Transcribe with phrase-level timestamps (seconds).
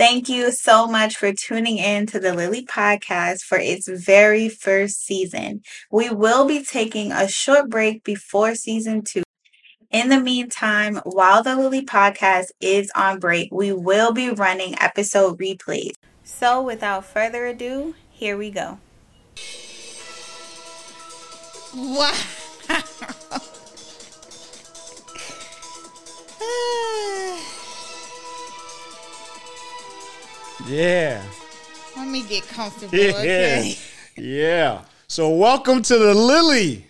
[0.00, 5.04] Thank you so much for tuning in to the Lily podcast for its very first
[5.04, 5.60] season.
[5.92, 9.22] We will be taking a short break before season two.
[9.90, 15.38] In the meantime, while the Lily podcast is on break, we will be running episode
[15.38, 15.92] replays.
[16.24, 18.78] So, without further ado, here we go.
[21.76, 22.14] Wow.
[30.66, 31.22] Yeah.
[31.96, 33.10] Let me get comfortable, Yeah.
[33.16, 33.76] okay?
[34.16, 34.84] Yeah.
[35.08, 36.86] So welcome to the Lily,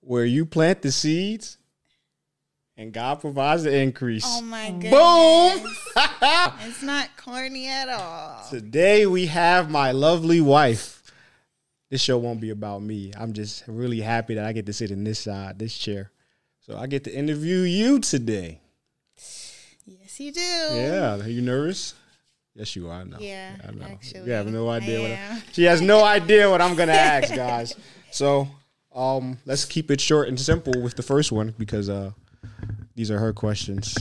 [0.00, 1.56] where you plant the seeds
[2.76, 4.24] and God provides the increase.
[4.26, 4.90] Oh my goodness.
[4.92, 5.74] Boom!
[6.62, 8.46] It's not corny at all.
[8.48, 11.02] Today we have my lovely wife.
[11.90, 13.12] This show won't be about me.
[13.18, 16.12] I'm just really happy that I get to sit in this side, this chair.
[16.60, 18.60] So I get to interview you today.
[19.98, 20.40] Yes, you do.
[20.40, 21.16] Yeah.
[21.20, 21.94] Are you nervous?
[22.54, 23.00] Yes, you are.
[23.00, 23.16] I know.
[23.18, 23.86] Yeah, I know.
[23.86, 25.42] actually, You have no idea I what am.
[25.52, 27.74] she has no idea what I'm gonna ask, guys.
[28.10, 28.48] So
[28.94, 32.12] um let's keep it short and simple with the first one because uh
[32.94, 33.96] these are her questions.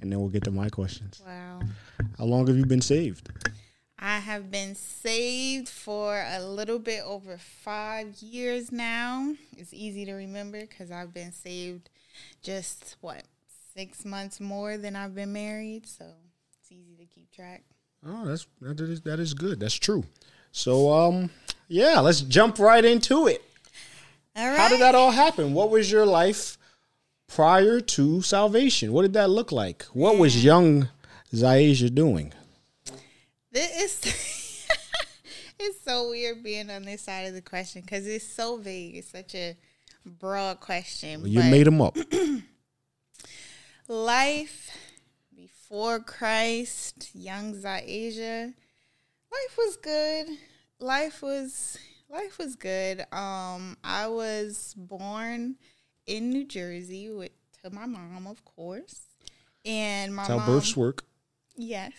[0.00, 1.22] And then we'll get to my questions.
[1.26, 1.60] Wow.
[2.18, 3.28] How long have you been saved?
[3.98, 9.34] I have been saved for a little bit over five years now.
[9.56, 11.90] It's easy to remember because I've been saved
[12.42, 13.24] just what
[13.78, 16.04] six months more than I've been married, so
[16.60, 17.62] it's easy to keep track.
[18.04, 19.60] Oh, that's that is that is good.
[19.60, 20.02] That's true.
[20.50, 21.30] So um
[21.68, 23.40] yeah, let's jump right into it.
[24.34, 24.58] All right.
[24.58, 25.54] How did that all happen?
[25.54, 26.58] What was your life
[27.28, 28.92] prior to salvation?
[28.92, 29.84] What did that look like?
[29.92, 30.88] What was young
[31.32, 32.32] Zaisha doing?
[33.52, 34.66] This is
[35.60, 38.96] it's so weird being on this side of the question because it's so vague.
[38.96, 39.56] It's such a
[40.04, 41.24] broad question.
[41.24, 41.96] You but made them up.
[43.88, 44.76] life
[45.34, 48.52] before Christ, young Zaisha.
[49.32, 50.26] Life was good.
[50.78, 51.78] Life was
[52.08, 53.00] life was good.
[53.12, 55.56] Um, I was born
[56.06, 57.30] in New Jersey with
[57.62, 59.00] to my mom, of course,
[59.64, 60.46] and my That's how mom.
[60.46, 61.04] births work.
[61.56, 61.92] Yes.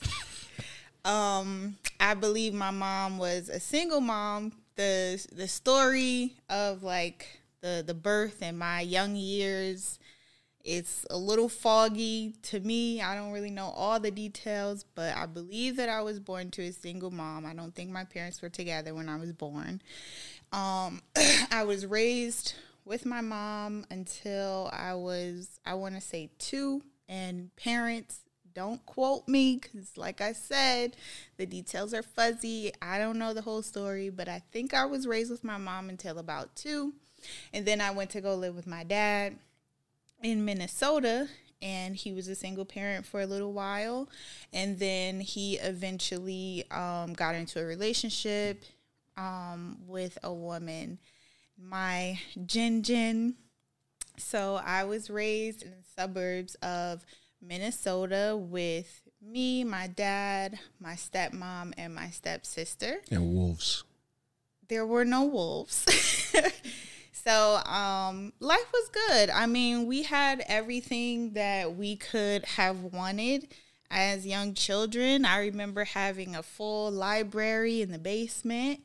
[1.05, 4.53] um, I believe my mom was a single mom.
[4.75, 9.98] The the story of like the the birth and my young years
[10.69, 13.01] it's a little foggy to me.
[13.01, 16.61] I don't really know all the details, but I believe that I was born to
[16.61, 17.43] a single mom.
[17.47, 19.81] I don't think my parents were together when I was born.
[20.51, 21.01] Um,
[21.51, 22.53] I was raised
[22.85, 26.83] with my mom until I was, I want to say, two.
[27.07, 28.19] And parents,
[28.53, 30.95] don't quote me because, like I said,
[31.37, 32.73] the details are fuzzy.
[32.79, 35.89] I don't know the whole story, but I think I was raised with my mom
[35.89, 36.93] until about two.
[37.55, 39.35] And then I went to go live with my dad
[40.23, 41.27] in Minnesota
[41.61, 44.07] and he was a single parent for a little while
[44.53, 48.63] and then he eventually um, got into a relationship
[49.17, 50.99] um, with a woman
[51.61, 53.35] my Jin Jin
[54.17, 57.05] so I was raised in the suburbs of
[57.41, 63.83] Minnesota with me my dad my stepmom and my stepsister And wolves.
[64.69, 65.85] there were no wolves.
[67.23, 69.29] so um, life was good.
[69.29, 73.47] I mean, we had everything that we could have wanted
[73.91, 75.25] as young children.
[75.25, 78.81] I remember having a full library in the basement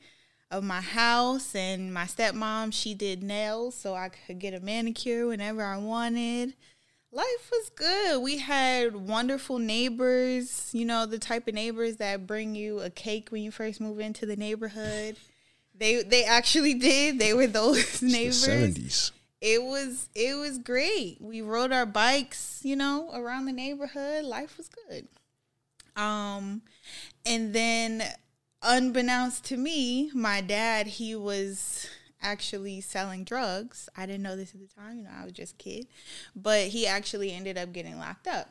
[0.51, 5.27] of my house, and my stepmom she did nails, so I could get a manicure
[5.27, 6.55] whenever I wanted.
[7.11, 8.23] Life was good.
[8.23, 13.31] We had wonderful neighbors, you know, the type of neighbors that bring you a cake
[13.31, 15.17] when you first move into the neighborhood.
[15.75, 17.19] They they actually did.
[17.19, 18.45] They were those The neighbors.
[18.45, 19.13] seventies.
[19.41, 21.19] It was it was great.
[21.21, 24.25] We rode our bikes, you know, around the neighborhood.
[24.25, 25.07] Life was good.
[25.97, 26.63] Um
[27.27, 28.03] and then
[28.63, 31.89] unbeknownst to me, my dad, he was
[32.23, 33.89] actually selling drugs.
[33.97, 35.87] I didn't know this at the time, you know, I was just a kid.
[36.35, 38.49] But he actually ended up getting locked up.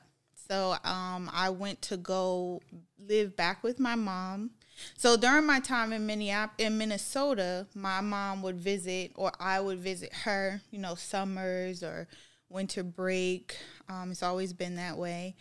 [0.48, 2.62] So um I went to go
[3.00, 4.52] live back with my mom.
[4.98, 9.80] So during my time in Minneapolis, in Minnesota, my mom would visit, or I would
[9.80, 10.62] visit her.
[10.72, 12.08] You know, summers or
[12.50, 13.58] winter break.
[13.90, 15.36] Um, it's always been that way.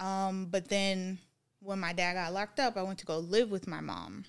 [0.00, 1.18] Um, but then
[1.60, 4.24] when my dad got locked up, I went to go live with my mom.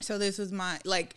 [0.00, 1.14] So this was my like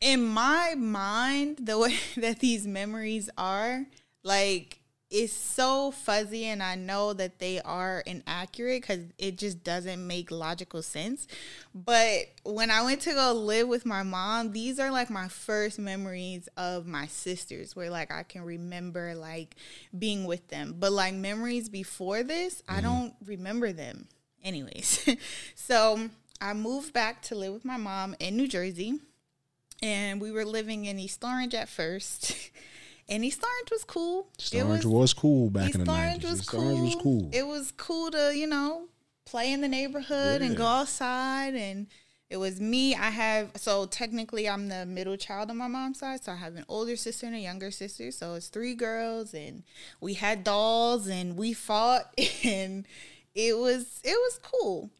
[0.00, 3.86] in my mind the way that these memories are
[4.22, 10.06] like it's so fuzzy and I know that they are inaccurate cuz it just doesn't
[10.06, 11.26] make logical sense.
[11.74, 15.78] But when I went to go live with my mom, these are like my first
[15.78, 19.56] memories of my sisters where like I can remember like
[19.98, 20.74] being with them.
[20.78, 22.82] But like memories before this, I mm-hmm.
[22.82, 24.08] don't remember them.
[24.44, 25.08] anyways,
[25.54, 29.00] so I moved back to live with my mom in New Jersey,
[29.82, 32.50] and we were living in East Orange at first.
[33.08, 34.28] And East Orange was cool.
[34.38, 36.30] East Orange was, cool back East in the Orange nineties.
[36.30, 36.64] was East cool.
[36.64, 37.30] Orange was cool.
[37.32, 38.88] It was cool to, you know,
[39.24, 41.86] play in the neighborhood and go outside and
[42.30, 42.94] it was me.
[42.94, 46.56] I have so technically I'm the middle child on my mom's side, so I have
[46.56, 48.10] an older sister and a younger sister.
[48.10, 49.62] So it's three girls and
[50.00, 52.12] we had dolls and we fought
[52.44, 52.86] and
[53.34, 54.90] it was it was cool.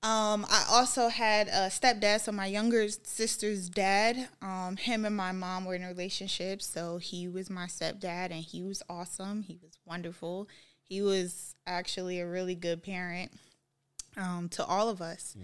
[0.00, 4.28] Um, I also had a stepdad, so my younger sister's dad.
[4.40, 8.44] Um, him and my mom were in a relationship, so he was my stepdad, and
[8.44, 9.42] he was awesome.
[9.42, 10.48] He was wonderful.
[10.82, 13.32] He was actually a really good parent
[14.16, 15.36] um, to all of us,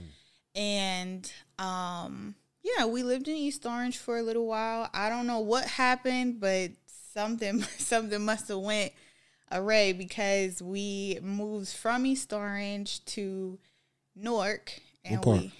[0.54, 4.88] and um, yeah, we lived in East Orange for a little while.
[4.94, 6.70] I don't know what happened, but
[7.12, 8.92] something something must have went
[9.50, 13.58] array because we moved from East Orange to
[14.16, 14.72] Newark,
[15.04, 15.38] and part?
[15.40, 15.52] we.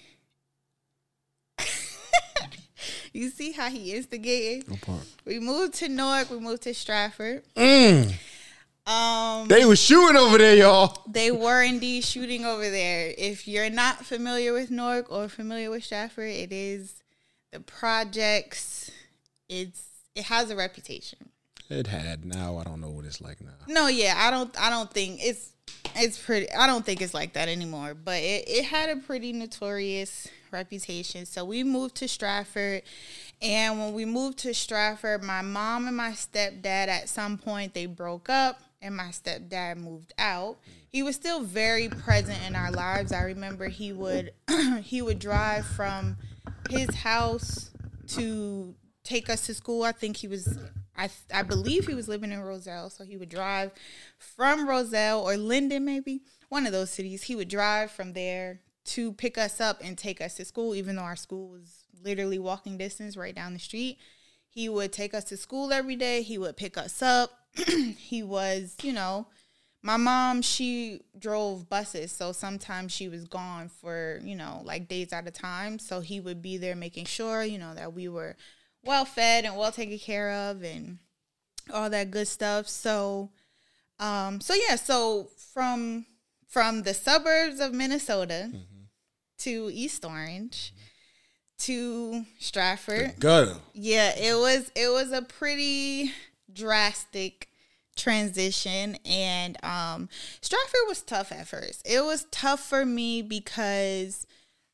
[3.13, 4.69] you see how he instigated?
[4.69, 5.05] No part.
[5.25, 6.29] We moved to Newark.
[6.29, 7.43] We moved to Stratford.
[7.55, 8.13] Mm.
[8.85, 11.01] Um, They were shooting over there, y'all.
[11.09, 13.13] they were indeed shooting over there.
[13.17, 17.01] If you're not familiar with Newark or familiar with Stratford, it is
[17.51, 18.91] the projects.
[19.49, 19.83] It's
[20.15, 21.29] it has a reputation.
[21.69, 22.25] It had.
[22.25, 23.49] Now I don't know what it's like now.
[23.67, 24.55] No, yeah, I don't.
[24.59, 25.49] I don't think it's.
[25.97, 26.51] It's pretty.
[26.51, 27.93] I don't think it's like that anymore.
[27.93, 31.25] But it, it had a pretty notorious reputation.
[31.25, 32.83] So we moved to Stratford,
[33.41, 37.85] and when we moved to Stratford, my mom and my stepdad at some point they
[37.85, 40.57] broke up, and my stepdad moved out.
[40.89, 43.13] He was still very present in our lives.
[43.13, 44.33] I remember he would
[44.81, 46.17] he would drive from
[46.69, 47.71] his house
[48.07, 49.83] to take us to school.
[49.83, 50.57] I think he was,
[50.97, 53.71] I I believe he was living in Roselle, so he would drive
[54.17, 57.23] from Roselle or Linden, maybe one of those cities.
[57.23, 60.95] He would drive from there to pick us up and take us to school, even
[60.95, 63.97] though our school was literally walking distance right down the street.
[64.47, 66.21] He would take us to school every day.
[66.21, 67.31] He would pick us up.
[67.97, 69.27] he was, you know,
[69.81, 72.11] my mom, she drove buses.
[72.11, 75.77] So sometimes she was gone for, you know, like days at a time.
[75.77, 78.35] So he would be there making sure, you know, that we were
[78.85, 80.99] well fed and well taken care of and
[81.73, 82.67] all that good stuff.
[82.67, 83.31] So,
[83.99, 86.05] um, so yeah, so from
[86.47, 88.51] from the suburbs of Minnesota
[89.39, 90.73] to East Orange
[91.59, 93.19] to Stratford.
[93.19, 93.55] Gutter.
[93.73, 96.11] Yeah, it was it was a pretty
[96.51, 97.49] drastic
[97.97, 100.09] transition and um
[100.41, 101.81] Stratford was tough at first.
[101.85, 104.27] It was tough for me because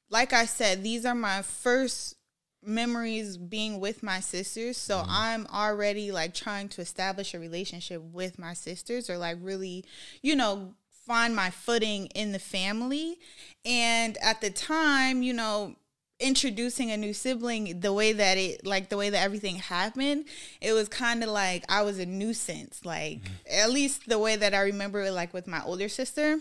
[0.09, 2.15] like I said, these are my first
[2.63, 4.77] memories being with my sisters.
[4.77, 5.09] So mm-hmm.
[5.09, 9.85] I'm already like trying to establish a relationship with my sisters or like really,
[10.21, 10.73] you know,
[11.05, 13.17] find my footing in the family.
[13.65, 15.75] And at the time, you know,
[16.21, 20.23] introducing a new sibling the way that it like the way that everything happened
[20.61, 23.59] it was kind of like i was a nuisance like mm-hmm.
[23.59, 26.37] at least the way that i remember it like with my older sister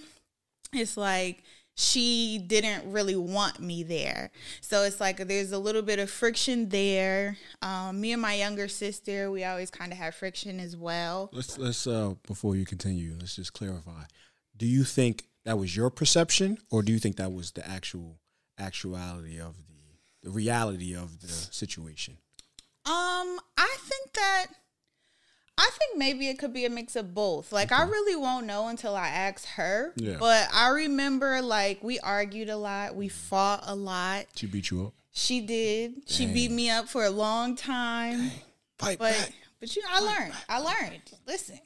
[0.75, 1.43] it's like
[1.75, 4.31] she didn't really want me there
[4.61, 8.69] so it's like there's a little bit of friction there um, me and my younger
[8.69, 13.15] sister we always kind of have friction as well Let's let's uh before you continue,
[13.19, 14.03] let's just clarify.
[14.57, 18.19] Do you think that was your perception, or do you think that was the actual
[18.59, 22.19] actuality of the the reality of the situation?
[22.85, 24.47] Um, I think that
[25.59, 27.53] I think maybe it could be a mix of both.
[27.53, 29.93] Like I really won't know until I ask her.
[29.97, 30.17] Yeah.
[30.19, 34.27] But I remember like we argued a lot, we fought a lot.
[34.35, 34.95] She beat you up.
[35.13, 36.03] She did.
[36.07, 38.31] She beat me up for a long time.
[38.79, 39.33] Fight But back.
[39.61, 40.33] but you know, I learned.
[40.49, 41.03] I learned.
[41.27, 41.59] Listen,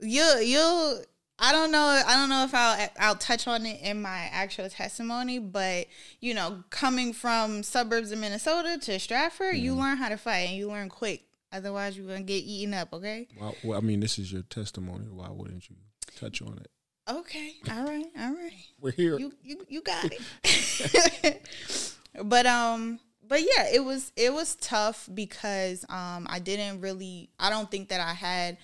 [0.00, 1.02] you you.
[1.40, 2.02] I don't know.
[2.04, 5.86] I don't know if I'll I'll touch on it in my actual testimony, but
[6.20, 9.80] you know, coming from suburbs of Minnesota to Stratford, you Mm-hmm.
[9.80, 11.24] learn how to fight and you learn quick.
[11.52, 12.92] Otherwise, you're gonna get eaten up.
[12.92, 13.26] Okay.
[13.40, 15.06] Well, well, I mean, this is your testimony.
[15.10, 15.76] Why wouldn't you
[16.16, 16.70] touch on it?
[17.08, 17.54] Okay.
[17.70, 18.06] All right.
[18.18, 18.52] All right.
[18.80, 19.18] We're here.
[19.18, 20.10] you you you got
[20.44, 21.48] it.
[22.24, 27.50] but um but yeah, it was it was tough because um I didn't really I
[27.50, 28.58] don't think that I had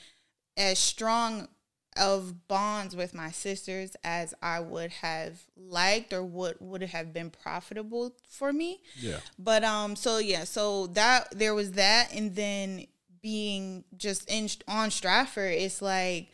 [0.56, 1.48] as strong
[1.96, 7.30] of bonds with my sisters as I would have liked or would would have been
[7.30, 8.80] profitable for me.
[8.96, 9.18] yeah.
[9.38, 12.86] But um, so yeah, so that there was that, and then
[13.22, 16.28] being just in on Stratford, it's like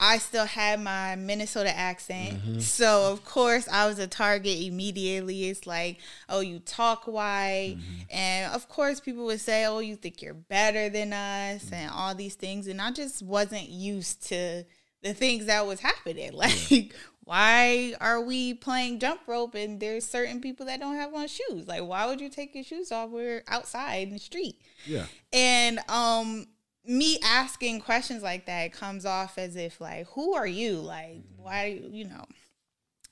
[0.00, 2.58] I still had my Minnesota accent, mm-hmm.
[2.60, 5.48] so of course I was a target immediately.
[5.48, 8.02] It's like, oh, you talk white, mm-hmm.
[8.10, 11.74] and of course people would say, oh, you think you're better than us, mm-hmm.
[11.74, 14.64] and all these things, and I just wasn't used to
[15.02, 16.32] the things that was happening.
[16.42, 16.94] Like,
[17.24, 21.68] why are we playing jump rope and there's certain people that don't have on shoes?
[21.68, 23.10] Like, why would you take your shoes off?
[23.10, 24.60] We're outside in the street.
[24.86, 25.06] Yeah.
[25.32, 26.46] And um
[26.84, 30.80] me asking questions like that comes off as if like, who are you?
[30.80, 32.24] Like, why do you, know?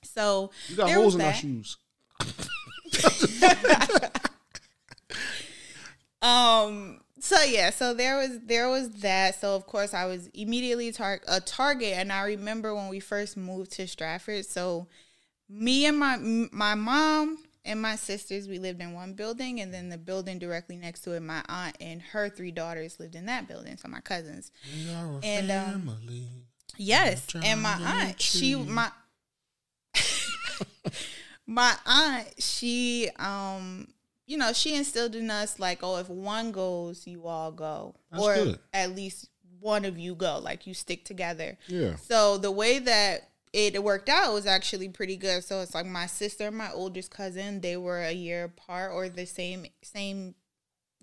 [0.03, 1.77] So You got holes in our shoes.
[6.21, 7.00] Um.
[7.21, 7.69] So yeah.
[7.69, 9.39] So there was there was that.
[9.39, 13.37] So of course I was immediately tar- a target, and I remember when we first
[13.37, 14.45] moved to Stratford.
[14.45, 14.87] So
[15.47, 19.89] me and my my mom and my sisters we lived in one building, and then
[19.89, 23.47] the building directly next to it, my aunt and her three daughters lived in that
[23.47, 23.77] building.
[23.77, 24.51] So my cousins.
[24.73, 26.27] We are a And, um, family.
[26.77, 28.89] Yes, and my aunt, she my
[31.45, 33.87] my aunt, she um,
[34.27, 38.23] you know, she instilled in us like, oh, if one goes, you all go, That's
[38.23, 38.59] or good.
[38.73, 41.57] at least one of you go, like you stick together.
[41.67, 41.95] Yeah.
[41.95, 45.43] So the way that it worked out was actually pretty good.
[45.43, 49.09] So it's like my sister and my oldest cousin, they were a year apart or
[49.09, 50.35] the same same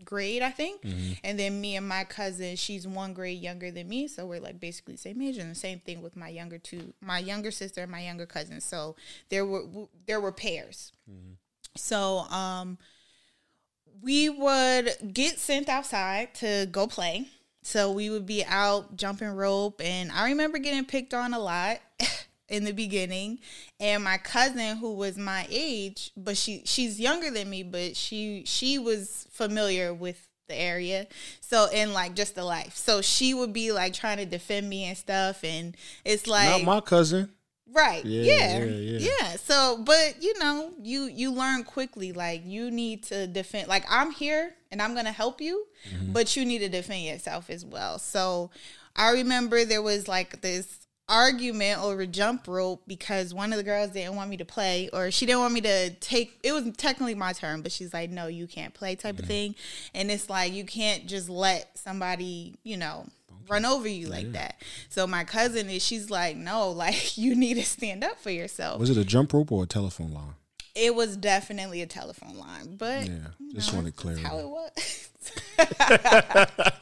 [0.05, 0.83] grade, I think.
[1.25, 4.61] And then me and my cousin, she's one grade younger than me, so we're like
[4.61, 5.39] basically the same age.
[5.39, 8.61] And the same thing with my younger two, my younger sister and my younger cousin.
[8.61, 8.97] So
[9.29, 9.65] there were
[10.07, 10.93] there were pairs.
[11.77, 12.79] So um,
[14.02, 17.28] we would get sent outside to go play.
[17.62, 21.78] So we would be out jumping rope, and I remember getting picked on a lot
[22.49, 23.40] in the beginning.
[23.78, 28.45] And my cousin, who was my age, but she she's younger than me, but she
[28.47, 31.07] she was familiar with the area.
[31.40, 32.75] So in like just the life.
[32.76, 36.62] So she would be like trying to defend me and stuff, and it's like Not
[36.62, 37.31] my cousin.
[37.71, 38.05] Right.
[38.05, 39.37] Yeah, Yeah, yeah, yeah.
[39.37, 44.11] So, but you know, you you learn quickly like you need to defend like I'm
[44.11, 46.13] here and I'm to help you, Mm-hmm.
[46.13, 47.99] but you need to defend yourself as well.
[47.99, 48.51] So,
[48.97, 53.91] I remember there was like this argument over jump rope because one of the girls
[53.93, 57.15] didn't want me to play or she didn't want me to take it was technically
[57.15, 59.23] my turn but she's like no you can't play type Mm-hmm.
[59.23, 59.55] of thing
[59.95, 63.07] and it's like you can't just let somebody you know
[63.49, 67.55] run over you like that so my cousin is she's like no like you need
[67.55, 70.35] to stand up for yourself Was it a jump rope or a telephone line?
[70.75, 73.14] it was definitely a telephone line but Yeah.
[73.55, 74.23] Just know, wanted clarity.
[74.23, 75.09] that's how it was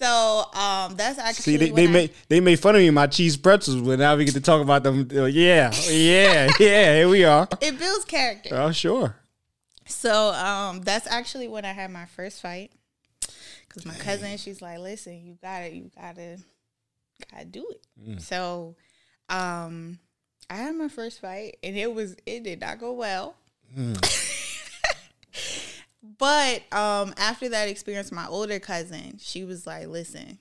[0.00, 3.06] so um that's actually See, they, they I- made they made fun of me my
[3.06, 5.08] cheese pretzels, but now we get to talk about them.
[5.14, 6.94] Uh, yeah, yeah, yeah.
[6.96, 7.48] Here we are.
[7.60, 9.16] it builds character Oh, sure.
[9.86, 12.72] So um, that's actually when I had my first fight.
[13.72, 16.38] Cause my cousin, she's like, "Listen, you gotta, you gotta,
[17.30, 17.86] gotta do it."
[18.20, 18.76] So,
[19.28, 19.98] um,
[20.50, 23.36] I had my first fight, and it was, it did not go well.
[26.18, 30.38] but um, after that experience, my older cousin, she was like, "Listen,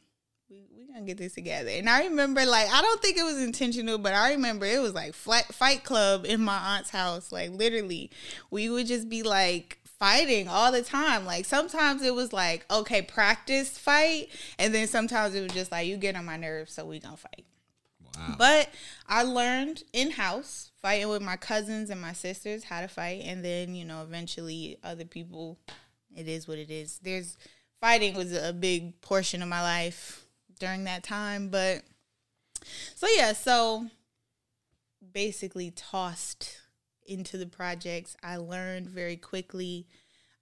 [0.50, 3.42] we we gonna get this together." And I remember, like, I don't think it was
[3.42, 7.32] intentional, but I remember it was like flat fight club in my aunt's house.
[7.32, 8.12] Like, literally,
[8.50, 11.28] we would just be like fighting all the time.
[11.28, 15.86] Like, sometimes it was like, okay, practice fight, and then sometimes it was just like,
[15.86, 17.46] you get on my nerves, so we gonna fight.
[18.18, 18.36] Wow.
[18.36, 18.70] But
[19.08, 23.46] I learned in house fighting with my cousins and my sisters how to fight, and
[23.46, 25.60] then you know eventually other people.
[26.16, 27.00] It is what it is.
[27.04, 27.38] There's
[27.80, 30.26] fighting was a big portion of my life
[30.60, 31.84] during that time, but
[32.96, 33.86] so yeah, so
[35.14, 36.61] basically tossed
[37.12, 38.16] into the projects.
[38.24, 39.86] I learned very quickly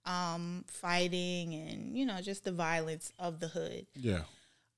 [0.06, 3.86] um fighting and you know just the violence of the hood.
[3.94, 4.22] Yeah.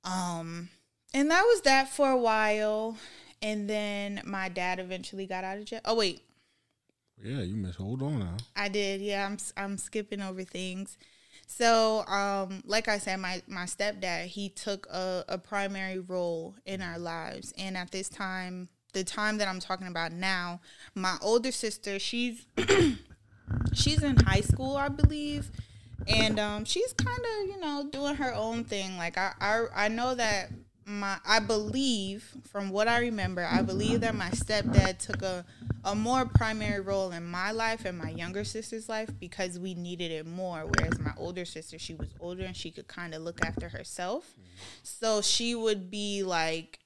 [0.04, 0.68] Um,
[1.14, 2.96] and that was that for a while.
[3.40, 5.80] And then my dad eventually got out of jail.
[5.84, 6.22] Oh wait,
[7.22, 8.36] Yeah, you must hold on now.
[8.56, 9.00] I did.
[9.00, 10.96] Yeah, I'm I'm skipping over things.
[11.46, 16.80] So, um, like I said, my my stepdad he took a, a primary role in
[16.82, 20.60] our lives, and at this time, the time that I'm talking about now,
[20.94, 22.46] my older sister she's
[23.74, 25.50] she's in high school, I believe,
[26.06, 28.96] and um, she's kind of you know doing her own thing.
[28.96, 30.50] Like I I, I know that
[30.84, 35.44] my I believe from what I remember, I believe that my stepdad took a
[35.84, 40.12] a more primary role in my life and my younger sister's life because we needed
[40.12, 40.64] it more.
[40.64, 44.34] Whereas my older sister, she was older and she could kind of look after herself,
[44.82, 46.78] so she would be like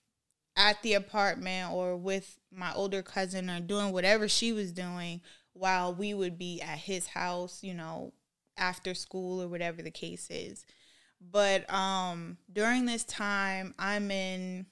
[0.56, 5.20] at the apartment or with my older cousin or doing whatever she was doing
[5.52, 8.12] while we would be at his house, you know,
[8.56, 10.64] after school or whatever the case is.
[11.20, 14.66] But um during this time I'm in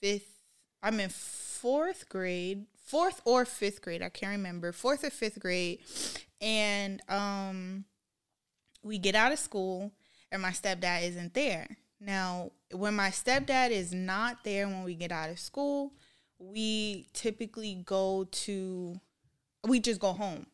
[0.00, 0.40] fifth
[0.82, 5.80] I'm in fourth grade, fourth or fifth grade, I can't remember, fourth or fifth grade.
[6.40, 7.84] And um
[8.82, 9.92] we get out of school
[10.30, 11.78] and my stepdad isn't there.
[12.00, 15.92] Now, when my stepdad is not there when we get out of school,
[16.38, 19.00] we typically go to
[19.66, 20.46] we just go home.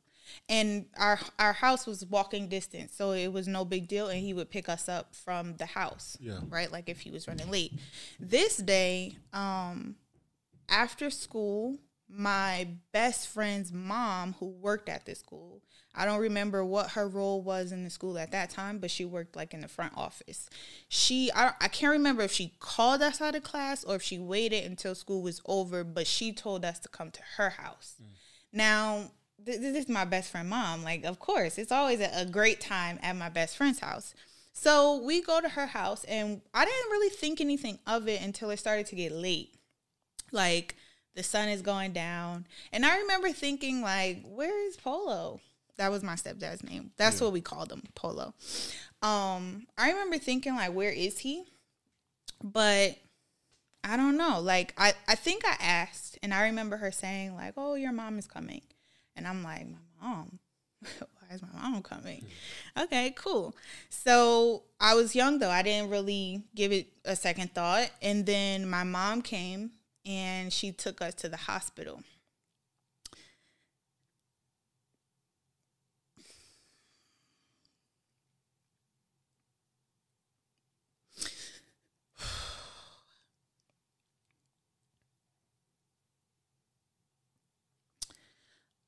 [0.49, 4.33] And our our house was walking distance so it was no big deal and he
[4.33, 6.41] would pick us up from the house Yeah.
[6.49, 6.73] right?
[6.73, 7.73] Like if he was running late.
[8.19, 9.97] This day um
[10.69, 11.77] after school
[12.09, 15.61] my best friend's mom who worked at this school
[15.95, 19.05] i don't remember what her role was in the school at that time but she
[19.05, 20.49] worked like in the front office.
[20.89, 24.19] She i, I can't remember if she called us out of class or if she
[24.19, 27.97] waited until school was over but she told us to come to her house.
[28.03, 28.07] Mm.
[28.53, 29.11] Now
[29.45, 30.83] th- this is my best friend mom.
[30.83, 34.15] Like of course it's always a, a great time at my best friend's house.
[34.53, 38.51] So we go to her house and i didn't really think anything of it until
[38.51, 39.55] it started to get late.
[40.33, 40.77] Like
[41.15, 42.47] the sun is going down.
[42.73, 45.41] And i remember thinking like where is polo
[45.77, 46.91] that was my stepdad's name.
[46.97, 48.35] That's what we called him polo.
[49.03, 51.45] Um i remember thinking like where is he?
[52.43, 52.97] But
[53.83, 54.41] i don't know.
[54.41, 58.19] Like i i think i asked and i remember her saying like oh your mom
[58.19, 58.63] is coming.
[59.17, 60.39] And i'm like my mom?
[60.83, 62.25] Why is my mom coming?
[62.79, 63.55] Okay cool.
[63.89, 65.51] So i was young though.
[65.51, 67.91] I didn't really give it a second thought.
[68.03, 69.73] And then my mom came
[70.07, 72.03] and she took us to the hospital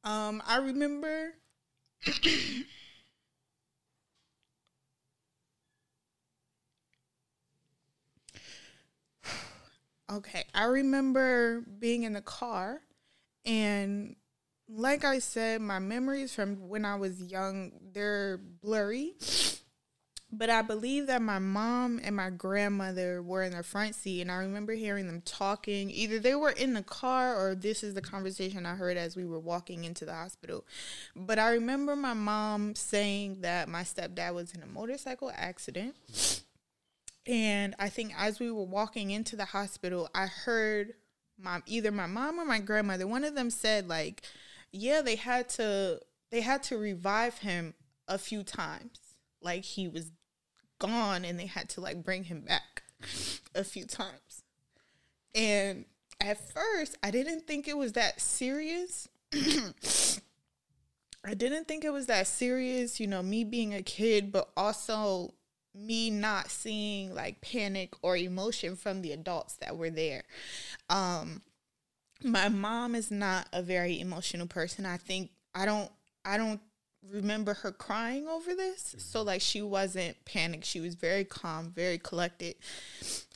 [0.06, 1.34] um i remember
[10.10, 12.80] Okay, I remember being in the car,
[13.44, 14.14] and
[14.68, 19.14] like I said, my memories from when I was young they're blurry.
[20.38, 24.30] But I believe that my mom and my grandmother were in the front seat, and
[24.30, 25.90] I remember hearing them talking.
[25.90, 29.24] Either they were in the car, or this is the conversation I heard as we
[29.24, 30.66] were walking into the hospital.
[31.14, 35.94] But I remember my mom saying that my stepdad was in a motorcycle accident.
[37.26, 40.94] And I think as we were walking into the hospital, I heard
[41.38, 44.22] my either my mom or my grandmother, one of them said like,
[44.70, 47.74] yeah, they had to they had to revive him
[48.06, 48.98] a few times.
[49.42, 50.12] Like he was
[50.78, 52.82] gone and they had to like bring him back
[53.54, 54.42] a few times.
[55.34, 55.84] And
[56.20, 59.08] at first, I didn't think it was that serious.
[61.24, 65.34] I didn't think it was that serious, you know, me being a kid, but also
[65.74, 70.22] me not seeing like panic or emotion from the adults that were there.
[70.88, 71.42] Um
[72.24, 74.86] my mom is not a very emotional person.
[74.86, 75.90] I think I don't
[76.24, 76.60] I don't
[77.10, 78.94] remember her crying over this.
[78.98, 80.64] So like she wasn't panicked.
[80.64, 82.56] She was very calm, very collected.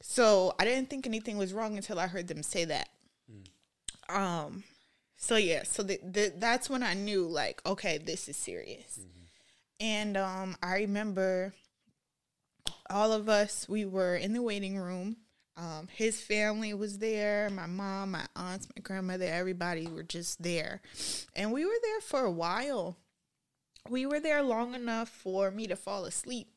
[0.02, 2.88] So I didn't think anything was wrong until I heard them say that.
[4.08, 4.64] Um
[5.16, 9.00] so yeah, so the, the, that's when I knew like okay, this is serious.
[9.78, 11.54] And um I remember
[12.88, 15.16] all of us we were in the waiting room
[15.56, 20.80] um, his family was there my mom my aunts my grandmother everybody were just there
[21.36, 22.96] and we were there for a while
[23.88, 26.48] we were there long enough for me to fall asleep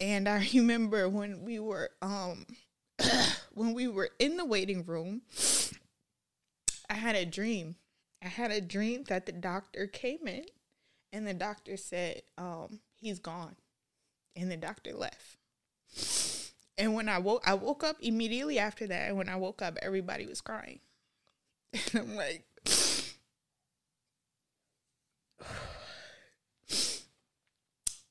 [0.00, 2.46] and i remember when we were um
[3.54, 5.22] when we were in the waiting room
[6.88, 7.76] i had a dream
[8.22, 10.44] i had a dream that the doctor came in
[11.12, 13.56] and the doctor said um he's gone
[14.36, 15.36] and the doctor left
[16.80, 19.08] and when I woke, I woke up immediately after that.
[19.08, 20.80] And when I woke up, everybody was crying.
[21.72, 22.42] And I'm like,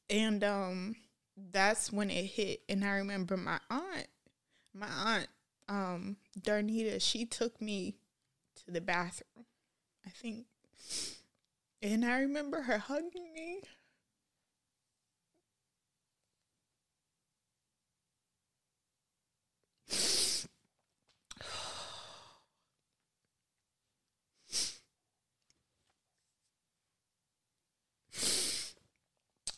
[0.10, 0.96] and um,
[1.52, 2.62] that's when it hit.
[2.68, 4.08] And I remember my aunt,
[4.74, 5.28] my aunt,
[5.68, 7.96] um, Darnita, she took me
[8.66, 9.46] to the bathroom.
[10.06, 10.46] I think,
[11.82, 13.62] and I remember her hugging me.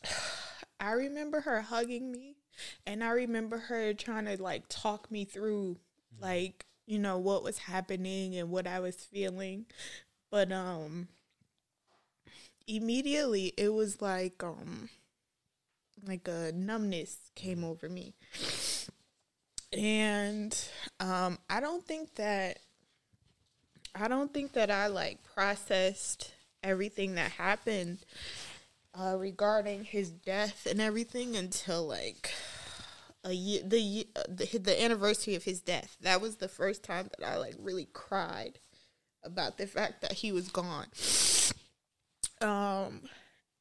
[0.82, 2.38] I remember her hugging me
[2.88, 5.78] and I remember her trying to like talk me through
[6.20, 9.67] like, you know, what was happening and what I was feeling.
[10.32, 11.08] But um
[12.67, 14.89] immediately it was like um
[16.08, 18.15] like a numbness came over me.
[19.72, 20.58] And
[21.00, 22.58] um I don't think that
[23.94, 28.00] I don't think that I like processed everything that happened
[28.93, 32.32] uh, regarding his death and everything until like
[33.23, 35.97] a year the, uh, the the anniversary of his death.
[36.01, 38.60] That was the first time that I like really cried
[39.23, 40.88] about the fact that he was gone.
[42.41, 43.01] Um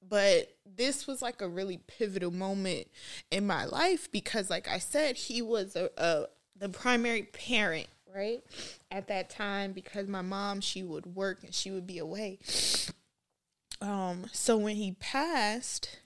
[0.09, 2.89] but this was like a really pivotal moment
[3.31, 6.25] in my life because like I said he was a, a
[6.57, 8.43] the primary parent, right?
[8.91, 12.39] At that time because my mom she would work and she would be away.
[13.81, 16.01] Um so when he passed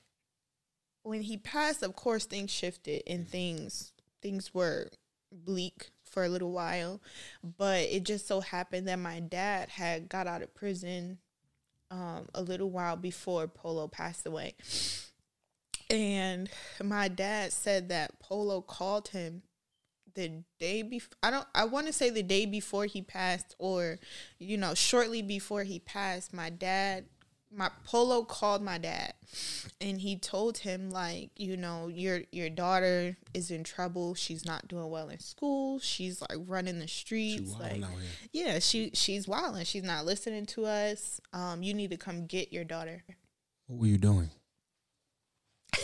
[1.04, 4.88] when he passed, of course things shifted and things things were
[5.30, 7.00] bleak for a little while.
[7.42, 11.18] But it just so happened that my dad had got out of prison
[11.90, 14.54] um, a little while before Polo passed away.
[15.90, 16.48] And
[16.82, 19.42] my dad said that Polo called him
[20.14, 23.98] the day before I don't I want to say the day before he passed or
[24.38, 27.06] you know shortly before he passed my dad
[27.56, 29.14] my polo called my dad
[29.80, 34.14] and he told him like you know your your daughter is in trouble.
[34.14, 35.78] She's not doing well in school.
[35.78, 37.82] She's like running the streets like
[38.32, 41.20] yeah she she's wilding she's not listening to us.
[41.32, 43.04] Um you need to come get your daughter.
[43.66, 44.30] What were you doing?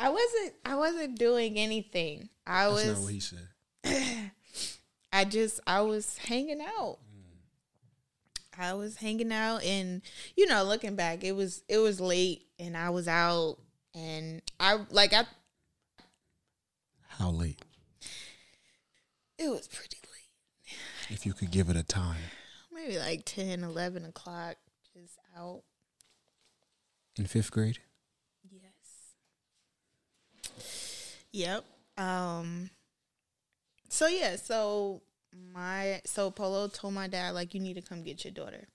[0.00, 2.28] i wasn't i wasn't doing anything.
[2.46, 3.48] I That's was not what he said.
[5.12, 6.98] I just I was hanging out.
[8.58, 10.02] I was hanging out and
[10.36, 13.56] you know, looking back, it was it was late and I was out
[13.94, 15.24] and I like I
[17.08, 17.60] How late?
[19.38, 20.78] it was pretty late.
[21.10, 22.20] If you could give it a time.
[22.72, 24.56] Maybe like 10, 11 o'clock,
[24.92, 25.62] just out.
[27.16, 27.78] In fifth grade?
[28.50, 28.62] Yes.
[31.32, 31.64] Yep.
[31.96, 32.70] Um
[33.88, 35.02] so yeah, so
[35.52, 38.68] my so Polo told my dad like you need to come get your daughter.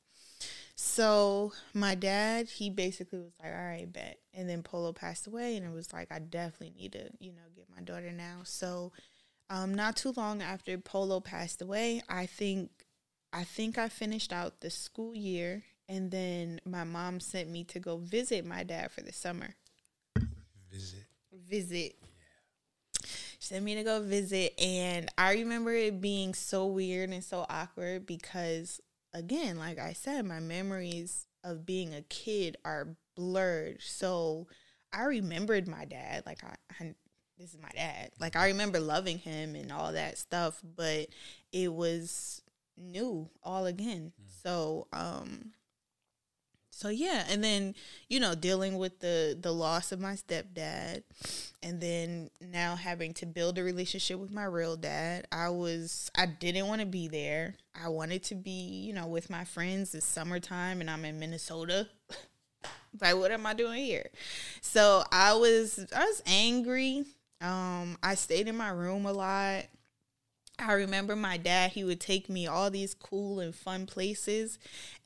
[0.76, 4.20] So my dad, he basically was like, All right, bet.
[4.34, 7.42] And then Polo passed away and it was like I definitely need to, you know,
[7.56, 8.42] get my daughter now.
[8.44, 8.92] So
[9.50, 12.70] um not too long after Polo passed away, I think
[13.34, 17.80] I think I finished out the school year and then my mom sent me to
[17.80, 19.56] go visit my dad for the summer
[20.72, 21.06] Visit.
[21.50, 21.96] visit.
[23.50, 28.06] Sent me to go visit, and I remember it being so weird and so awkward
[28.06, 28.80] because,
[29.12, 33.82] again, like I said, my memories of being a kid are blurred.
[33.82, 34.46] So
[34.94, 36.94] I remembered my dad, like I, I
[37.40, 38.12] this is my dad.
[38.20, 41.08] Like I remember loving him and all that stuff, but
[41.52, 42.44] it was
[42.78, 44.12] new all again.
[44.44, 45.54] So um
[46.80, 47.76] so yeah, and then
[48.08, 51.04] you know dealing with the the loss of my stepdad,
[51.62, 55.28] and then now having to build a relationship with my real dad.
[55.30, 57.56] I was I didn't want to be there.
[57.76, 59.94] I wanted to be you know with my friends.
[59.94, 61.90] It's summertime, and I'm in Minnesota.
[63.02, 64.10] like what am I doing here?
[64.62, 67.04] So I was I was angry.
[67.42, 69.66] Um, I stayed in my room a lot.
[70.58, 74.60] I remember my dad, he would take me all these cool and fun places.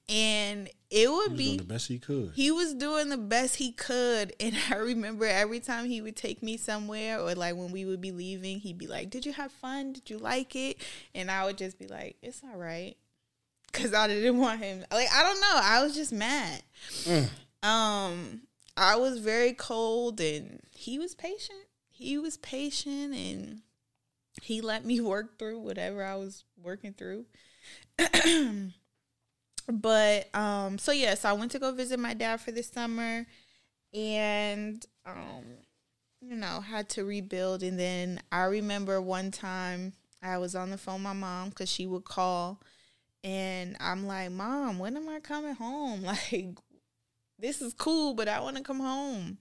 [0.09, 2.33] And it would be the best he could.
[2.35, 4.33] he was doing the best he could.
[4.39, 7.99] And I remember every time he would take me somewhere or like when we would
[7.99, 9.93] be leaving, he'd be like, Did you have fun?
[9.93, 10.77] Did you like it?
[11.15, 12.95] And I would just be like, It's all right.
[13.71, 15.59] Cause I didn't want him like I don't know.
[15.63, 16.61] I was just mad.
[17.63, 18.41] Um
[18.77, 21.65] I was very cold and he was patient.
[21.89, 23.61] He was patient and
[24.43, 27.25] he let me work through whatever I was working through.
[29.71, 33.25] but um so yeah, so I went to go visit my dad for the summer
[33.93, 35.43] and um
[36.21, 40.77] you know, had to rebuild and then I remember one time I was on the
[40.77, 42.61] phone with my mom cuz she would call
[43.23, 46.03] and I'm like, "Mom, when am I coming home?
[46.31, 46.57] Like
[47.39, 49.37] this is cool, but I want to come home."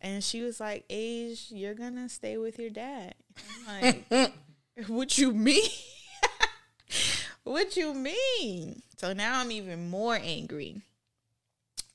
[0.00, 3.14] And she was like, "Age, you're going to stay with your dad."
[3.68, 4.32] I'm like,
[4.88, 5.68] "What you mean?"
[7.44, 8.82] What you mean?
[8.96, 10.82] So now I'm even more angry.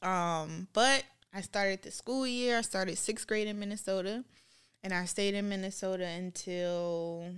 [0.02, 1.04] Um, but
[1.34, 2.60] I started the school year.
[2.60, 4.24] I started sixth grade in Minnesota,
[4.84, 7.32] and I stayed in Minnesota until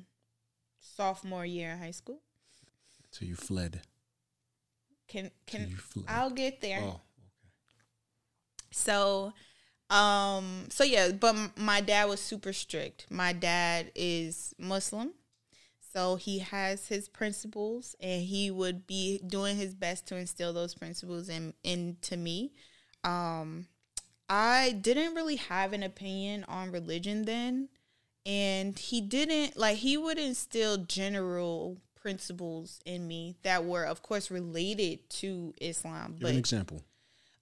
[0.79, 2.19] sophomore year in high school.
[3.11, 3.81] So you fled.
[5.07, 6.05] Can So can you fled.
[6.07, 6.81] I'll get there.
[6.83, 7.01] Oh,
[8.71, 9.33] So,
[9.89, 13.07] um, so yeah, but my dad was super strict.
[13.09, 15.13] My dad is Muslim,
[15.97, 20.75] so he has his principles, and he would be doing his best to instill those
[20.75, 22.51] principles in into me.
[23.03, 23.65] Um,
[24.29, 27.69] I didn't really have an opinion on religion then,
[28.27, 34.29] and he didn't like he would instill general principles in me that were, of course,
[34.29, 36.83] related to Islam, Give but an example.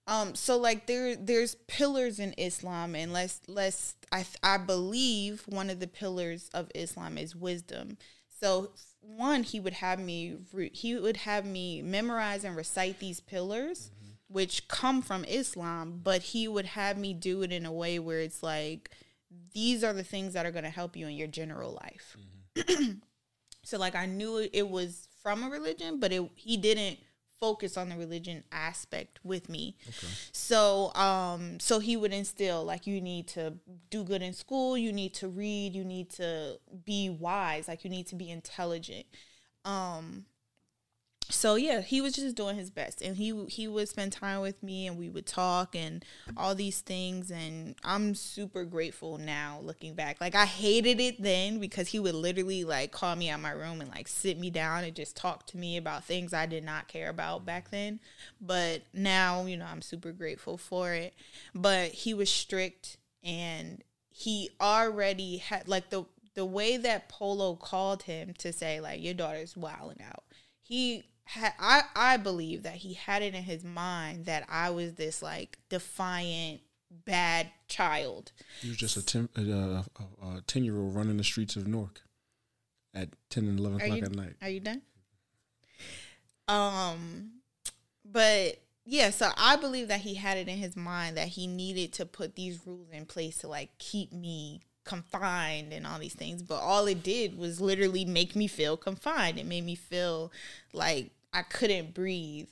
[0.08, 5.70] Um, so like there there's pillars in Islam, and let's let's I I believe one
[5.70, 7.98] of the pillars of Islam is wisdom.
[8.40, 8.72] So
[9.02, 13.92] one, he would have me re- he would have me memorize and recite these pillars,
[13.92, 14.34] mm-hmm.
[14.34, 18.20] which come from Islam, but he would have me do it in a way where
[18.20, 18.92] it's like
[19.54, 22.18] these are the things that are going to help you in your general life.
[22.58, 22.92] Mm-hmm.
[23.64, 27.00] so like I knew it, it was from a religion, but it he didn't
[27.40, 29.76] focus on the religion aspect with me.
[30.32, 33.54] So um so he would instill like you need to
[33.90, 37.90] do good in school, you need to read, you need to be wise, like you
[37.90, 39.06] need to be intelligent.
[39.64, 40.26] Um
[41.30, 44.62] so yeah, he was just doing his best, and he he would spend time with
[44.62, 46.06] me, and we would talk and
[46.38, 50.22] all these things, and I'm super grateful now looking back.
[50.22, 53.82] Like I hated it then because he would literally like call me out my room
[53.82, 56.88] and like sit me down and just talk to me about things I did not
[56.88, 58.00] care about back then.
[58.40, 61.16] But now, you know, I'm super grateful for it.
[61.56, 68.04] But he was strict, and he already had like the the way that Polo called
[68.04, 70.24] him to say like your daughter's wilding out.
[70.62, 71.04] He
[71.36, 75.58] I I believe that he had it in his mind that I was this like
[75.70, 78.32] defiant bad child.
[78.62, 81.68] You was just a ten, uh, a, a ten year old running the streets of
[81.68, 82.02] Newark
[82.94, 84.36] at ten and eleven Are o'clock you, at night.
[84.42, 84.82] Are you done?
[86.48, 87.32] Um,
[88.04, 91.92] but yeah, so I believe that he had it in his mind that he needed
[91.94, 96.44] to put these rules in place to like keep me confined and all these things.
[96.44, 99.40] But all it did was literally make me feel confined.
[99.40, 100.32] It made me feel
[100.72, 102.50] like I couldn't breathe.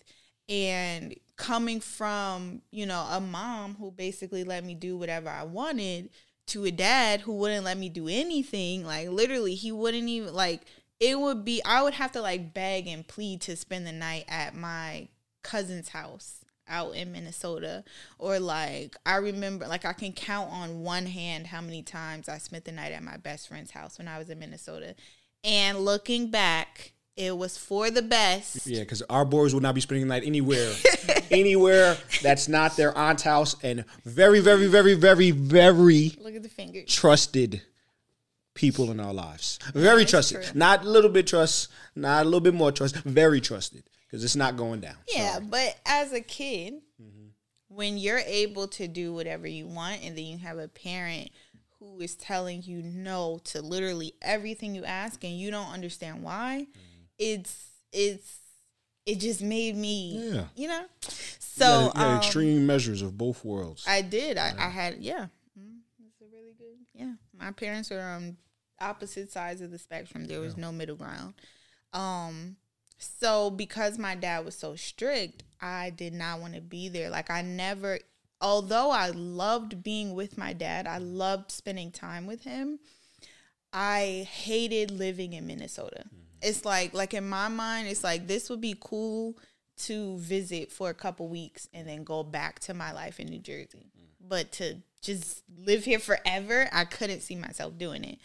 [0.49, 6.09] And coming from, you know, a mom who basically let me do whatever I wanted
[6.47, 10.61] to a dad who wouldn't let me do anything, like literally he wouldn't even like
[10.99, 14.25] it would be I would have to like beg and plead to spend the night
[14.27, 15.07] at my
[15.41, 17.83] cousin's house out in Minnesota
[18.19, 22.37] or like I remember like I can count on one hand how many times I
[22.37, 24.95] spent the night at my best friend's house when I was in Minnesota.
[25.45, 28.65] And looking back, it was for the best.
[28.65, 30.73] Yeah, because our boys will not be spending the night anywhere,
[31.31, 36.85] anywhere that's not their aunt's house, and very, very, very, very, very Look at the
[36.87, 37.61] trusted
[38.55, 39.59] people in our lives.
[39.73, 40.51] Very trusted, true.
[40.55, 42.95] not a little bit trust, not a little bit more trust.
[42.97, 44.95] Very trusted because it's not going down.
[45.13, 45.45] Yeah, Sorry.
[45.45, 46.75] but as a kid,
[47.67, 51.29] when you're able to do whatever you want and then you have a parent
[51.79, 56.67] who is telling you no to literally everything you ask and you don't understand why,
[57.19, 58.37] it's it's
[59.05, 60.45] it just made me Yeah.
[60.55, 60.85] you know.
[61.39, 63.85] So had- you had um, extreme measures of both worlds.
[63.87, 64.37] I did.
[64.37, 65.27] I, I had yeah.
[65.59, 67.13] Mm, That's a really good yeah.
[67.37, 68.37] My parents were on
[68.81, 70.25] opposite sides of the spectrum.
[70.25, 71.33] There was no middle ground.
[71.93, 72.55] Um
[72.97, 77.09] so because my dad was so strict, I did not want to be there.
[77.09, 77.99] Like I never
[78.41, 82.79] although I loved being with my dad, I loved spending time with him.
[83.71, 86.05] I hated living in Minnesota.
[86.43, 89.37] It's like like in my mind, it's like this would be cool
[89.75, 93.39] to visit for a couple weeks and then go back to my life in New
[93.39, 93.87] Jersey.
[94.19, 98.19] But to just live here forever, I couldn't see myself doing it.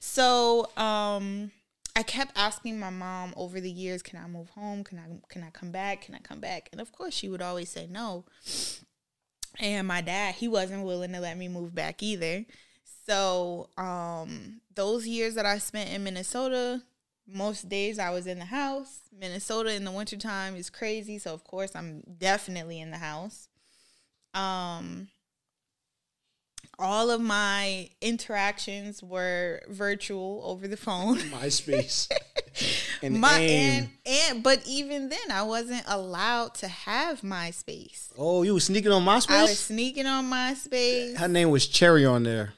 [0.00, 1.52] So, um
[1.96, 4.82] I kept asking my mom over the years, "Can I move home?
[4.82, 6.02] Can I can I come back?
[6.02, 8.24] Can I come back?" And of course, she would always say no.
[9.60, 12.44] And my dad, he wasn't willing to let me move back either.
[13.06, 16.82] So, um, those years that I spent in Minnesota,
[17.26, 19.00] most days I was in the house.
[19.18, 23.48] Minnesota in the wintertime is crazy, so of course I'm definitely in the house.
[24.34, 25.08] Um
[26.78, 31.18] all of my interactions were virtual over the phone.
[31.30, 32.10] MySpace
[33.02, 33.72] and My AIM.
[33.72, 38.08] and, and but even then I wasn't allowed to have MySpace.
[38.18, 39.30] oh, you were sneaking on MySpace?
[39.30, 41.16] I was sneaking on MySpace.
[41.16, 42.54] Her name was Cherry on there.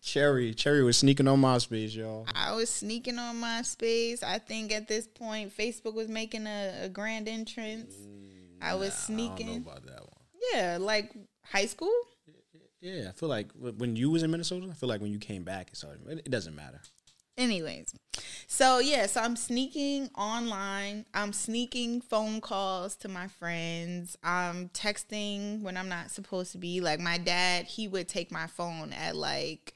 [0.00, 2.26] Cherry, Cherry was sneaking on MySpace, y'all.
[2.34, 4.22] I was sneaking on MySpace.
[4.22, 7.94] I think at this point Facebook was making a, a grand entrance.
[7.94, 9.56] Mm, I was I know sneaking.
[9.58, 10.52] about that one.
[10.52, 11.92] Yeah, like high school.
[12.80, 15.42] Yeah, I feel like when you was in Minnesota, I feel like when you came
[15.42, 16.06] back, it started.
[16.24, 16.80] It doesn't matter.
[17.38, 17.94] Anyways,
[18.48, 21.06] so yeah, so I'm sneaking online.
[21.14, 24.18] I'm sneaking phone calls to my friends.
[24.24, 26.80] I'm texting when I'm not supposed to be.
[26.80, 29.72] Like my dad, he would take my phone at like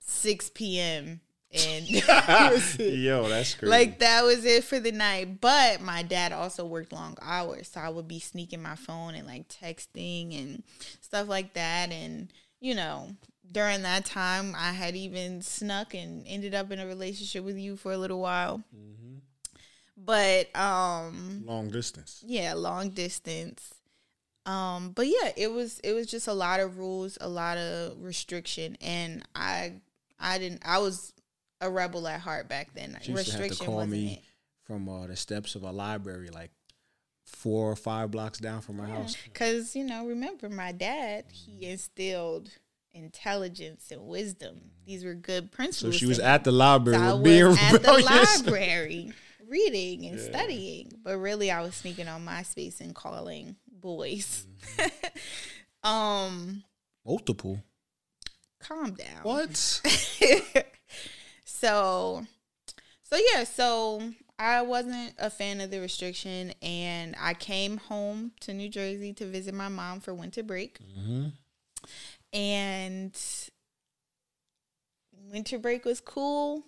[0.00, 1.20] 6 p.m.
[1.52, 2.74] and Yo, that's
[3.54, 3.70] crazy.
[3.70, 5.40] like that was it for the night.
[5.40, 9.28] But my dad also worked long hours, so I would be sneaking my phone and
[9.28, 10.64] like texting and
[11.00, 11.92] stuff like that.
[11.92, 13.10] And you know,
[13.54, 17.76] during that time, I had even snuck and ended up in a relationship with you
[17.76, 18.62] for a little while.
[19.96, 22.22] But um, long distance.
[22.26, 23.72] yeah, long distance.
[24.44, 28.02] Um, but yeah, it was it was just a lot of rules, a lot of
[28.02, 29.74] restriction, and I
[30.18, 31.14] I didn't I was
[31.60, 32.98] a rebel at heart back then.
[33.00, 34.22] She used to have to restriction call me it.
[34.64, 36.50] from uh, the steps of a library, like
[37.24, 39.16] four or five blocks down from my house.
[39.24, 42.50] Because, you know, remember my dad, he instilled
[42.94, 44.70] intelligence and wisdom.
[44.86, 45.94] These were good principles.
[45.94, 49.12] So she was at the library So being at the library
[49.48, 50.92] reading and studying.
[51.02, 54.46] But really I was sneaking on MySpace and calling boys.
[55.82, 56.62] um,
[57.04, 57.60] Multiple.
[58.60, 59.22] calm down.
[59.22, 59.82] What?
[61.44, 62.24] so
[63.02, 64.02] so yeah so
[64.38, 69.26] i wasn't a fan of the restriction and i came home to new jersey to
[69.26, 71.26] visit my mom for winter break hmm
[72.34, 73.18] and
[75.32, 76.64] winter break was cool.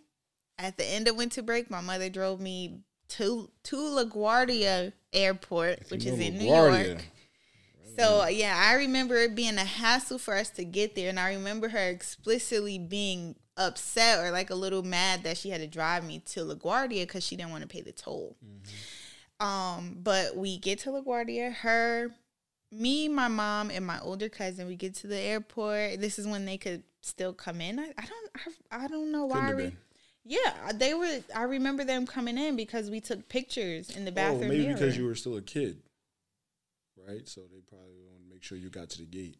[0.58, 6.06] At the end of winter break my mother drove me to to laguardia airport which
[6.06, 7.04] is in new york.
[7.98, 11.32] So yeah, I remember it being a hassle for us to get there, and I
[11.34, 16.04] remember her explicitly being upset or like a little mad that she had to drive
[16.04, 18.36] me to LaGuardia because she didn't want to pay the toll.
[19.40, 22.10] Um, but we get to LaGuardia, her,
[22.72, 24.66] me, my mom, and my older cousin.
[24.66, 26.00] We get to the airport.
[26.00, 27.78] This is when they could still come in.
[27.78, 28.30] I, I don't,
[28.70, 29.48] I, I don't know why.
[29.48, 29.76] I re-
[30.24, 31.20] yeah, they were.
[31.34, 34.36] I remember them coming in because we took pictures in the bathroom.
[34.36, 34.74] Oh, bathroom maybe mirror.
[34.74, 35.82] because you were still a kid,
[37.06, 37.26] right?
[37.28, 39.38] So they probably want to make sure you got to the gate.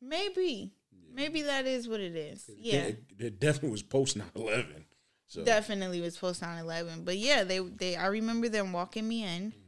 [0.00, 0.72] Maybe.
[1.12, 2.48] Maybe that is what it is.
[2.56, 2.82] Yeah.
[2.82, 4.84] It, it definitely was post 9-11.
[5.26, 7.04] So Definitely was post 9 11.
[7.04, 9.67] But yeah, they they I remember them walking me in mm.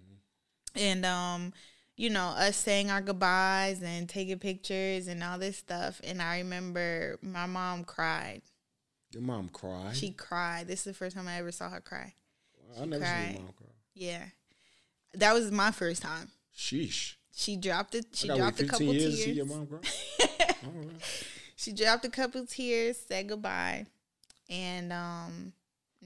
[0.74, 1.52] And um,
[1.96, 6.00] you know, us saying our goodbyes and taking pictures and all this stuff.
[6.02, 8.42] And I remember my mom cried.
[9.12, 9.96] your mom cried.
[9.96, 10.66] She cried.
[10.66, 12.14] This is the first time I ever saw her cry.
[12.80, 13.66] I never seen your mom cry.
[13.94, 14.22] Yeah.
[15.14, 16.30] That was my first time.
[16.56, 17.14] Sheesh.
[17.34, 18.06] She dropped it.
[18.14, 19.16] She I gotta wait dropped a couple tears.
[19.16, 19.78] to see your mom cry.
[20.62, 20.90] Right.
[21.56, 23.86] she dropped a couple tears, said goodbye,
[24.50, 25.52] and um,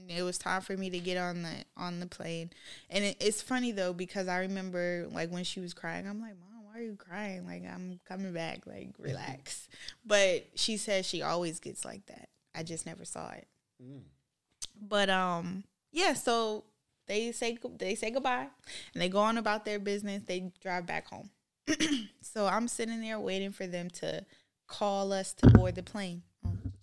[0.09, 2.49] it was time for me to get on the on the plane.
[2.89, 6.35] And it, it's funny though because I remember like when she was crying, I'm like,
[6.39, 7.45] "Mom, why are you crying?
[7.45, 8.65] Like I'm coming back.
[8.67, 9.67] Like relax."
[10.05, 12.29] but she says she always gets like that.
[12.53, 13.47] I just never saw it.
[14.81, 16.13] But um, yeah.
[16.13, 16.65] So
[17.07, 18.47] they say they say goodbye,
[18.93, 20.23] and they go on about their business.
[20.25, 21.29] They drive back home.
[22.21, 24.25] so I'm sitting there waiting for them to
[24.67, 26.21] call us to board the plane.
[26.43, 26.73] um,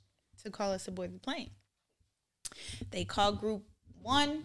[0.45, 1.51] To call us to board the plane.
[2.91, 3.65] They call group
[4.01, 4.45] one,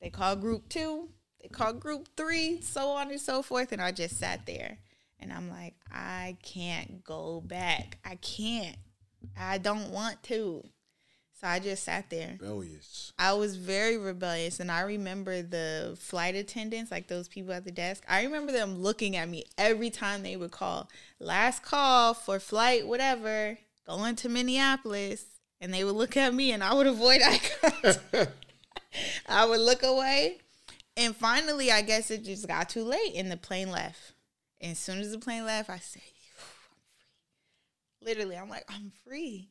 [0.00, 1.08] they call group two,
[1.42, 3.72] they call group three, so on and so forth.
[3.72, 4.78] And I just sat there
[5.20, 7.98] and I'm like, I can't go back.
[8.04, 8.76] I can't.
[9.36, 10.64] I don't want to.
[11.40, 12.36] So I just sat there.
[12.40, 13.12] Rebellious.
[13.16, 17.70] I was very rebellious, and I remember the flight attendants, like those people at the
[17.70, 18.02] desk.
[18.08, 20.90] I remember them looking at me every time they would call.
[21.20, 25.26] Last call for flight, whatever, going to Minneapolis,
[25.60, 28.32] and they would look at me, and I would avoid eye contact.
[29.28, 30.38] I would look away,
[30.96, 34.12] and finally, I guess it just got too late, and the plane left.
[34.60, 38.92] And as soon as the plane left, I said, "I'm free." Literally, I'm like, "I'm
[39.04, 39.50] free."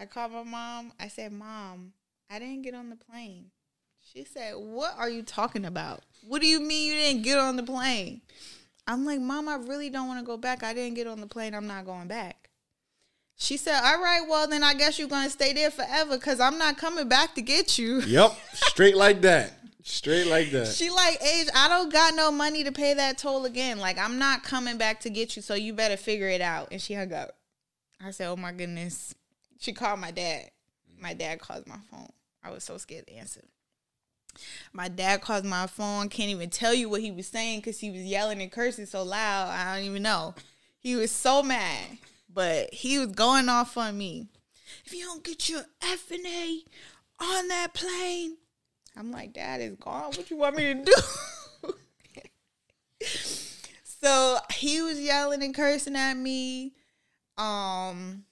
[0.00, 0.92] I called my mom.
[0.98, 1.92] I said, Mom,
[2.30, 3.50] I didn't get on the plane.
[4.00, 6.04] She said, What are you talking about?
[6.26, 8.22] What do you mean you didn't get on the plane?
[8.86, 10.62] I'm like, Mom, I really don't want to go back.
[10.62, 11.54] I didn't get on the plane.
[11.54, 12.39] I'm not going back.
[13.40, 16.40] She said, All right, well, then I guess you're going to stay there forever because
[16.40, 18.00] I'm not coming back to get you.
[18.06, 18.36] Yep.
[18.52, 19.54] Straight like that.
[19.82, 20.68] Straight like that.
[20.68, 23.78] She like, Age, I don't got no money to pay that toll again.
[23.78, 26.68] Like, I'm not coming back to get you, so you better figure it out.
[26.70, 27.30] And she hung up.
[28.04, 29.14] I said, Oh my goodness.
[29.58, 30.50] She called my dad.
[30.98, 32.10] My dad called my phone.
[32.44, 33.40] I was so scared to answer.
[34.74, 36.10] My dad called my phone.
[36.10, 39.02] Can't even tell you what he was saying because he was yelling and cursing so
[39.02, 39.48] loud.
[39.48, 40.34] I don't even know.
[40.78, 41.98] He was so mad,
[42.32, 44.28] but he was going off on me.
[44.84, 46.64] If you don't get your F and A
[47.20, 48.36] on that plane,
[48.96, 50.12] I'm like, Dad is gone.
[50.12, 51.74] What you want me to do?
[53.84, 56.74] so he was yelling and cursing at me.
[57.36, 58.24] Um,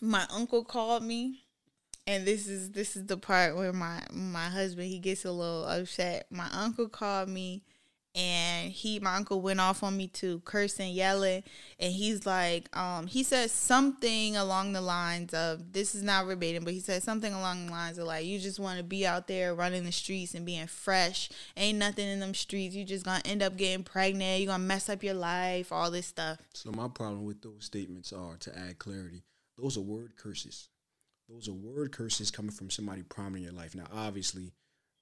[0.00, 1.44] my uncle called me
[2.08, 5.64] and this is this is the part where my my husband he gets a little
[5.66, 7.62] upset my uncle called me
[8.18, 11.42] and he my uncle went off on me too cursing yelling
[11.78, 16.64] and he's like um he said something along the lines of this is not verbatim
[16.64, 19.28] but he said something along the lines of like you just want to be out
[19.28, 23.22] there running the streets and being fresh ain't nothing in them streets you just gonna
[23.24, 26.88] end up getting pregnant you gonna mess up your life all this stuff So my
[26.88, 29.22] problem with those statements are to add clarity.
[29.56, 30.68] Those are word curses.
[31.28, 33.74] Those are word curses coming from somebody prominent in your life.
[33.74, 34.52] Now, obviously,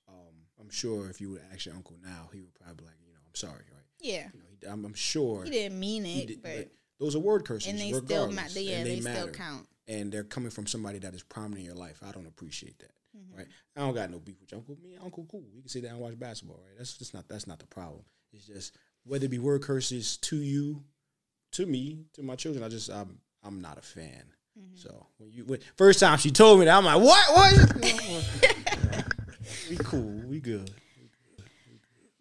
[0.09, 2.97] um, I'm sure if you would ask your uncle now, he would probably like,
[3.37, 3.83] sorry, right?
[4.01, 4.29] Yeah.
[4.33, 7.45] You know, he, I'm, I'm sure He didn't mean it, did- but those are word
[7.45, 9.31] curses, and they still regardless, ma- yeah, and they, still matter.
[9.33, 9.67] count.
[9.87, 12.01] and they're coming from somebody that is prominent in your life.
[12.07, 13.39] I don't appreciate that, Mm-hmm.
[13.39, 13.47] right?
[13.77, 14.77] I don't got no beef with your uncle.
[14.83, 15.45] Me uncle cool.
[15.55, 16.75] We can sit down and watch basketball, right?
[16.77, 18.03] That's just not that's not the problem.
[18.33, 20.83] It's just whether it be word curses to you,
[21.53, 22.63] to me, to my children.
[22.65, 24.25] I just I'm I'm not a fan.
[24.59, 24.77] Mm-hmm.
[24.77, 27.27] So when you when, first time she told me that, I'm like, what?
[27.35, 27.77] What?
[29.71, 30.23] we cool.
[30.27, 30.71] We good.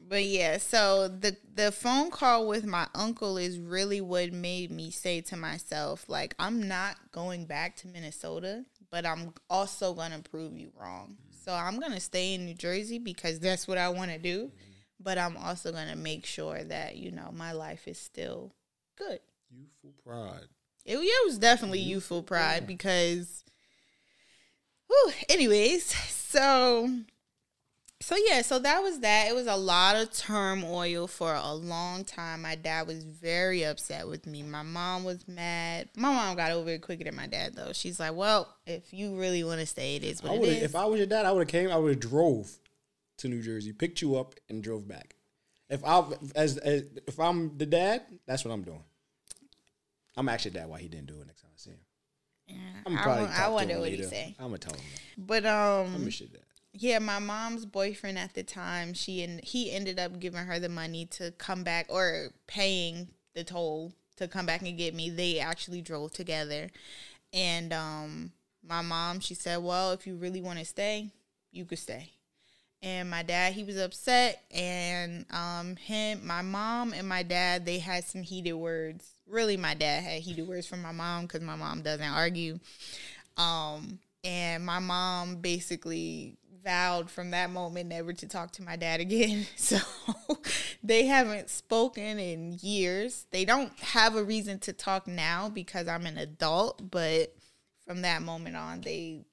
[0.07, 4.91] But yeah, so the the phone call with my uncle is really what made me
[4.91, 10.57] say to myself, like, I'm not going back to Minnesota, but I'm also gonna prove
[10.57, 11.15] you wrong.
[11.15, 11.35] Mm-hmm.
[11.43, 14.45] So I'm gonna stay in New Jersey because that's what I want to do.
[14.45, 14.71] Mm-hmm.
[14.99, 18.53] But I'm also gonna make sure that you know my life is still
[18.97, 19.19] good.
[19.49, 20.47] Youthful pride.
[20.85, 23.43] It, it was definitely youthful pride because,
[24.87, 26.89] whew, anyways, so,
[28.01, 29.27] so yeah, so that was that.
[29.29, 32.41] It was a lot of turmoil for a long time.
[32.41, 34.43] My dad was very upset with me.
[34.43, 35.89] My mom was mad.
[35.95, 37.71] My mom got over it quicker than my dad, though.
[37.73, 40.63] She's like, "Well, if you really want to stay, it is what would it is."
[40.63, 41.71] if I was your dad, I would have came.
[41.71, 42.59] I would have drove
[43.17, 45.15] to New Jersey, picked you up, and drove back.
[45.69, 46.03] If I
[46.35, 48.83] as, as if I'm the dad, that's what I'm doing.
[50.17, 50.69] I'm actually dad.
[50.69, 51.79] Why he didn't do it next time I see him?
[52.85, 53.23] I'm probably.
[53.23, 54.35] won- I wonder what he say.
[54.37, 54.83] I'm gonna tell him.
[55.17, 56.41] But I um, miss your dad.
[56.77, 60.67] Yeah, my mom's boyfriend at the time, she and he ended up giving her the
[60.67, 65.09] money to come back or paying the toll to come back and get me.
[65.09, 66.69] They actually drove together.
[67.33, 68.31] And um
[68.67, 71.11] my mom, she said, "Well, if you really want to stay,
[71.51, 72.11] you could stay."
[72.81, 77.79] And my dad, he was upset and um him, my mom and my dad, they
[77.79, 79.11] had some heated words.
[79.27, 82.59] Really my dad had heated words from my mom cuz my mom doesn't argue.
[83.37, 86.35] Um, and my mom basically
[86.65, 89.45] vowed from that moment never to talk to my dad again.
[89.55, 89.77] So
[90.83, 93.25] they haven't spoken in years.
[93.31, 97.33] They don't have a reason to talk now because I'm an adult, but
[97.87, 99.25] from that moment on, they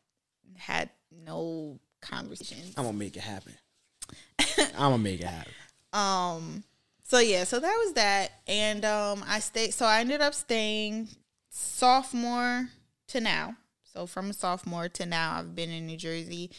[0.57, 2.75] had no conversations.
[2.77, 3.55] I'm gonna make it happen.
[4.39, 5.53] I'm gonna make it happen.
[5.93, 6.65] Um
[7.03, 8.33] so yeah, so that was that.
[8.47, 11.09] And um I stayed so I ended up staying
[11.51, 12.71] sophomore
[13.09, 13.57] to now.
[13.93, 16.51] So from a sophomore to now I've been in New Jersey.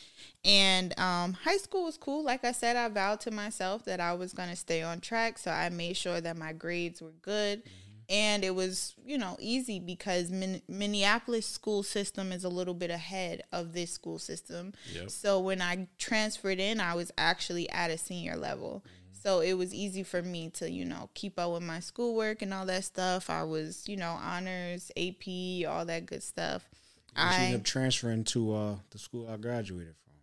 [0.46, 2.24] And um high school was cool.
[2.24, 5.38] Like I said, I vowed to myself that I was gonna stay on track.
[5.38, 7.64] So I made sure that my grades were good.
[8.10, 12.92] And it was, you know, easy because Min- Minneapolis school system is a little bit
[12.92, 14.74] ahead of this school system.
[15.08, 18.84] So when I transferred in, I was actually at a senior level.
[19.14, 22.54] So it was easy for me to, you know, keep up with my schoolwork and
[22.54, 23.30] all that stuff.
[23.30, 26.68] I was, you know, honors, AP, all that good stuff.
[27.16, 30.14] She I ended up transferring to uh, the school I graduated from.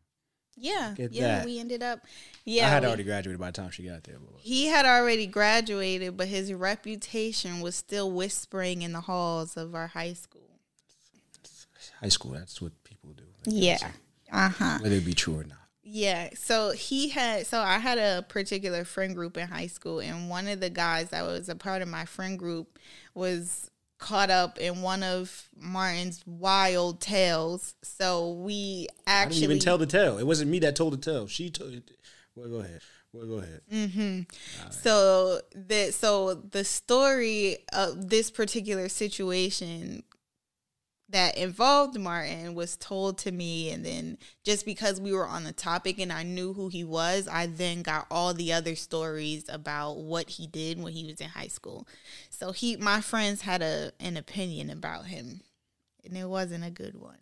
[0.56, 1.44] yeah, Get yeah, that.
[1.46, 2.00] we ended up
[2.44, 2.66] yeah.
[2.66, 4.16] I had we- already graduated by the time she got there.
[4.18, 9.74] But he had already graduated, but his reputation was still whispering in the halls of
[9.74, 10.58] our high school.
[12.00, 13.24] high school, that's what people do.
[13.46, 13.78] Yeah.
[14.32, 14.78] Uh-huh.
[14.80, 15.56] Whether it be true or not.
[15.82, 16.30] Yeah.
[16.34, 20.46] So he had so I had a particular friend group in high school and one
[20.46, 22.78] of the guys that was a part of my friend group
[23.14, 23.70] was
[24.00, 27.74] caught up in one of Martin's wild tales.
[27.82, 30.18] So we I actually didn't even tell the tale.
[30.18, 31.28] It wasn't me that told the tale.
[31.28, 31.90] She told it.
[32.34, 32.80] Well, go ahead.
[33.12, 33.60] Well, go ahead.
[33.72, 34.26] Mm.
[34.70, 40.02] So the so the story of this particular situation
[41.10, 45.52] that involved Martin was told to me and then just because we were on the
[45.52, 49.98] topic and I knew who he was, I then got all the other stories about
[49.98, 51.86] what he did when he was in high school.
[52.30, 55.40] So he my friends had a an opinion about him
[56.04, 57.18] and it wasn't a good one.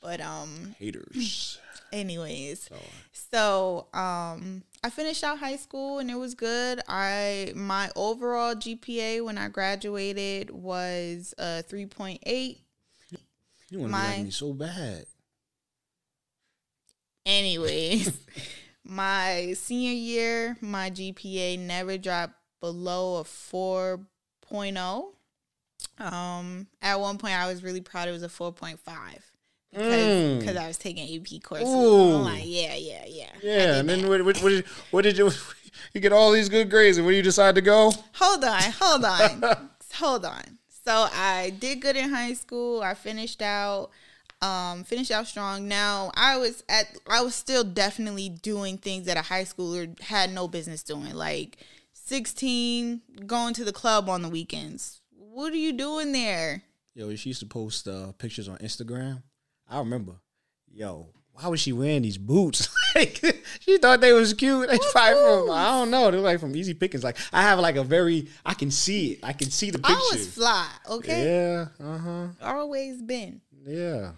[0.00, 1.58] But um Haters.
[1.90, 2.68] anyways
[3.12, 9.24] so um i finished out high school and it was good i my overall gpa
[9.24, 12.58] when i graduated was uh 3.8
[13.70, 15.04] You want to like me so bad.
[17.26, 18.18] anyways
[18.84, 25.04] my senior year my gpa never dropped below a 4.0
[25.98, 28.78] um at one point i was really proud it was a 4.5
[29.70, 29.84] because
[30.46, 30.56] Mm.
[30.56, 34.38] i was taking ap courses i'm like yeah yeah yeah Yeah, and then what, what,
[34.42, 35.30] what, did, what did you?
[35.94, 39.04] You get all these good grades, and when you decide to go, hold on, hold
[39.04, 40.57] on, hold on.
[40.88, 42.80] So I did good in high school.
[42.80, 43.90] I finished out,
[44.40, 45.68] um, finished out strong.
[45.68, 50.32] Now I was at, I was still definitely doing things that a high schooler had
[50.32, 51.58] no business doing, like
[51.92, 55.02] sixteen, going to the club on the weekends.
[55.10, 56.62] What are you doing there?
[56.94, 59.22] yo, she used to post uh, pictures on Instagram.
[59.68, 60.14] I remember,
[60.72, 62.66] yo, why was she wearing these boots?
[62.98, 64.68] like she thought they was cute.
[64.68, 66.10] They probably from I don't know.
[66.10, 67.04] They're like from Easy Pickings.
[67.04, 69.20] Like I have like a very I can see it.
[69.22, 71.24] I can see the I was fly, okay?
[71.24, 71.66] Yeah.
[71.84, 72.26] Uh huh.
[72.42, 73.40] Always been.
[73.66, 74.12] Yeah.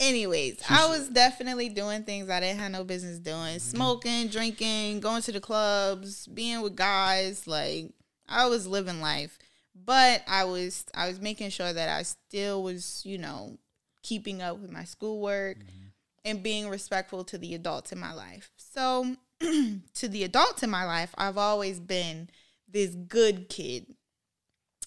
[0.00, 3.36] Anyways, I was definitely doing things I didn't have no business doing.
[3.36, 3.58] Mm-hmm.
[3.58, 7.90] Smoking, drinking, going to the clubs, being with guys, like
[8.28, 9.38] I was living life.
[9.84, 13.58] But I was I was making sure that I still was, you know,
[14.02, 15.83] keeping up with my schoolwork Mm-hmm.
[16.24, 18.50] And being respectful to the adults in my life.
[18.56, 22.30] So, to the adults in my life, I've always been
[22.68, 23.94] this good kid.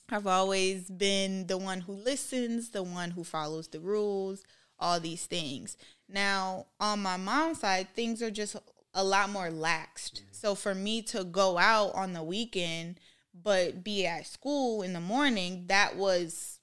[0.10, 4.44] I've always been the one who listens, the one who follows the rules,
[4.80, 5.78] all these things.
[6.08, 8.56] Now, on my mom's side, things are just
[8.94, 10.22] a lot more laxed.
[10.32, 13.00] So for me to go out on the weekend
[13.44, 16.60] but be at school in the morning, that was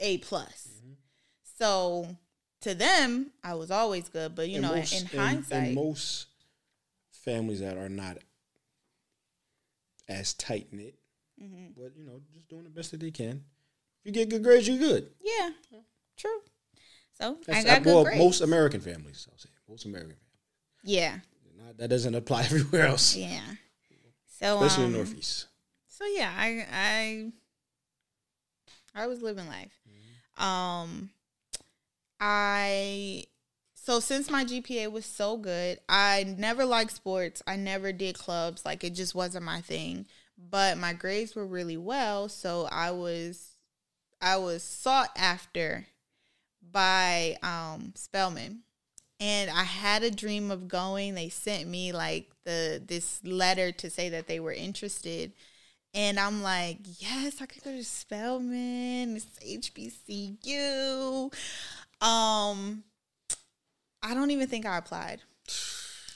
[0.00, 0.68] a plus.
[0.74, 0.92] Mm-hmm.
[1.58, 2.16] So
[2.62, 6.26] to them, I was always good, but you And know, most- in hindsight, and most
[7.12, 8.18] families that are not
[10.08, 10.94] as tight knit,
[11.42, 11.68] Mm-hmm.
[11.80, 13.42] but you know, just doing the best that they can.
[14.02, 15.10] If you get good grades, you're good.
[15.22, 15.50] yeah,
[16.16, 16.40] true.
[17.18, 18.18] So I That's got good well, grades.
[18.18, 19.26] most American families.
[19.30, 20.96] I'll say most American families.
[20.98, 21.18] yeah,
[21.58, 23.40] Not, that doesn't apply everywhere else, yeah.
[24.38, 25.46] So especially in um, the Northeast.
[25.88, 27.32] So yeah, I I
[29.02, 29.72] I was living life.
[30.36, 31.10] Um
[32.20, 33.24] I
[33.74, 37.42] so since my GPA was so good, I never liked sports.
[37.46, 38.64] I never did clubs.
[38.64, 40.06] Like it just wasn't my thing.
[40.38, 43.56] But my grades were really well, so I was
[44.20, 45.86] I was sought after
[46.72, 48.60] by um Spelman.
[49.18, 51.14] And I had a dream of going.
[51.14, 55.32] They sent me like the this letter to say that they were interested.
[55.92, 59.16] And I'm like, yes, I could go to Spelman.
[59.16, 61.32] It's HBCU.
[62.00, 62.84] Um,
[64.02, 65.20] I don't even think I applied.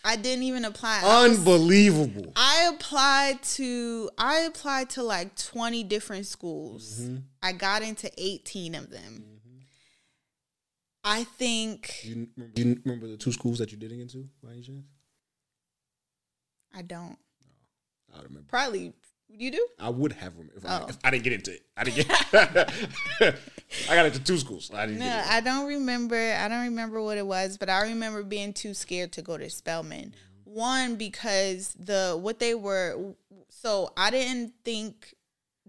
[0.07, 1.01] I didn't even apply.
[1.03, 2.33] I was- Unbelievable.
[2.37, 7.01] I applied to I applied to like 20 different schools.
[7.01, 7.17] Mm-hmm.
[7.43, 9.25] I got into 18 of them.
[11.07, 14.63] I think You, you remember the two schools that you didn't get into by any
[14.63, 14.87] chance?
[16.75, 17.19] I don't.
[18.13, 18.49] I don't remember.
[18.49, 18.93] Probably
[19.29, 19.67] you do?
[19.79, 20.87] I would have remembered if, I, Oh.
[20.89, 21.63] if I didn't get into it.
[21.77, 22.73] I didn't get.
[23.91, 24.71] I got into two schools.
[24.73, 25.23] I didn't No.
[25.27, 26.17] I don't remember.
[26.17, 29.49] I don't remember what it was, but I remember being too scared to go to
[29.51, 30.15] Spelman.
[30.45, 33.15] One because the what they were
[33.49, 35.15] so I didn't think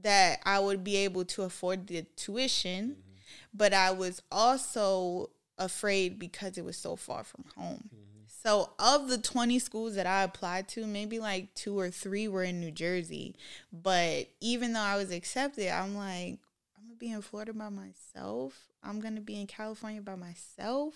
[0.01, 3.11] that I would be able to afford the tuition, mm-hmm.
[3.53, 7.89] but I was also afraid because it was so far from home.
[7.93, 8.04] Mm-hmm.
[8.45, 12.43] So of the 20 schools that I applied to, maybe like two or three were
[12.43, 13.35] in New Jersey.
[13.73, 16.37] But even though I was accepted, I'm like,
[16.77, 18.67] I'm gonna be in Florida by myself.
[18.83, 20.93] I'm gonna be in California by myself.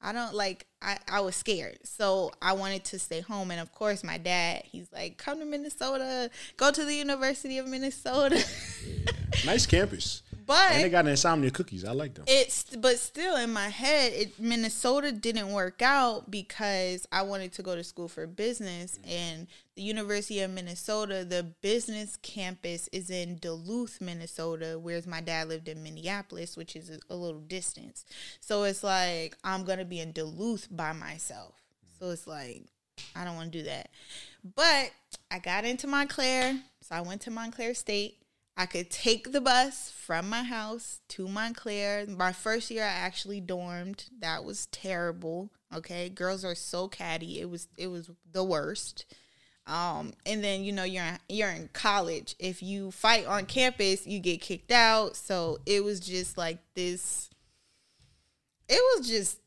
[0.00, 1.78] I don't like I, I was scared.
[1.82, 3.50] So I wanted to stay home.
[3.50, 7.66] And of course my dad, he's like, come to Minnesota, go to the University of
[7.66, 8.40] Minnesota.
[9.44, 10.22] Nice campus.
[10.46, 11.84] But And they got insomnia cookies.
[11.84, 12.24] I like them.
[12.28, 17.62] it's but still in my head it minnesota didn't work out because i wanted to
[17.62, 19.10] go to school for business mm.
[19.10, 25.48] and the university of minnesota the business campus is in duluth minnesota whereas my dad
[25.48, 28.04] lived in minneapolis which is a, little distance.
[28.40, 31.54] So it's like i'm gonna be in duluth by myself.
[31.54, 31.98] Mm.
[31.98, 32.64] So it's like
[33.16, 33.88] i don't want to do that.
[34.56, 34.90] But
[35.30, 38.18] i got into montclair so i went to montclair state
[38.56, 42.06] I could take the bus from my house to Montclair.
[42.06, 44.04] My first year, I actually dormed.
[44.20, 45.50] That was terrible.
[45.74, 47.40] Okay, girls are so catty.
[47.40, 49.06] It was it was the worst.
[49.66, 52.36] Um, and then you know you're in, you're in college.
[52.38, 55.16] If you fight on campus, you get kicked out.
[55.16, 57.30] So it was just like this.
[58.68, 59.40] It was just,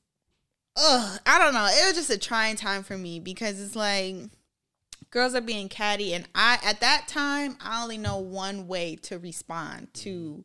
[0.76, 1.20] ugh.
[1.26, 1.66] I don't know.
[1.66, 4.16] It was just a trying time for me because it's like
[5.10, 9.18] girls are being catty and i at that time i only know one way to
[9.18, 10.44] respond to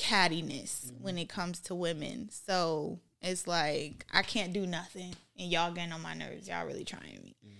[0.00, 1.04] cattiness mm-hmm.
[1.04, 2.30] when it comes to women.
[2.30, 6.48] So it's like i can't do nothing and y'all getting on my nerves.
[6.48, 7.59] Y'all really trying me mm-hmm.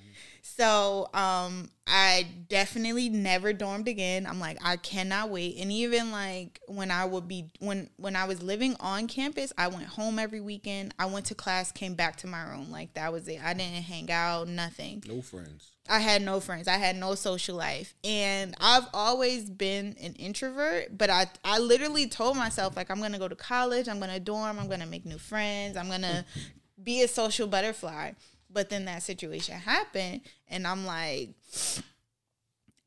[0.57, 4.27] So um I definitely never dormed again.
[4.27, 5.57] I'm like I cannot wait.
[5.59, 9.69] And even like when I would be when when I was living on campus, I
[9.69, 10.95] went home every weekend.
[10.99, 12.71] I went to class, came back to my room.
[12.71, 13.41] Like that was it.
[13.43, 15.03] I didn't hang out, nothing.
[15.07, 15.73] No friends.
[15.89, 16.69] I had no friends.
[16.69, 17.95] I had no social life.
[18.05, 23.19] And I've always been an introvert, but I I literally told myself like I'm to
[23.19, 26.25] go to college, I'm to dorm, I'm to make new friends, I'm to
[26.83, 28.13] be a social butterfly.
[28.53, 31.31] But then that situation happened and I'm like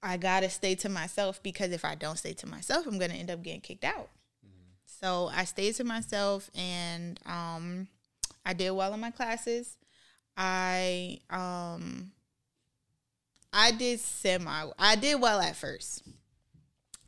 [0.01, 3.17] I got to stay to myself because if I don't stay to myself, I'm to
[3.17, 4.09] end up getting kicked out.
[4.85, 7.87] So I stayed to myself and um
[8.45, 9.77] I did well in my classes.
[10.37, 12.11] I um
[13.51, 16.03] I did semi I did well at first.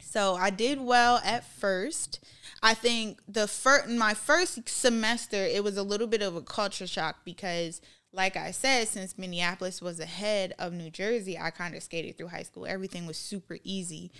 [0.02, 2.24] So I did well at first.
[2.62, 6.88] I think the first my first semester it was a little bit of a culture
[6.88, 7.82] shock because
[8.16, 12.30] like I said, since Minneapolis was ahead of New Jersey, I kind of skated through
[12.30, 12.66] high school.
[12.66, 14.12] Everything was super easy.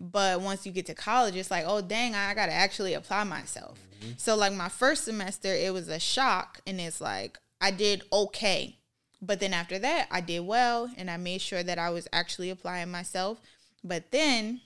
[0.00, 3.24] But once you get to college, it's like, oh, dang, I got to actually apply
[3.24, 3.78] myself.
[4.00, 4.12] Mm-hmm.
[4.16, 6.60] So, like, my first semester, it was a shock.
[6.66, 8.76] And it's like, I did okay.
[9.22, 12.50] But then after that, I did well and I made sure that I was actually
[12.50, 13.40] applying myself.
[13.82, 14.60] But then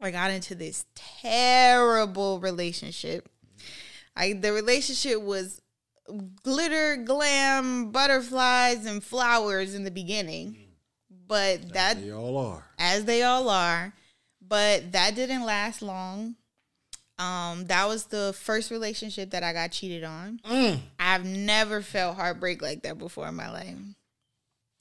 [0.00, 3.28] I got into this terrible relationship.
[4.14, 5.60] I the relationship was
[6.42, 10.56] glitter, glam, butterflies, and flowers in the beginning.
[11.26, 12.64] But that they all are.
[12.78, 13.92] As they all are.
[14.46, 16.36] But that didn't last long.
[17.18, 20.40] Um, that was the first relationship that I got cheated on.
[20.44, 20.80] Mm.
[20.98, 23.76] I've never felt heartbreak like that before in my life.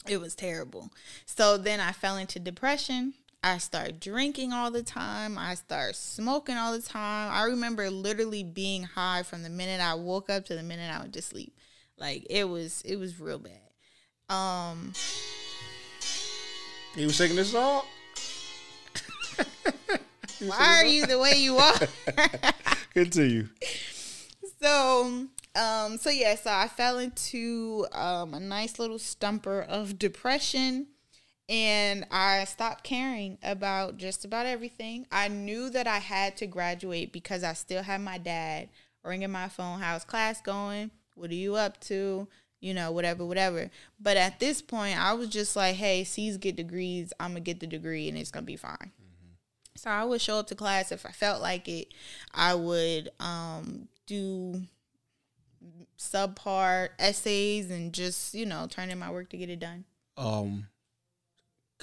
[0.07, 0.89] It was terrible.
[1.25, 3.13] So then I fell into depression.
[3.45, 5.37] I start drinking all the time.
[5.37, 7.29] I start smoking all the time.
[7.29, 10.99] I remember literally being high from the minute I woke up to the minute I
[10.99, 11.53] went to sleep.
[11.97, 13.59] Like it was it was real bad.
[14.33, 14.93] Um
[16.95, 17.83] You was singing this song?
[20.39, 21.79] Why are you the way you are?
[22.93, 23.49] Continue.
[24.61, 30.87] So um so yeah, so I fell into um a nice little stumper of depression
[31.49, 35.05] and I stopped caring about just about everything.
[35.11, 38.69] I knew that I had to graduate because I still had my dad
[39.03, 40.91] ringing my phone, how's class going?
[41.15, 42.27] What are you up to?
[42.61, 43.69] You know, whatever, whatever.
[43.99, 47.11] But at this point, I was just like, hey, C's get degrees.
[47.19, 48.77] I'm going to get the degree and it's going to be fine.
[48.77, 49.33] Mm-hmm.
[49.75, 51.93] So I would show up to class if I felt like it.
[52.33, 54.63] I would um, do
[55.99, 59.83] subpar essays and just, you know, turn in my work to get it done.
[60.15, 60.67] Um,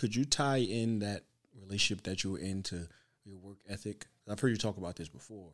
[0.01, 1.25] could you tie in that
[1.61, 2.89] relationship that you were in to
[3.27, 4.07] your work ethic?
[4.27, 5.51] I've heard you talk about this before,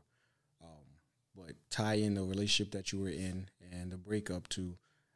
[0.63, 0.85] um,
[1.35, 4.75] but tie in the relationship that you were in and the breakup to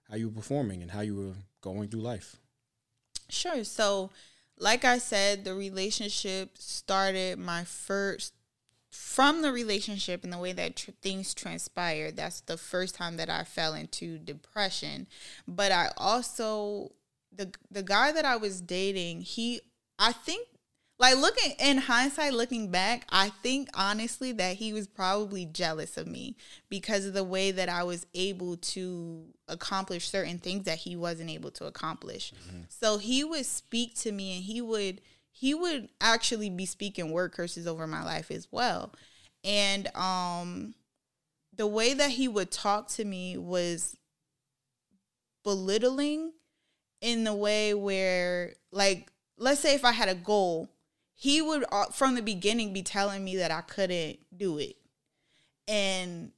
[0.09, 2.39] how you were performing and how you were going through life.
[3.28, 3.62] Sure.
[3.62, 4.11] So,
[4.59, 8.35] like I said, the relationship started my first
[8.91, 12.16] from the relationship and the way that tr- things transpired.
[12.16, 15.07] That's the first time that I fell into depression.
[15.47, 16.91] But I also
[17.35, 19.61] the the guy that I was dating, he
[19.99, 20.49] I think
[21.01, 26.07] like looking in hindsight looking back, I think honestly that he was probably jealous of
[26.07, 26.37] me
[26.68, 31.31] because of the way that I was able to accomplish certain things that he wasn't
[31.31, 32.33] able to accomplish.
[32.33, 32.61] Mm-hmm.
[32.68, 35.01] So he would speak to me and he would
[35.33, 38.93] he would actually be speaking word curses over my life as well.
[39.43, 40.74] And um
[41.57, 43.97] the way that he would talk to me was
[45.45, 46.33] belittling
[47.01, 50.68] in the way where like let's say if I had a goal,
[51.14, 54.76] he would uh, from the beginning be telling me that I couldn't do it.
[55.66, 56.32] And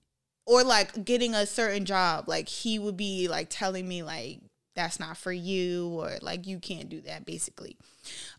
[0.46, 4.40] or like getting a certain job, like he would be like telling me like
[4.74, 7.76] that's not for you or like you can't do that basically.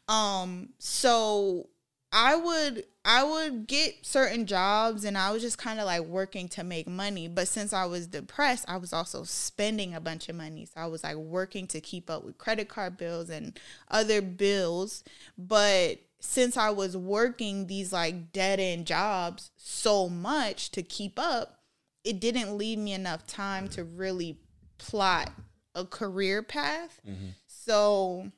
[0.08, 1.70] Um so
[2.12, 6.48] I would I would get certain jobs and I was just kind of like working
[6.50, 7.28] to make money.
[7.28, 10.66] But since I was depressed, I was also spending a bunch of money.
[10.66, 15.04] So I was like working to keep up with credit card bills and other bills.
[15.38, 21.60] But since I was working these like dead end jobs so much to keep up,
[22.06, 24.38] it didn't leave me enough time to really
[24.78, 25.30] plot
[25.76, 27.02] a career path.
[27.06, 27.30] Mm-hmm.
[27.48, 28.32] So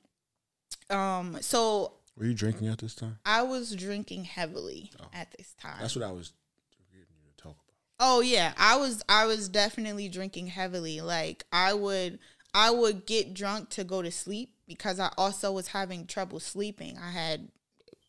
[0.89, 3.19] um so were you drinking at this time?
[3.25, 5.05] I was drinking heavily oh.
[5.13, 5.77] at this time.
[5.79, 6.31] That's what I was
[6.91, 7.75] getting you to talk about.
[7.99, 11.01] Oh yeah, I was I was definitely drinking heavily.
[11.01, 12.19] Like I would
[12.53, 16.97] I would get drunk to go to sleep because I also was having trouble sleeping.
[16.97, 17.49] I had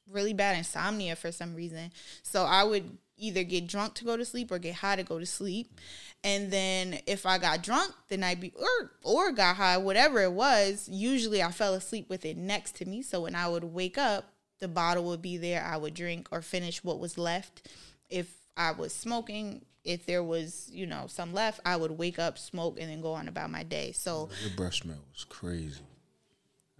[0.09, 1.93] really bad insomnia for some reason.
[2.23, 5.19] So I would either get drunk to go to sleep or get high to go
[5.19, 5.81] to sleep.
[6.25, 10.33] And then if I got drunk the night be or or got high, whatever it
[10.33, 13.03] was, usually I fell asleep with it next to me.
[13.03, 15.65] So when I would wake up, the bottle would be there.
[15.65, 17.69] I would drink or finish what was left.
[18.09, 22.39] If I was smoking, if there was, you know, some left, I would wake up,
[22.39, 23.93] smoke, and then go on about my day.
[23.93, 25.83] So your breath smell was crazy.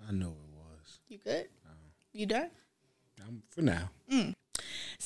[0.09, 0.99] I know it was.
[1.09, 1.49] You good?
[2.13, 2.49] You done?
[3.21, 3.91] I'm for now.
[4.11, 4.35] Mm.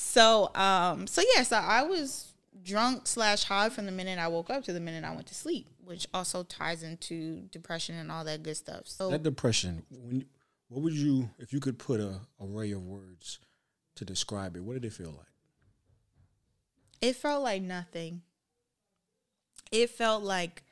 [0.03, 2.33] So, um, so yeah, so I was
[2.63, 5.35] drunk slash high from the minute I woke up to the minute I went to
[5.35, 8.87] sleep, which also ties into depression and all that good stuff.
[8.87, 10.25] So that depression, when
[10.67, 13.39] what would you, if you could put a array of words
[13.95, 15.27] to describe it, what did it feel like?
[16.99, 18.23] It felt like nothing.
[19.71, 20.63] It felt like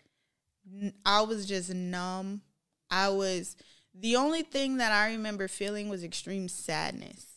[1.06, 2.42] I was just numb.
[2.90, 3.56] I was
[3.94, 7.29] the only thing that I remember feeling was extreme sadness.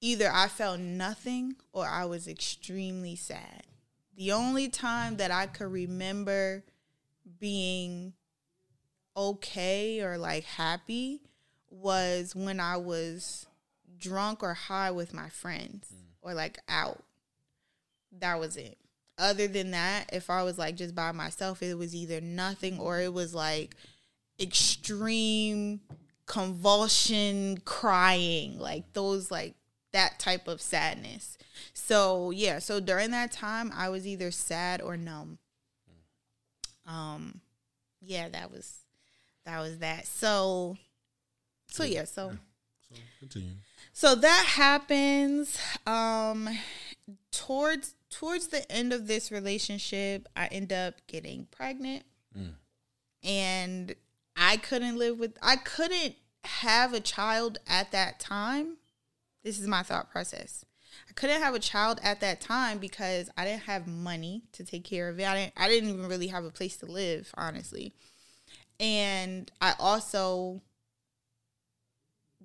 [0.00, 3.64] Either I felt nothing or I was extremely sad.
[4.16, 6.64] The only time that I could remember
[7.40, 8.14] being
[9.16, 11.20] okay or like happy
[11.70, 13.46] was when I was
[13.98, 16.06] drunk or high with my friends mm.
[16.22, 17.02] or like out.
[18.20, 18.78] That was it.
[19.18, 23.00] Other than that, if I was like just by myself, it was either nothing or
[23.00, 23.74] it was like
[24.40, 25.80] extreme
[26.26, 29.54] convulsion crying, like those like
[29.92, 31.38] that type of sadness.
[31.72, 35.38] So, yeah, so during that time I was either sad or numb.
[36.86, 37.40] Um
[38.00, 38.78] yeah, that was
[39.44, 40.06] that was that.
[40.06, 40.76] So
[41.70, 42.32] so yeah, so
[42.88, 43.52] So continue.
[43.92, 46.48] so that happens um
[47.32, 52.04] towards towards the end of this relationship, I end up getting pregnant.
[53.24, 53.94] And
[54.36, 56.14] I couldn't live with I couldn't
[56.44, 58.76] have a child at that time.
[59.42, 60.64] This is my thought process.
[61.08, 64.84] I couldn't have a child at that time because I didn't have money to take
[64.84, 65.26] care of it.
[65.26, 67.92] I didn't I didn't even really have a place to live, honestly.
[68.80, 70.62] And I also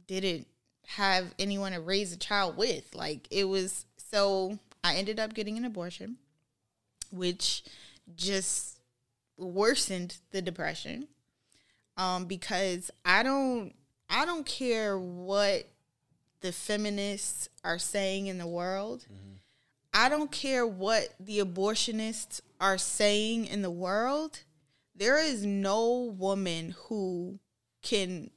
[0.07, 0.47] didn't
[0.87, 2.93] have anyone to raise a child with.
[2.93, 6.17] Like it was so I ended up getting an abortion,
[7.11, 7.63] which
[8.15, 8.79] just
[9.37, 11.07] worsened the depression.
[11.95, 13.73] Um, because I don't
[14.09, 15.67] I don't care what
[16.43, 19.05] the feminists are saying in the world.
[19.11, 19.35] Mm-hmm.
[19.93, 24.41] I don't care what the abortionists are saying in the world.
[24.93, 27.39] There is no woman who
[27.81, 28.29] can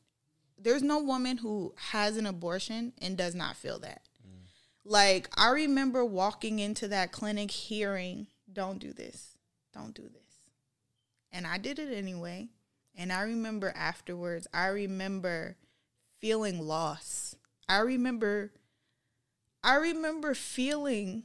[0.58, 4.02] there's no woman who has an abortion and does not feel that.
[4.26, 4.46] Mm.
[4.84, 9.36] Like I remember walking into that clinic hearing, don't do this.
[9.74, 10.22] Don't do this.
[11.32, 12.48] And I did it anyway.
[12.96, 15.56] And I remember afterwards, I remember
[16.20, 17.36] feeling loss.
[17.68, 18.52] I remember
[19.62, 21.24] I remember feeling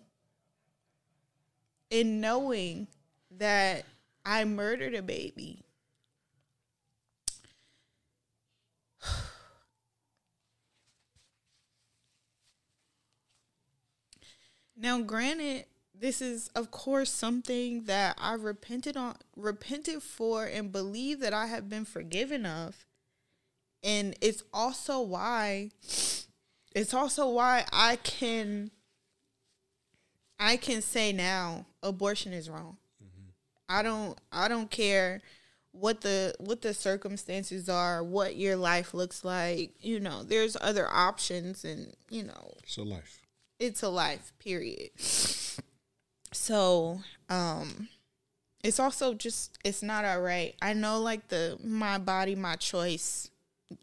[1.91, 2.87] and knowing
[3.37, 3.85] that
[4.25, 5.63] I murdered a baby.
[14.75, 21.19] Now, granted, this is of course something that I repented on, repented for, and believe
[21.19, 22.87] that I have been forgiven of,
[23.83, 25.69] and it's also why,
[26.75, 28.71] it's also why I can,
[30.39, 32.77] I can say now abortion is wrong.
[33.69, 35.21] I don't, I don't care
[35.71, 39.71] what the what the circumstances are, what your life looks like.
[39.79, 43.21] You know, there's other options, and you know, So life.
[43.59, 44.89] it's a life period
[46.33, 47.89] so um
[48.63, 53.29] it's also just it's not all right i know like the my body my choice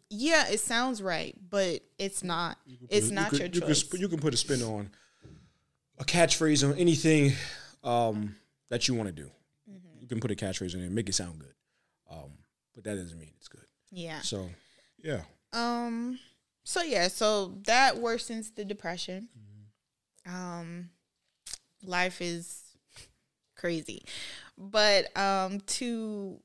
[0.09, 2.57] yeah it sounds right but it's not
[2.89, 4.89] it's You not could- your you choice sp- you can put a spin on
[5.99, 7.33] a catchphrase on anything
[7.83, 8.35] um,
[8.69, 9.29] that you want to do.
[9.69, 9.99] Mm-hmm.
[9.99, 11.53] You can put a catchphrase in there, make it sound good.
[12.09, 12.31] Um,
[12.73, 13.65] but that doesn't mean it's good.
[13.91, 14.49] yeah So,
[15.03, 15.21] yeah.
[15.53, 16.17] um
[16.63, 19.27] so yeah so that worsens the depression
[20.25, 20.89] um
[21.83, 22.63] life is
[23.55, 24.03] crazy
[24.57, 26.39] but um to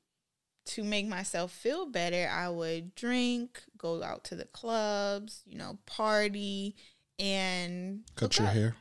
[0.67, 5.79] to make myself feel better i would drink go out to the clubs you know
[5.87, 6.75] party
[7.19, 8.55] and Cut your up.
[8.55, 8.77] hair.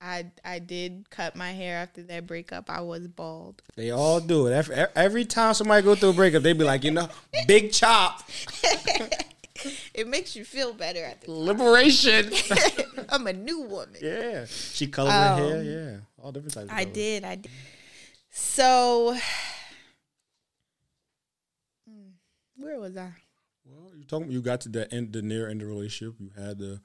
[0.00, 4.46] i i did cut my hair after that breakup i was bald They all do
[4.48, 4.52] it.
[4.52, 7.08] Every, every time somebody go through a breakup, they be like, you know,
[7.48, 8.22] big chop,
[9.94, 12.30] it makes you feel better at the liberation.
[13.08, 14.44] i'm a new woman yeah.
[14.46, 15.58] She colored her hair.
[15.60, 15.96] Um, yeah.
[16.22, 17.24] All different types of I did.
[17.24, 17.50] I did.
[18.30, 19.16] So,
[21.88, 22.10] Hmm,
[22.56, 23.12] where was I?
[23.64, 24.30] Well, you talking.
[24.30, 26.16] You got to the end, the near end of the relationship.
[26.18, 26.80] You had the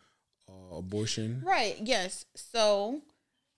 [0.49, 1.41] uh, abortion.
[1.45, 1.78] Right.
[1.82, 2.26] Yes.
[2.36, 3.01] So,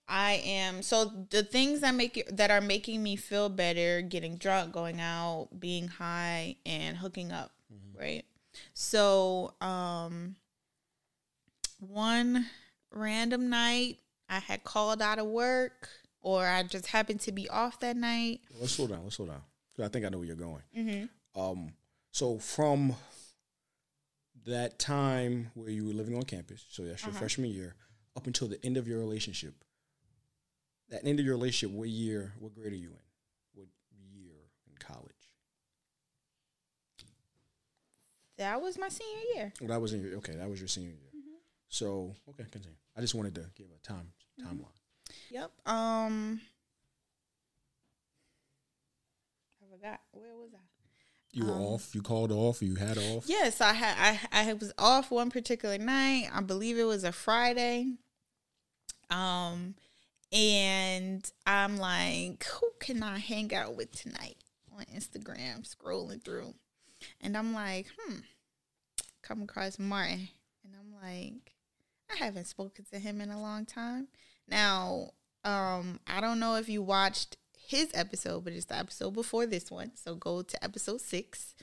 [0.08, 0.82] I am.
[0.82, 5.00] So the things that make it, that are making me feel better: getting drunk, going
[5.00, 7.52] out, being high, and hooking up.
[7.98, 8.24] Right.
[8.72, 10.36] So, um,
[11.78, 12.46] one
[12.90, 13.98] random night,
[14.28, 15.88] I had called out of work,
[16.22, 18.40] or I just happened to be off that night.
[18.58, 19.04] Let's slow down.
[19.04, 19.42] Let's slow down.
[19.82, 20.62] I think I know where you're going.
[21.36, 21.72] Um,
[22.10, 22.94] so from
[24.46, 27.18] that time where you were living on campus, so that's your uh-huh.
[27.18, 27.74] freshman year,
[28.16, 29.54] up until the end of your relationship.
[30.88, 33.04] That end of your relationship, what year, what grade are you in?
[33.54, 33.68] What
[34.12, 34.34] year
[34.66, 35.14] in college?
[38.38, 39.52] That was my senior year.
[39.60, 40.34] Well, that was in your okay.
[40.34, 41.10] That was your senior year.
[41.14, 41.36] Mm-hmm.
[41.68, 42.76] So okay, continue.
[42.96, 44.48] I just wanted to give a time mm-hmm.
[44.48, 44.72] timeline.
[45.30, 45.50] Yep.
[45.66, 46.40] Um
[49.60, 50.00] I forgot.
[50.12, 50.79] Where was I?
[51.32, 51.94] You were off.
[51.94, 52.60] You called off.
[52.60, 53.24] You had off.
[53.28, 56.28] Yes, I had I I was off one particular night.
[56.32, 57.94] I believe it was a Friday.
[59.10, 59.74] Um
[60.32, 64.36] and I'm like, who can I hang out with tonight
[64.76, 66.54] on Instagram, scrolling through.
[67.20, 68.16] And I'm like, hmm,
[69.22, 70.28] come across Martin.
[70.64, 71.54] And I'm like,
[72.12, 74.08] I haven't spoken to him in a long time.
[74.48, 75.10] Now,
[75.44, 77.36] um, I don't know if you watched
[77.70, 79.92] his episode, but it's the episode before this one.
[79.94, 81.54] So go to episode six.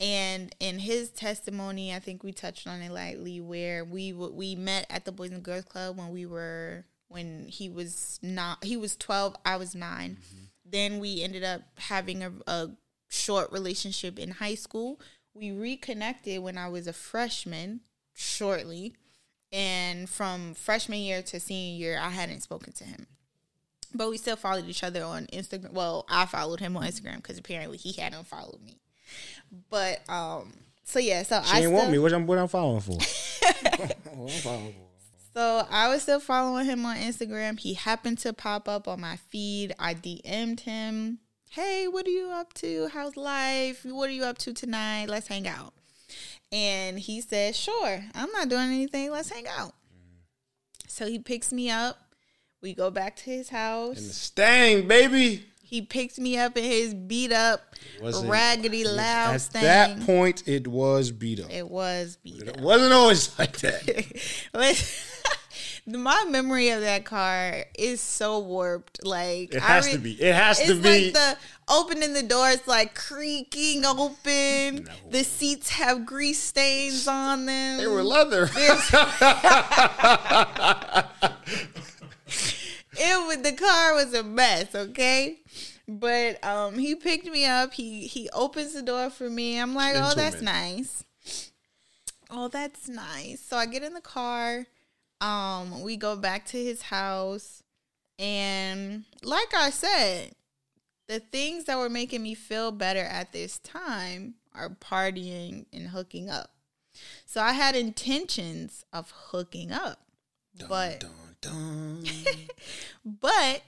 [0.00, 4.86] And in his testimony, I think we touched on it lightly, where we we met
[4.90, 8.96] at the Boys and Girls Club when we were when he was not he was
[8.96, 10.44] twelve, I was 9 mm-hmm.
[10.64, 12.70] Then we ended up having a, a
[13.08, 15.00] short relationship in high school.
[15.34, 17.80] We reconnected when I was a freshman,
[18.12, 18.94] shortly,
[19.52, 23.06] and from freshman year to senior year, I hadn't spoken to him
[23.94, 25.72] but we still followed each other on Instagram.
[25.72, 28.80] Well, I followed him on Instagram because apparently he hadn't followed me.
[29.70, 30.52] But um,
[30.84, 31.98] so yeah, so she I didn't want me.
[31.98, 32.92] What I'm what I'm following for?
[33.72, 34.84] I'm following for?
[35.34, 37.58] So I was still following him on Instagram.
[37.58, 39.74] He happened to pop up on my feed.
[39.78, 41.18] I DM'd him.
[41.50, 42.88] Hey, what are you up to?
[42.92, 43.84] How's life?
[43.84, 45.06] What are you up to tonight?
[45.08, 45.74] Let's hang out.
[46.52, 49.10] And he said, Sure, I'm not doing anything.
[49.10, 49.74] Let's hang out.
[50.86, 51.98] So he picks me up
[52.64, 53.98] we go back to his house.
[53.98, 55.44] And the Stang, baby.
[55.62, 57.60] He picks me up in his beat up,
[58.00, 61.52] raggedy loud At that point, it was beat up.
[61.52, 62.56] It was beat it up.
[62.56, 64.48] It wasn't always like that.
[65.86, 69.04] my memory of that car is so warped.
[69.04, 70.12] Like it has re- to be.
[70.12, 71.12] It has to be.
[71.12, 71.36] Like the
[71.68, 74.84] opening the doors like creaking open.
[74.84, 74.92] No.
[75.10, 77.78] The seats have grease stains on them.
[77.78, 78.48] They were leather
[82.96, 85.38] it was the car was a mess, okay?
[85.86, 87.74] But um he picked me up.
[87.74, 89.58] He he opens the door for me.
[89.58, 91.04] I'm like, "Oh, that's nice."
[92.30, 93.40] Oh, that's nice.
[93.40, 94.66] So I get in the car.
[95.20, 97.62] Um we go back to his house
[98.18, 100.32] and like I said,
[101.08, 106.30] the things that were making me feel better at this time are partying and hooking
[106.30, 106.50] up.
[107.26, 110.00] So I had intentions of hooking up.
[110.56, 111.10] Dun, but dun
[113.04, 113.62] but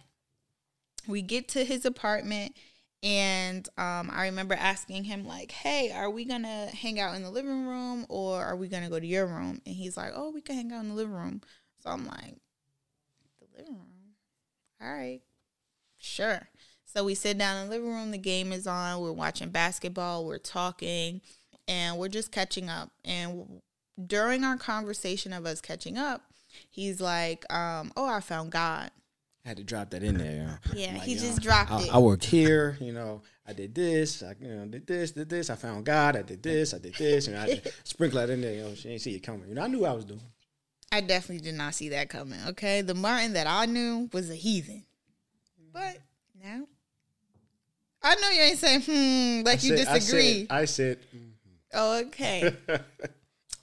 [1.07, 2.55] we get to his apartment
[3.03, 7.31] and um, I remember asking him like, "Hey, are we gonna hang out in the
[7.31, 10.41] living room or are we gonna go to your room?" And he's like, "Oh, we
[10.41, 11.43] can hang out in the living room."
[11.79, 12.37] So I'm like,
[13.39, 14.15] "The living room?
[14.81, 15.21] All right,
[15.99, 16.49] sure."
[16.85, 18.11] So we sit down in the living room.
[18.11, 19.01] The game is on.
[19.01, 20.25] We're watching basketball.
[20.25, 21.21] We're talking,
[21.69, 22.91] and we're just catching up.
[23.05, 23.61] And
[24.05, 26.23] during our conversation of us catching up,
[26.77, 28.91] he's like, um, "Oh, I found God."
[29.45, 30.61] I had to drop that in there.
[30.75, 31.95] Yeah, like, he just know, dropped I, it.
[31.95, 33.23] I worked here, you know.
[33.47, 35.51] I did this, I you know, did this, did this.
[35.51, 36.17] I found God.
[36.17, 38.55] I did this, I did this, and I sprinkle that in there.
[38.55, 39.49] You know, she ain't see it coming.
[39.49, 40.21] You know, I knew what I was doing.
[40.93, 42.39] I definitely did not see that coming.
[42.49, 44.85] Okay, the Martin that I knew was a heathen,
[45.73, 45.99] but
[46.43, 46.65] now
[48.03, 50.47] I know you ain't saying hmm like I you said, disagree.
[50.51, 51.29] I said, I said mm-hmm.
[51.75, 52.57] oh, okay.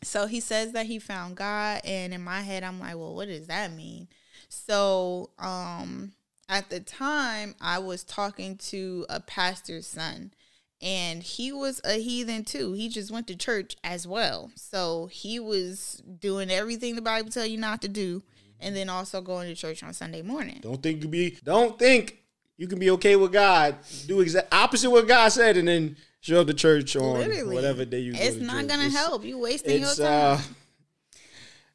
[0.04, 3.28] So he says that he found God, and in my head, I'm like, well, what
[3.28, 4.08] does that mean?
[4.50, 6.14] So, um,
[6.50, 10.34] at the time, I was talking to a pastor's son,
[10.82, 12.74] and he was a heathen too.
[12.74, 14.52] He just went to church as well.
[14.56, 18.22] So he was doing everything the Bible tell you not to do,
[18.60, 20.60] and then also going to church on Sunday morning.
[20.62, 21.38] Don't think you be.
[21.44, 22.20] Don't think
[22.58, 23.78] you can be okay with God.
[24.06, 27.54] Do exact opposite what God said, and then show up to church on Literally.
[27.54, 28.14] whatever day you.
[28.16, 29.24] It's not gonna it's, help.
[29.24, 30.38] You wasting your time.
[30.38, 30.42] Uh,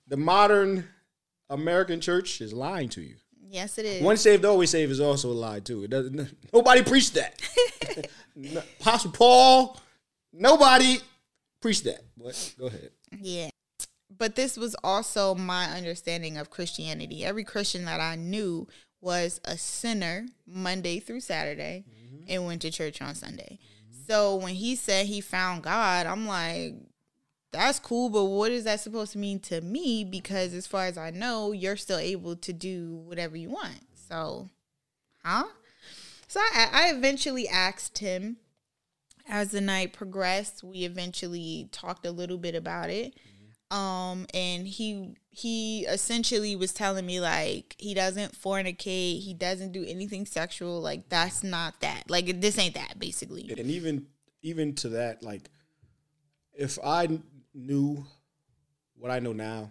[0.08, 0.88] the modern
[1.50, 3.16] American church is lying to you.
[3.50, 4.02] Yes, it is.
[4.02, 5.84] One saved, always saved is also a lie too.
[5.84, 6.34] It doesn't.
[6.52, 7.40] Nobody preached that.
[8.80, 9.80] Apostle Paul.
[10.32, 10.98] Nobody
[11.60, 12.02] preached that.
[12.16, 12.54] What?
[12.58, 12.90] Go ahead.
[13.20, 13.50] Yeah.
[14.16, 17.24] But this was also my understanding of Christianity.
[17.24, 18.66] Every Christian that I knew
[19.00, 22.24] was a sinner Monday through Saturday mm-hmm.
[22.28, 23.58] and went to church on Sunday.
[24.08, 26.74] So when he said he found God, I'm like,
[27.52, 30.02] that's cool, but what is that supposed to mean to me?
[30.04, 33.86] Because as far as I know, you're still able to do whatever you want.
[34.08, 34.48] So,
[35.22, 35.44] huh?
[36.26, 38.38] So I, I eventually asked him
[39.28, 40.62] as the night progressed.
[40.62, 43.14] We eventually talked a little bit about it.
[43.70, 49.84] Um, and he he essentially was telling me like he doesn't fornicate, he doesn't do
[49.86, 50.80] anything sexual.
[50.80, 52.04] Like that's not that.
[52.08, 53.54] Like this ain't that basically.
[53.58, 54.06] And even
[54.42, 55.50] even to that, like
[56.54, 57.20] if I
[57.54, 58.06] knew
[58.96, 59.70] what I know now,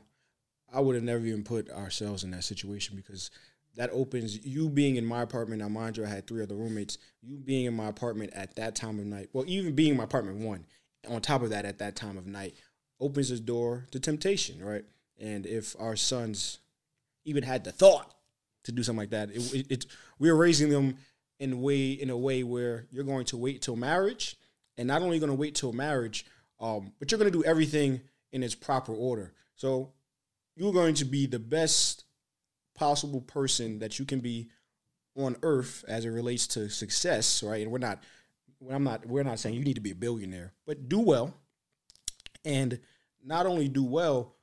[0.72, 3.32] I would have never even put ourselves in that situation because
[3.76, 5.62] that opens you being in my apartment.
[5.62, 6.98] Now, mind you, I had three other roommates.
[7.22, 10.04] You being in my apartment at that time of night, well, even being in my
[10.04, 10.66] apartment one,
[11.08, 12.56] on top of that, at that time of night,
[13.00, 14.86] opens the door to temptation, right?
[15.20, 16.60] And if our sons
[17.26, 18.14] even had the thought
[18.64, 19.86] to do something like that, it, it, it
[20.20, 20.98] we're raising them
[21.40, 24.36] in way in a way where you're going to wait till marriage,
[24.78, 26.26] and not only going to wait till marriage,
[26.60, 29.34] um, but you're going to do everything in its proper order.
[29.56, 29.92] So
[30.56, 32.04] you're going to be the best
[32.76, 34.50] possible person that you can be
[35.16, 37.62] on earth as it relates to success, right?
[37.62, 38.04] And we're not
[38.72, 41.34] I'm not we're not saying you need to be a billionaire, but do well.
[42.46, 42.80] And
[43.24, 44.36] not only do well,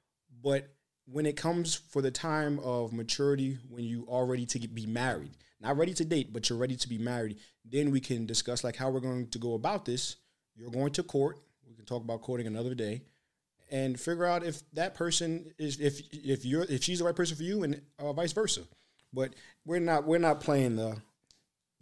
[0.42, 0.68] but
[1.06, 4.86] when it comes for the time of maturity, when you are ready to get, be
[4.86, 8.64] married, not ready to date, but you're ready to be married, then we can discuss
[8.64, 10.16] like how we're going to go about this.
[10.56, 11.38] You're going to court.
[11.66, 13.02] We can talk about courting another day
[13.70, 17.36] and figure out if that person is if if you're if she's the right person
[17.36, 18.62] for you and uh, vice versa.
[19.12, 19.34] But
[19.64, 20.96] we're not we're not playing the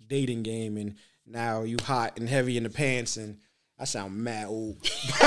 [0.07, 0.97] dating game and
[1.27, 3.39] now you hot and heavy in the pants and
[3.83, 4.79] I sound mad old.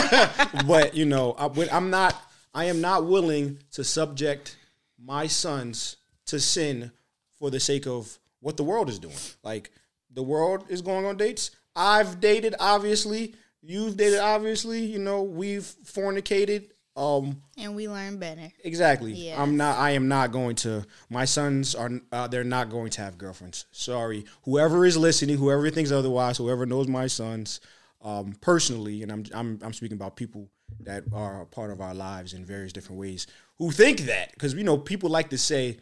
[0.68, 2.16] but you know I, I'm not
[2.53, 4.58] I am not willing to subject
[4.97, 5.97] my sons
[6.28, 6.91] to sin
[7.38, 9.16] for the sake of what the world is doing.
[9.43, 9.72] Like
[10.12, 11.51] the world is going on dates.
[11.76, 13.36] I've dated obviously
[13.68, 14.86] You've dated, obviously.
[14.86, 16.70] You know, we've fornicated.
[16.95, 18.49] Um, and we learn better.
[18.64, 19.14] Exactly.
[19.14, 19.38] Yes.
[19.38, 19.78] I'm not.
[19.78, 20.86] I am not going to.
[21.10, 21.89] My sons are.
[22.12, 23.66] Uh, they're not going to have girlfriends.
[23.72, 24.26] Sorry.
[24.43, 27.60] Whoever is listening, whoever thinks otherwise, whoever knows my sons,
[28.06, 30.49] um, personally, and I'm I'm I'm speaking about people
[30.80, 33.28] that are a part of our lives in various different ways
[33.58, 35.80] who think that because you know people like to say,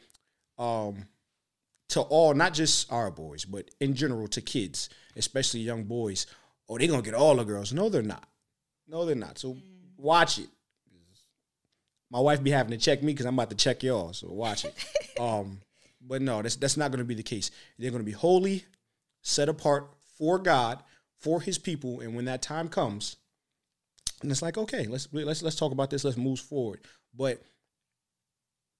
[0.57, 1.05] um,
[1.89, 6.25] to all, not just our boys, but in general to kids, especially young boys
[6.69, 7.73] oh, they're gonna get all the girls.
[7.73, 8.27] No, they're not.
[8.87, 9.37] No, they're not.
[9.37, 9.61] So mm.
[9.97, 10.49] watch it.
[12.09, 14.13] My wife be having to check me because I'm about to check y'all.
[14.13, 14.75] So watch it.
[15.19, 15.61] um,
[15.99, 17.51] but no, that's that's not gonna be the case.
[17.79, 18.65] They're gonna be holy,
[19.21, 20.83] set apart for God,
[21.23, 23.15] for His people, and when that time comes,
[24.21, 26.03] and it's like, okay, let's let's let's talk about this.
[26.03, 26.81] Let's move forward.
[27.15, 27.41] But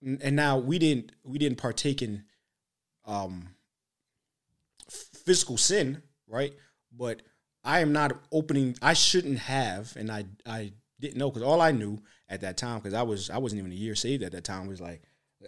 [0.02, 2.24] and now we didn't we didn't partake in
[3.06, 3.50] um
[4.90, 6.54] physical sin, right?
[6.92, 7.22] But
[7.64, 8.76] I am not opening.
[8.82, 12.80] I shouldn't have, and I I didn't know because all I knew at that time
[12.80, 15.02] because I was I wasn't even a year saved at that time was like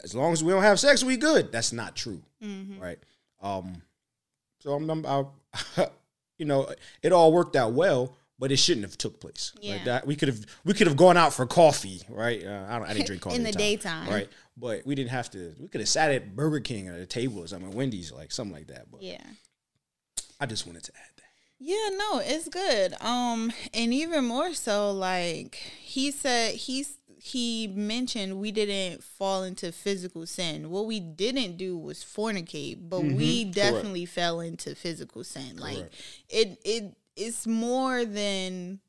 [0.04, 1.52] as long as we don't have sex we good.
[1.52, 2.82] That's not true, mm-hmm.
[2.82, 3.00] right?
[3.42, 3.82] Um,
[4.60, 5.26] so I'm, I'm I,
[6.38, 6.70] you know
[7.02, 9.54] it all worked out well, but it shouldn't have took place.
[9.62, 9.74] Yeah.
[9.76, 9.86] Right?
[9.86, 12.44] That we could have we could have gone out for coffee, right?
[12.44, 14.30] Uh, I don't I didn't drink coffee in the time, daytime, right?
[14.58, 15.54] But we didn't have to.
[15.60, 18.56] We could have sat at Burger King at a table or something, Wendy's, like something
[18.56, 18.92] like that.
[18.92, 19.24] But yeah,
[20.40, 21.24] I just wanted to add that.
[21.58, 22.94] Yeah, no, it's good.
[23.02, 29.72] Um, and even more so, like he said, he's he mentioned we didn't fall into
[29.72, 30.70] physical sin.
[30.70, 33.18] What we didn't do was fornicate, but mm-hmm.
[33.18, 34.14] we definitely Correct.
[34.14, 35.58] fell into physical sin.
[35.58, 35.78] Correct.
[35.78, 35.92] Like
[36.30, 38.80] it, it, it's more than,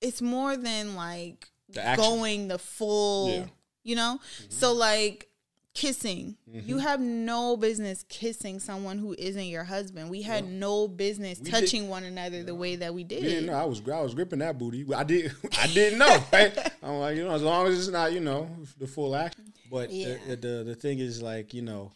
[0.00, 3.30] it's more than like the going the full.
[3.30, 3.44] Yeah.
[3.82, 4.50] You know, mm-hmm.
[4.50, 5.26] so like
[5.74, 6.36] kissing.
[6.48, 6.68] Mm-hmm.
[6.68, 10.10] You have no business kissing someone who isn't your husband.
[10.10, 11.90] We had no business we touching did.
[11.90, 13.22] one another the way that we did.
[13.22, 14.86] Yeah, no, I was I was gripping that booty.
[14.94, 16.24] I did I didn't know.
[16.32, 16.72] Right?
[16.82, 18.48] I'm like, you know, as long as it's not, you know,
[18.78, 19.52] the full action.
[19.70, 20.16] But yeah.
[20.28, 21.92] the, the, the thing is like, you know,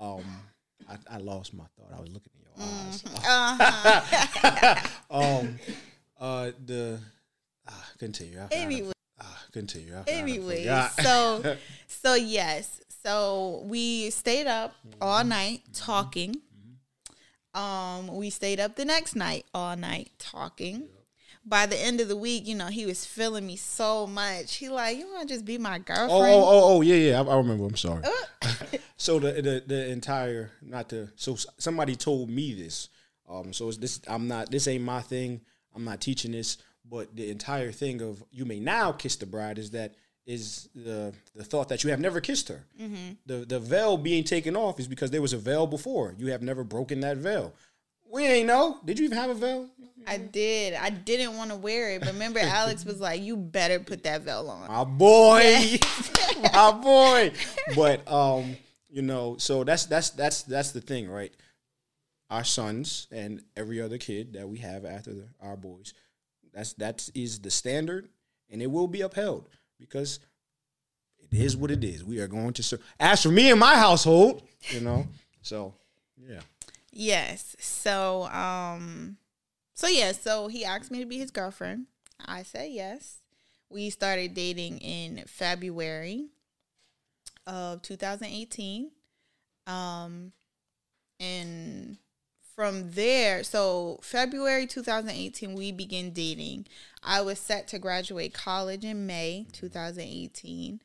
[0.00, 0.24] um,
[0.88, 1.96] I, I lost my thought.
[1.96, 3.02] I was looking in your eyes.
[3.02, 3.16] Mm-hmm.
[3.30, 4.88] Uh-huh.
[5.10, 5.58] um,
[6.18, 6.98] uh, the
[7.68, 8.38] uh, continue.
[8.40, 8.92] I, anyway.
[9.20, 9.94] Uh, continue.
[10.06, 10.64] Anyway,
[11.02, 11.56] so
[11.86, 16.36] so yes, so we stayed up all night talking.
[17.54, 20.88] Um, we stayed up the next night all night talking.
[21.44, 24.56] By the end of the week, you know, he was feeling me so much.
[24.56, 26.10] He like, you want to just be my girlfriend?
[26.10, 27.20] Oh, oh, oh, oh yeah, yeah.
[27.20, 27.64] I, I remember.
[27.64, 28.04] I'm sorry.
[28.04, 28.54] Uh.
[28.96, 32.90] so the, the the entire not to so somebody told me this.
[33.28, 34.50] Um, so this I'm not.
[34.50, 35.40] This ain't my thing.
[35.74, 36.58] I'm not teaching this.
[36.88, 39.94] But the entire thing of you may now kiss the bride is that
[40.26, 42.64] is the the thought that you have never kissed her.
[42.80, 43.12] Mm-hmm.
[43.26, 46.14] The the veil being taken off is because there was a veil before.
[46.18, 47.52] You have never broken that veil.
[48.10, 48.78] We ain't know.
[48.84, 49.68] Did you even have a veil?
[50.06, 50.74] I did.
[50.74, 54.22] I didn't want to wear it, but remember Alex was like, "You better put that
[54.22, 55.78] veil on." My boy,
[56.52, 57.32] my boy.
[57.74, 58.56] But um,
[58.88, 61.32] you know, so that's that's that's that's the thing, right?
[62.30, 65.94] Our sons and every other kid that we have after the, our boys,
[66.52, 68.08] that's that is the standard,
[68.48, 69.48] and it will be upheld
[69.80, 70.20] because
[71.18, 72.04] it is what it is.
[72.04, 72.80] We are going to serve.
[72.98, 75.06] As for me and my household, you know,
[75.42, 75.74] so
[76.16, 76.40] yeah.
[76.92, 77.56] Yes.
[77.58, 79.16] So um,
[79.74, 80.12] so yeah.
[80.12, 81.86] So he asked me to be his girlfriend.
[82.24, 83.18] I said yes.
[83.70, 86.26] We started dating in February
[87.46, 88.90] of 2018.
[89.66, 90.32] Um,
[91.20, 91.96] and
[92.60, 96.66] from there, so February 2018, we began dating.
[97.02, 100.82] I was set to graduate college in May 2018.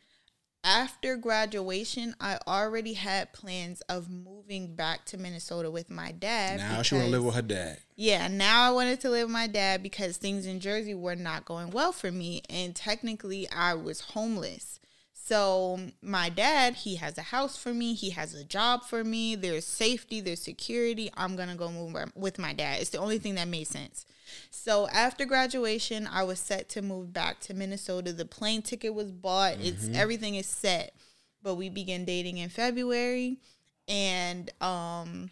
[0.64, 6.60] After graduation, I already had plans of moving back to Minnesota with my dad.
[6.60, 7.80] Now she want to live with her dad.
[7.98, 11.44] yeah, now I wanted to live with my dad because things in Jersey were not
[11.44, 12.42] going well for me.
[12.50, 14.80] And technically, I was homeless.
[15.28, 19.36] So, my dad, he has a house for me, he has a job for me,
[19.36, 21.10] there's safety, there's security.
[21.18, 22.80] I'm going to go move with my dad.
[22.80, 24.06] It's the only thing that made sense.
[24.52, 28.14] So, after graduation, I was set to move back to Minnesota.
[28.14, 30.94] The plane ticket was bought, it's everything is set.
[31.42, 33.40] But we began dating in February.
[33.88, 35.32] And, um,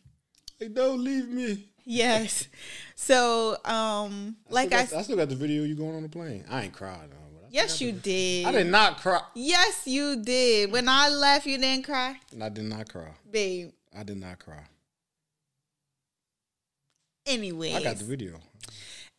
[0.58, 1.70] Hey, don't leave me.
[1.86, 2.48] Yes.
[2.96, 6.02] So, um, like I, I, still got, I still got the video you going on
[6.02, 6.46] the plane.
[6.50, 7.23] I ain't crying I
[7.54, 8.46] yes, you did.
[8.48, 9.22] I did not cry.
[9.36, 10.72] Yes, you did.
[10.72, 13.12] When I left, you didn't cry, And I did not cry.
[13.32, 13.72] babe.
[13.98, 14.64] I did not cry.
[17.26, 18.40] Anyways, I got the video.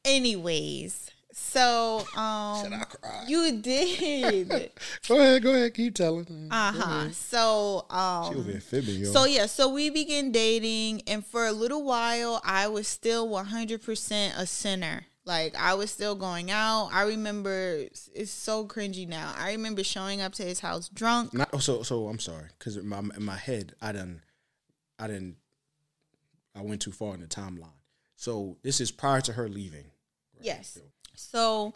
[0.04, 1.10] anyways.
[1.36, 3.28] So, um, I cried.
[3.28, 4.48] you did.
[5.08, 6.48] Go ahead, go ahead, keep telling.
[6.50, 7.10] uh huh.
[7.10, 8.60] So, She over um.
[8.60, 9.12] fibbing, yo.
[9.12, 13.46] So yeah, so we began dating, and for a little while, I was still one
[13.46, 15.06] hundred percent a sinner.
[15.26, 16.90] Like I was still going out.
[16.92, 19.32] I remember it's, so cringy now.
[19.38, 21.32] I remember showing up to his house drunk.
[21.32, 24.20] Not, oh, so so I'm sorry because in my in my head I didn't
[24.98, 25.36] I didn't
[26.54, 27.70] I went too far in the timeline.
[28.16, 29.86] So this is prior to her leaving.
[30.40, 30.78] Yes.
[31.14, 31.74] So,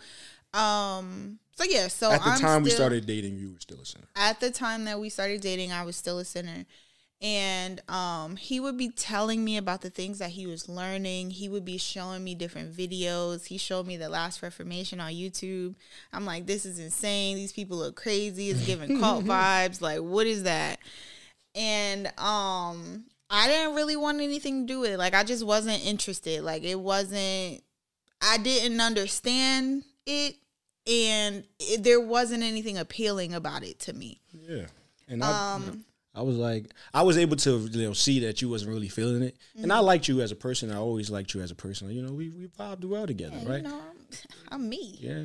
[0.53, 1.89] um, so yeah.
[1.89, 4.07] So At the I'm time we started dating, you were still a sinner.
[4.15, 6.65] At the time that we started dating, I was still a sinner.
[7.21, 11.31] And um, he would be telling me about the things that he was learning.
[11.31, 13.47] He would be showing me different videos.
[13.47, 15.75] He showed me the Last Reformation on YouTube.
[16.13, 17.35] I'm like, this is insane.
[17.35, 18.51] These people look crazy.
[18.51, 19.81] It's giving cult vibes.
[19.81, 20.79] Like, what is that?
[21.57, 24.99] And um, I didn't really want anything to do with it.
[24.99, 26.43] Like, I just wasn't interested.
[26.45, 27.63] Like, it wasn't.
[28.23, 30.37] I didn't understand it,
[30.87, 34.21] and it, there wasn't anything appealing about it to me.
[34.33, 34.67] Yeah,
[35.09, 35.85] and I, Um,
[36.15, 39.23] I was like, I was able to you know see that you wasn't really feeling
[39.23, 39.73] it, and Mm-hmm.
[39.73, 40.73] I liked you as a person.
[40.73, 41.91] I always liked you as a person.
[41.91, 43.63] You know, we we vibed well together, right?
[43.63, 44.17] You know, I'm,
[44.53, 44.99] I'm me.
[45.01, 45.23] Yeah.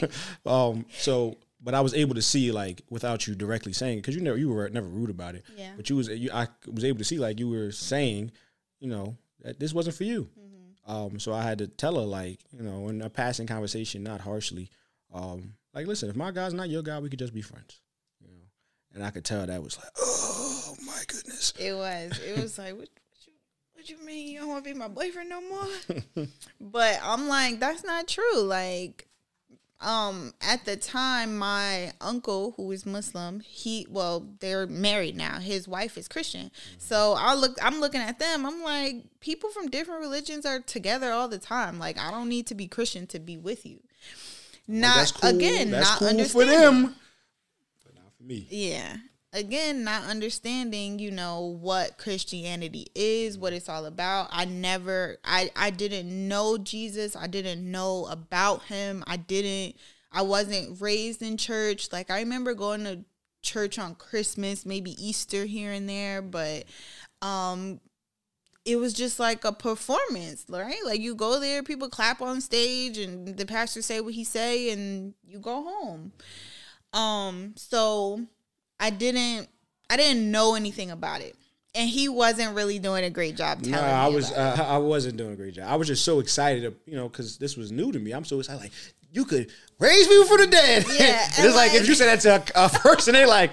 [0.00, 0.08] yeah.
[0.46, 0.86] um.
[0.98, 4.36] So, but I was able to see like without you directly saying because you never
[4.38, 5.44] you were never rude about it.
[5.56, 5.72] Yeah.
[5.76, 8.32] But you was you I was able to see like you were saying,
[8.80, 10.28] you know, that this wasn't for you.
[10.86, 11.20] Um.
[11.20, 14.70] So I had to tell her like you know in a passing conversation, not harshly.
[15.12, 15.54] Um.
[15.74, 17.80] Like, listen, if my guy's not your guy, we could just be friends.
[18.94, 21.52] And I could tell that was like, oh my goodness.
[21.58, 22.18] It was.
[22.20, 23.32] It was like, what, what you,
[23.74, 26.26] what you mean you don't want to be my boyfriend no more?
[26.60, 28.40] but I'm like, that's not true.
[28.40, 29.08] Like,
[29.82, 35.38] um, at the time, my uncle, who is Muslim, he well, they're married now.
[35.40, 36.50] His wife is Christian.
[36.78, 38.46] So I look, I'm looking at them.
[38.46, 41.78] I'm like, people from different religions are together all the time.
[41.78, 43.80] Like, I don't need to be Christian to be with you.
[44.68, 45.30] Not That's cool.
[45.30, 47.01] again, That's not cool for them, but not for
[48.24, 48.46] me.
[48.50, 48.96] Yeah.
[49.34, 54.28] Again, not understanding, you know, what Christianity is, what it's all about.
[54.30, 57.16] I never I I didn't know Jesus.
[57.16, 59.02] I didn't know about him.
[59.06, 59.76] I didn't
[60.12, 61.90] I wasn't raised in church.
[61.92, 63.04] Like I remember going to
[63.40, 66.64] church on Christmas, maybe Easter here and there, but
[67.22, 67.80] um
[68.64, 70.84] it was just like a performance, right?
[70.84, 74.70] Like you go there, people clap on stage and the pastor say what he say
[74.70, 76.12] and you go home.
[76.92, 78.20] Um so
[78.80, 79.48] I didn't
[79.90, 81.36] I didn't know anything about it.
[81.74, 84.78] And he wasn't really doing a great job No, telling I me was uh, I
[84.78, 85.68] wasn't doing a great job.
[85.68, 88.12] I was just so excited, you know, because this was new to me.
[88.12, 88.60] I'm so excited.
[88.60, 88.72] Like
[89.12, 90.84] you could raise people from the dead.
[90.88, 93.52] Yeah, it's like, if you said that to a, a person, they're like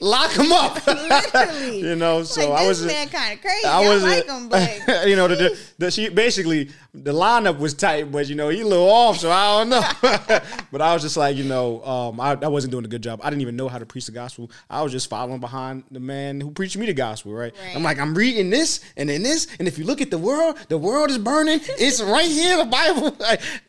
[0.00, 0.86] lock him up.
[0.86, 1.80] Literally.
[1.80, 2.84] you know, so like, I was.
[2.84, 3.66] man kind of crazy.
[3.66, 8.10] I was, like him, but you know, the, the, she basically the lineup was tight,
[8.10, 10.40] but you know he a little off, so I don't know.
[10.72, 13.20] but I was just like, you know, um, I, I wasn't doing a good job.
[13.22, 14.50] I didn't even know how to preach the gospel.
[14.68, 17.54] I was just following behind the man who preached me the gospel, right?
[17.62, 17.76] Right.
[17.76, 20.58] I'm like, I'm reading this and then this, and if you look at the world,
[20.68, 21.60] the world is burning.
[21.78, 23.16] It's right here, the Bible.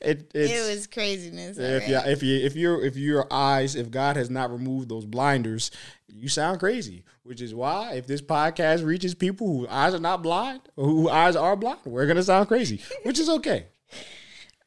[0.01, 1.57] It, it's, it was craziness.
[1.57, 2.11] if you alright?
[2.11, 5.71] if you if your if your eyes if God has not removed those blinders,
[6.11, 7.03] you sound crazy.
[7.23, 11.09] Which is why if this podcast reaches people whose eyes are not blind or whose
[11.09, 13.67] eyes are blind, we're gonna sound crazy, which is okay.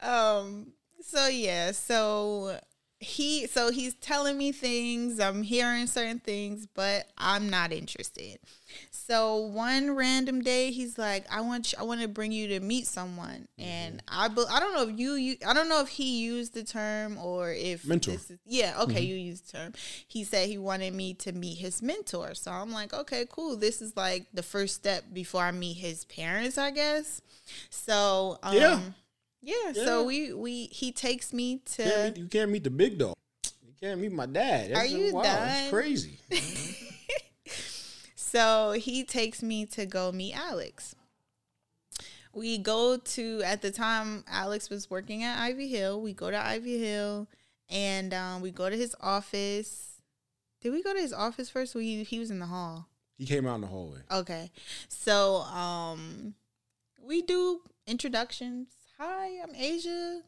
[0.05, 0.73] Um.
[1.01, 1.70] So yeah.
[1.70, 2.59] So
[3.02, 8.39] he so he's telling me things i'm hearing certain things but i'm not interested
[9.06, 12.60] so one random day he's like i want you, i want to bring you to
[12.60, 13.62] meet someone mm-hmm.
[13.62, 16.62] and i i don't know if you, you i don't know if he used the
[16.62, 18.12] term or if Mentor.
[18.12, 19.02] this is, yeah okay mm-hmm.
[19.04, 19.72] you used the term
[20.06, 23.82] he said he wanted me to meet his mentor so i'm like okay cool this
[23.82, 27.20] is like the first step before i meet his parents i guess
[27.70, 28.80] so um, Yeah.
[29.42, 29.84] yeah, Yeah.
[29.84, 33.14] so we we he takes me to Can't meet- you can't meet the big dog.
[33.64, 34.70] You can't meet my dad.
[34.70, 35.48] That's Are you wow, done?
[35.48, 36.18] That's crazy.
[36.30, 36.88] Mm-hmm.
[38.32, 40.94] So he takes me to go meet Alex.
[42.32, 46.00] We go to at the time Alex was working at Ivy Hill.
[46.00, 47.28] We go to Ivy Hill
[47.68, 50.00] and um, we go to his office.
[50.62, 51.74] Did we go to his office first?
[51.74, 52.88] He he was in the hall.
[53.18, 53.98] He came out in the hallway.
[54.10, 54.50] Okay.
[54.88, 56.32] So um
[57.06, 58.68] we do introductions.
[58.98, 60.22] Hi, I'm Asia.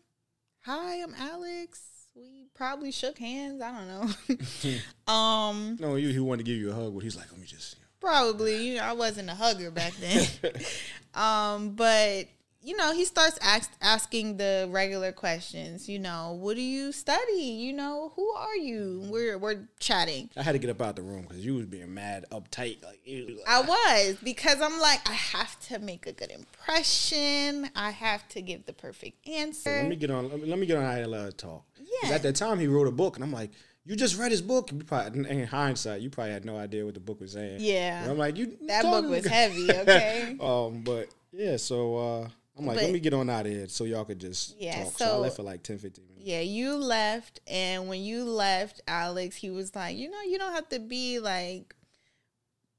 [0.66, 1.80] Hi, I'm Alex.
[2.14, 3.62] We probably shook hands.
[3.62, 5.10] I don't know.
[5.10, 7.46] um No, he, he wanted to give you a hug, but he's like, let me
[7.46, 7.76] just.
[8.04, 8.66] Probably.
[8.66, 10.26] You know, I wasn't a hugger back then.
[11.14, 12.26] um, but
[12.66, 15.86] you know, he starts ask, asking the regular questions.
[15.86, 17.42] You know, what do you study?
[17.42, 19.02] You know, who are you?
[19.10, 20.30] We're we're chatting.
[20.36, 22.82] I had to get up out of the room because you was being mad, uptight.
[22.82, 27.68] Like, was like, I was because I'm like, I have to make a good impression.
[27.76, 29.70] I have to give the perfect answer.
[29.70, 30.28] let me get on.
[30.30, 31.64] Let me, let me get on ILL talk.
[31.76, 32.14] 'Cause Yeah.
[32.14, 33.50] At that time, he wrote a book, and I'm like,
[33.84, 34.72] you just read his book.
[34.72, 37.58] You probably, in hindsight, you probably had no idea what the book was saying.
[37.60, 38.02] Yeah.
[38.02, 38.56] And I'm like, you.
[38.66, 39.68] that book was heavy.
[39.70, 40.36] Okay.
[40.40, 43.68] Um, but yeah, so uh, I'm like, But- let me get on out of here
[43.68, 44.92] so y'all could just Yeah, talk.
[44.98, 46.24] So, I left for like 10, 15 minutes.
[46.26, 50.54] Yeah, you left, and when you left, Alex, he was like, you know, you don't
[50.54, 51.74] have to be like,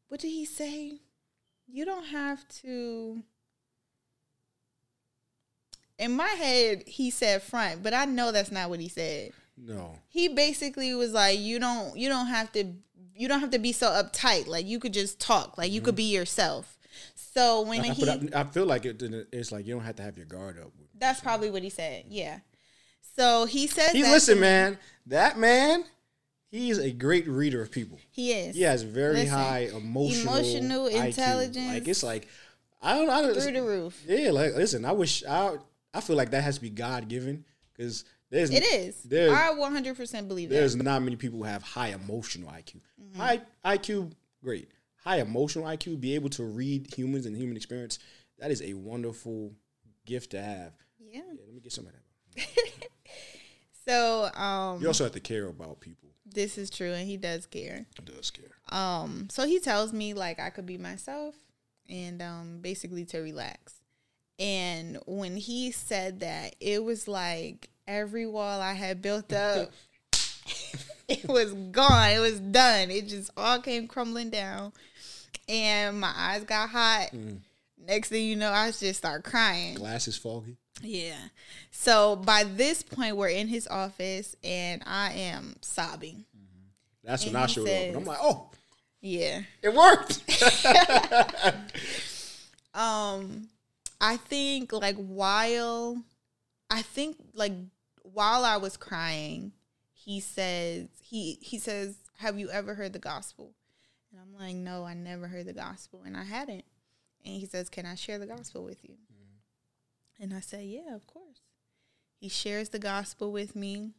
[0.08, 1.00] what did he say?
[1.68, 3.22] You don't have to.
[6.00, 9.32] In my head, he said front, but I know that's not what he said.
[9.58, 10.00] No.
[10.08, 12.66] He basically was like, you don't, you don't have to,
[13.16, 14.48] you don't have to be so uptight.
[14.48, 15.58] Like you could just talk.
[15.58, 15.98] Like you could mm-hmm.
[15.98, 16.78] be yourself.
[17.16, 19.02] So when I, he, I, I feel like it,
[19.32, 20.72] it's like you don't have to have your guard up.
[20.98, 22.06] that's probably what he said.
[22.10, 22.40] Yeah.
[23.18, 24.78] So he says He that listen, man.
[25.08, 25.86] That man,
[26.50, 28.00] he's a great reader of people.
[28.12, 28.56] He is.
[28.56, 31.06] He has very Listen, high emotional, emotional IQ.
[31.06, 32.28] intelligence Like it's like
[32.82, 34.04] I don't, I don't through the roof.
[34.08, 35.56] Yeah, like listen, I wish I
[35.94, 38.06] I feel like that has to be God given because
[38.36, 39.06] there's It is.
[39.12, 40.56] I 100% believe that.
[40.56, 42.82] there's not many people who have high emotional IQ.
[43.02, 43.20] Mm-hmm.
[43.20, 44.12] High IQ,
[44.44, 44.70] great.
[45.04, 48.00] High emotional IQ, be able to read humans and human experience.
[48.40, 49.54] That is a wonderful
[50.06, 50.74] gift to have.
[51.00, 51.22] Yeah.
[51.34, 52.46] Yeah, let me get some of that.
[53.88, 56.10] So, um, You also have to care about people.
[56.26, 57.86] this is true, and he does care.
[57.98, 58.50] It does care.
[58.70, 61.36] Um, so he tells me like I could be myself,
[61.88, 63.76] and um, basically to relax.
[64.40, 69.72] And when he said that, it was like every wall I had built up,
[71.08, 72.12] it was gone.
[72.12, 72.92] It was done.
[72.92, 74.74] It just all came crumbling down,
[75.48, 77.10] and my eyes got hot.
[77.78, 79.76] Next thing you know, I just start crying.
[79.76, 80.58] Glasses foggy.
[80.82, 81.16] Yeah.
[81.72, 86.26] So by this point, we're in his office, and I am sobbing.
[87.04, 87.74] That's when I showed up.
[87.74, 88.50] And I'm like, oh,
[89.02, 89.42] Yeah.
[89.62, 90.24] it worked.
[92.74, 93.48] Um,
[94.02, 96.04] I think like while
[96.70, 97.54] I think like
[98.16, 99.52] while I was crying,
[99.92, 103.54] he says he he says, "Have you ever heard the gospel?"
[104.10, 106.64] And I'm like, "No, I never heard the gospel, and I hadn't."
[107.26, 110.24] And he says, "Can I share the gospel with you?" Mm-hmm.
[110.24, 111.42] And I say, "Yeah, of course."
[112.16, 113.92] He shares the gospel with me,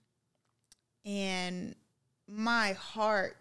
[1.04, 1.74] and
[2.26, 3.36] my heart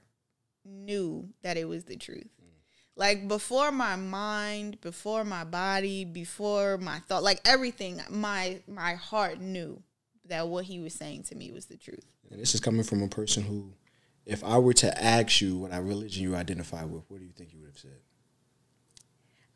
[0.66, 2.30] knew that it was the truth.
[2.42, 2.50] Mm.
[2.98, 9.40] Like before my mind, before my body, before my thought, like everything, my my heart
[9.40, 9.82] knew
[10.28, 12.06] that what he was saying to me was the truth.
[12.32, 13.74] And this is coming from a person who,
[14.26, 17.54] if I were to ask you what religion you identify with, what do you think
[17.54, 18.00] you would have said?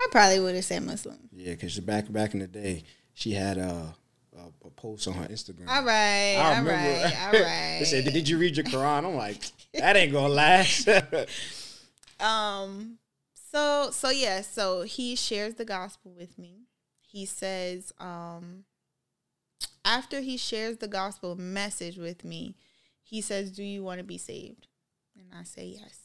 [0.02, 1.30] I probably would have said Muslim.
[1.32, 2.84] Yeah, because back back in the day,
[3.14, 3.94] she had a,
[4.38, 5.68] a, a post on her Instagram.
[5.68, 6.72] All right, all remember.
[6.72, 7.78] right, all right.
[7.80, 9.44] they said, "Did you read your Quran?" I'm like,
[9.74, 10.88] "That ain't gonna last."
[12.20, 12.98] Um
[13.52, 16.64] so so yeah, so he shares the gospel with me.
[17.00, 18.66] He says um
[19.86, 22.56] after he shares the gospel message with me,
[23.02, 24.68] he says, "Do you want to be saved?"
[25.18, 25.99] And I say, "Yes."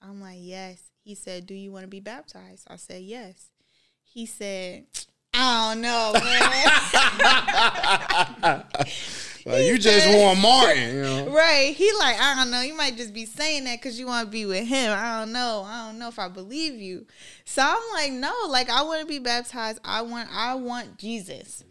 [0.00, 3.50] I'm like, "Yes." He said, "Do you want to be baptized?" I said, "Yes."
[4.04, 4.86] He said,
[5.34, 6.12] "I don't know,
[8.42, 8.64] man."
[9.48, 11.28] Like, you just want Martin, you know.
[11.30, 11.74] Right.
[11.74, 12.60] He like, I don't know.
[12.60, 14.92] You might just be saying that because you want to be with him.
[14.92, 15.64] I don't know.
[15.66, 17.06] I don't know if I believe you.
[17.46, 19.80] So I'm like, no, like I want to be baptized.
[19.84, 21.64] I want I want Jesus.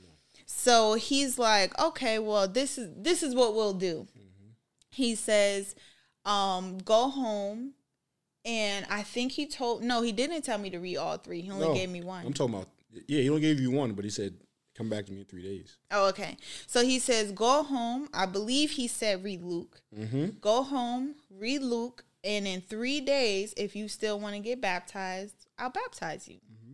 [0.68, 4.06] So he's like, okay, well, this is this is what we'll do.
[4.18, 4.50] Mm-hmm.
[4.92, 5.76] He says,
[6.26, 7.72] um, go home.
[8.44, 11.40] And I think he told no, he didn't tell me to read all three.
[11.40, 12.26] He only no, gave me one.
[12.26, 12.68] I'm talking about
[13.08, 14.34] yeah, he only gave you one, but he said
[14.76, 15.78] come back to me in three days.
[15.90, 16.36] Oh, okay.
[16.66, 18.10] So he says go home.
[18.14, 19.82] I believe he said read Luke.
[19.98, 20.40] Mm-hmm.
[20.42, 25.48] Go home, read Luke, and in three days, if you still want to get baptized,
[25.58, 26.36] I'll baptize you.
[26.36, 26.74] Mm-hmm.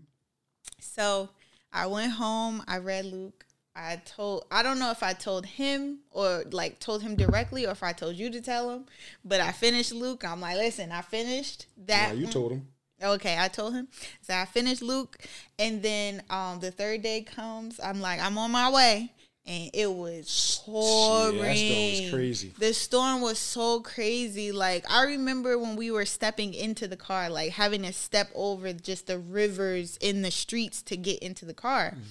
[0.79, 1.29] So
[1.71, 2.63] I went home.
[2.67, 3.42] I read Luke.
[3.75, 7.71] I told I don't know if I told him or like told him directly or
[7.71, 8.85] if I told you to tell him,
[9.25, 10.23] but I finished Luke.
[10.23, 12.09] I'm like, listen, I finished that.
[12.13, 12.67] Yeah, you told him.
[13.01, 13.87] Okay, I told him.
[14.21, 15.17] So I finished Luke,
[15.57, 17.79] and then um the third day comes.
[17.83, 19.11] I'm like, I'm on my way,
[19.45, 21.37] and it was pouring.
[21.37, 22.53] Yeah, that storm was crazy.
[22.59, 24.51] The storm was so crazy.
[24.51, 28.71] Like I remember when we were stepping into the car, like having to step over
[28.71, 31.95] just the rivers in the streets to get into the car.
[31.95, 32.01] Mm-hmm.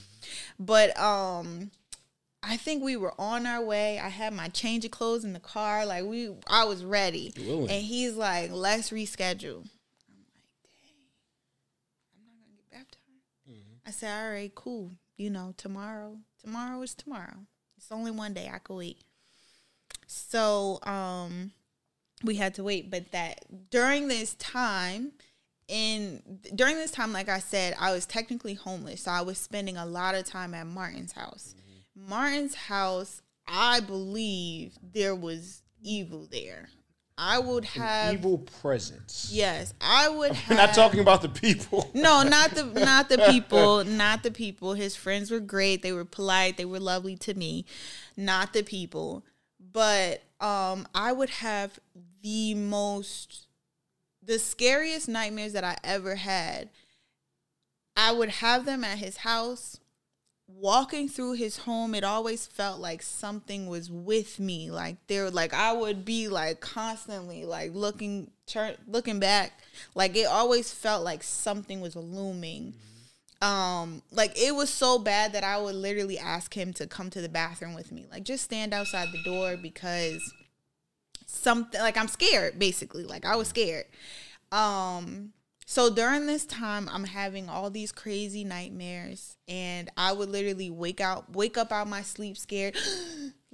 [0.59, 1.70] But um
[2.43, 4.01] I think we were on our way.
[4.01, 5.86] I had my change of clothes in the car.
[5.86, 7.32] Like we I was ready.
[7.70, 9.62] And he's like, let's reschedule.
[10.09, 10.32] I'm like,
[10.65, 10.99] dang,
[12.15, 13.49] I'm not gonna get baptized.
[13.49, 13.89] Mm-hmm.
[13.89, 14.90] I said, all right, cool.
[15.16, 16.19] You know, tomorrow.
[16.43, 17.47] Tomorrow is tomorrow.
[17.77, 18.99] It's only one day I could wait.
[20.09, 21.53] So um
[22.24, 22.90] we had to wait.
[22.90, 25.12] But that during this time,
[25.73, 26.20] in
[26.55, 29.86] during this time, like I said, I was technically homeless, so I was spending a
[29.86, 31.55] lot of time at Martin's house.
[31.97, 32.11] Mm-hmm.
[32.11, 36.69] Martin's house, I believe there was evil there.
[37.16, 39.31] I would have An evil presence.
[39.32, 40.36] Yes, I would.
[40.51, 41.90] We're not talking about the people.
[41.94, 44.74] no, not the not the people, not the people.
[44.74, 45.82] His friends were great.
[45.82, 46.59] They were polite.
[46.59, 47.65] They were lovely to me.
[48.15, 49.24] Not the people,
[49.73, 51.78] but um, I would have
[52.23, 53.47] the most
[54.23, 56.70] the scariest nightmares that I ever had,
[57.97, 59.78] I would have them at his house.
[60.49, 64.70] Walking through his home, it always felt like something was with me.
[64.70, 69.53] Like there, like I would be like constantly like looking, turn, looking back.
[69.94, 72.74] Like it always felt like something was looming.
[73.40, 77.20] Um, like it was so bad that I would literally ask him to come to
[77.20, 78.07] the bathroom with me.
[78.11, 80.23] Like just stand outside the door because
[81.32, 83.04] something like I'm scared basically.
[83.04, 83.86] Like I was scared.
[84.50, 85.32] Um
[85.66, 91.00] so during this time I'm having all these crazy nightmares and I would literally wake
[91.00, 92.76] out wake up out my sleep scared.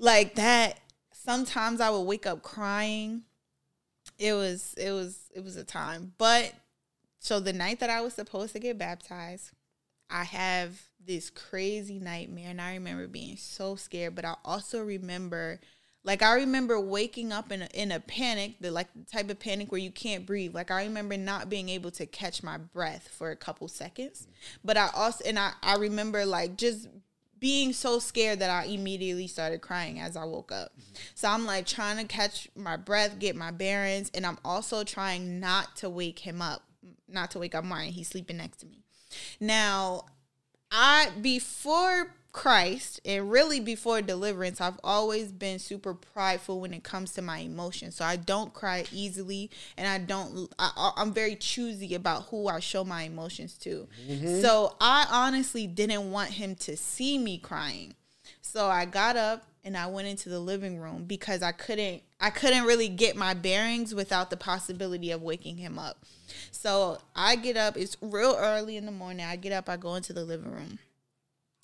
[0.00, 0.78] Like that
[1.12, 3.22] sometimes I would wake up crying.
[4.16, 6.12] It was it was it was a time.
[6.18, 6.52] But
[7.18, 9.50] so the night that I was supposed to get baptized
[10.10, 15.60] I have this crazy nightmare and I remember being so scared but I also remember
[16.08, 19.70] like I remember waking up in a, in a panic, the like type of panic
[19.70, 20.54] where you can't breathe.
[20.54, 24.26] Like I remember not being able to catch my breath for a couple seconds.
[24.64, 26.88] But I also and I I remember like just
[27.38, 30.72] being so scared that I immediately started crying as I woke up.
[31.14, 35.40] So I'm like trying to catch my breath, get my bearings, and I'm also trying
[35.40, 36.62] not to wake him up,
[37.06, 37.92] not to wake up Martin.
[37.92, 38.82] He's sleeping next to me.
[39.40, 40.06] Now,
[40.72, 47.12] I before Christ and really before deliverance, I've always been super prideful when it comes
[47.14, 47.96] to my emotions.
[47.96, 50.48] So I don't cry easily, and I don't.
[50.56, 53.88] I, am very choosy about who I show my emotions to.
[54.08, 54.40] Mm-hmm.
[54.40, 57.94] So I honestly didn't want him to see me crying.
[58.40, 62.04] So I got up and I went into the living room because I couldn't.
[62.20, 66.04] I couldn't really get my bearings without the possibility of waking him up.
[66.52, 67.76] So I get up.
[67.76, 69.26] It's real early in the morning.
[69.26, 69.68] I get up.
[69.68, 70.78] I go into the living room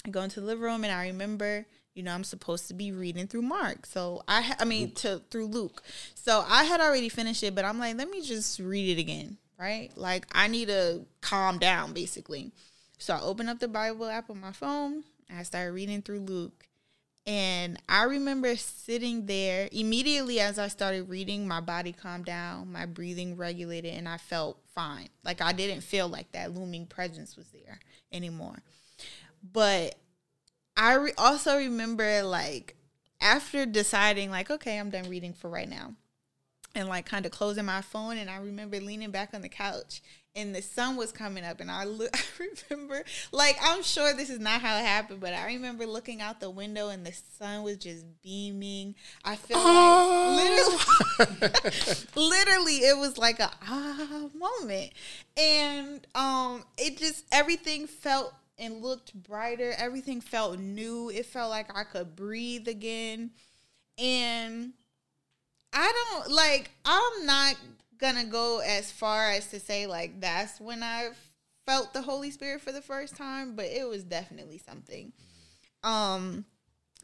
[0.04, 2.92] I go into the living room and I remember, you know, I'm supposed to be
[2.92, 3.86] reading through Mark.
[3.86, 5.82] So I, I mean, to through Luke.
[6.14, 9.38] So I had already finished it, but I'm like, let me just read it again,
[9.58, 9.90] right?
[9.96, 12.52] Like I need to calm down, basically.
[12.98, 16.68] So I open up the Bible app on my phone I started reading through Luke.
[17.26, 22.84] And I remember sitting there immediately as I started reading, my body calmed down, my
[22.84, 25.08] breathing regulated, and I felt fine.
[25.24, 27.80] Like I didn't feel like that looming presence was there
[28.12, 28.62] anymore.
[29.52, 29.96] But
[30.76, 32.76] I re- also remember like
[33.20, 35.94] after deciding like okay, I'm done reading for right now.
[36.76, 40.02] And like kind of closing my phone and I remember leaning back on the couch
[40.36, 44.30] and the sun was coming up and I, look, I remember like I'm sure this
[44.30, 47.62] is not how it happened but I remember looking out the window and the sun
[47.62, 48.94] was just beaming
[49.24, 50.78] I feel oh.
[51.20, 54.92] like literally literally it was like a ah moment
[55.36, 59.74] and um it just everything felt and looked brighter.
[59.76, 61.10] Everything felt new.
[61.10, 63.30] It felt like I could breathe again.
[63.98, 64.72] And
[65.72, 67.56] I don't like, I'm not
[67.98, 71.10] gonna go as far as to say, like, that's when I
[71.66, 75.12] felt the Holy Spirit for the first time, but it was definitely something.
[75.82, 76.44] Um,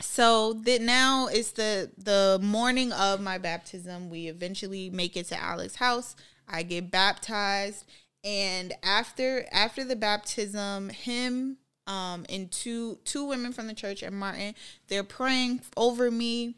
[0.00, 4.08] so that now it's the the morning of my baptism.
[4.08, 6.16] We eventually make it to Alex's house.
[6.48, 7.84] I get baptized,
[8.24, 11.56] and after after the baptism, him
[11.86, 14.54] um and two two women from the church and Martin,
[14.88, 16.56] they're praying over me.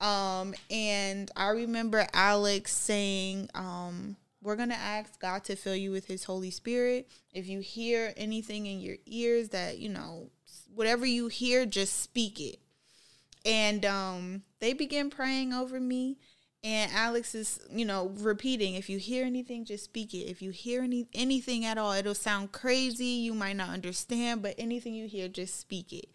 [0.00, 5.92] Um, and I remember Alex saying, um, we're going to ask God to fill you
[5.92, 7.08] with his Holy Spirit.
[7.32, 10.30] If you hear anything in your ears that, you know,
[10.74, 12.58] whatever you hear, just speak it.
[13.44, 16.18] And um, they begin praying over me.
[16.64, 20.30] And Alex is, you know, repeating, if you hear anything, just speak it.
[20.30, 23.04] If you hear any anything at all, it'll sound crazy.
[23.04, 26.06] You might not understand, but anything you hear, just speak it.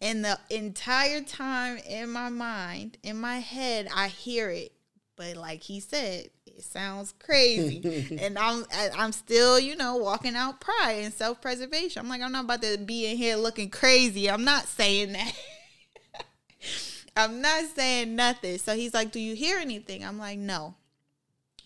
[0.00, 4.72] And the entire time in my mind, in my head, I hear it.
[5.16, 8.16] But like he said, it sounds crazy.
[8.22, 8.64] and I'm
[8.96, 12.00] I'm still, you know, walking out pride and self-preservation.
[12.00, 14.30] I'm like, I'm not about to be in here looking crazy.
[14.30, 15.32] I'm not saying that.
[17.20, 18.58] I'm not saying nothing.
[18.58, 20.04] So he's like, Do you hear anything?
[20.04, 20.74] I'm like, No.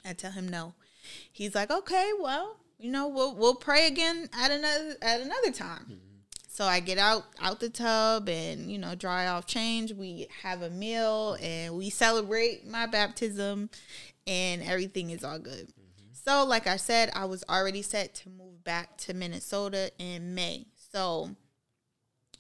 [0.05, 0.75] I tell him no.
[1.33, 5.85] He's like, Okay, well, you know, we'll we'll pray again at another at another time.
[5.85, 6.15] Mm-hmm.
[6.49, 9.93] So I get out out the tub and you know dry off, change.
[9.93, 13.71] We have a meal and we celebrate my baptism,
[14.27, 15.69] and everything is all good.
[15.69, 16.13] Mm-hmm.
[16.13, 20.67] So like I said, I was already set to move back to Minnesota in May.
[20.93, 21.31] So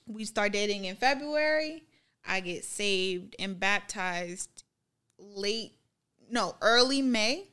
[0.06, 1.84] we start dating in February.
[2.26, 4.64] I get saved and baptized
[5.18, 5.72] late,
[6.30, 7.48] no, early May.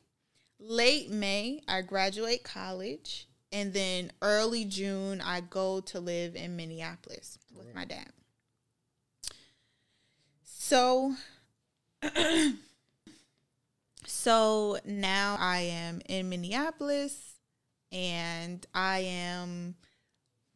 [0.58, 3.28] Late May, I graduate college.
[3.50, 8.10] And then early June, I go to live in Minneapolis with my dad.
[10.44, 11.14] So,
[14.06, 17.34] so now I am in Minneapolis
[17.90, 19.74] and I am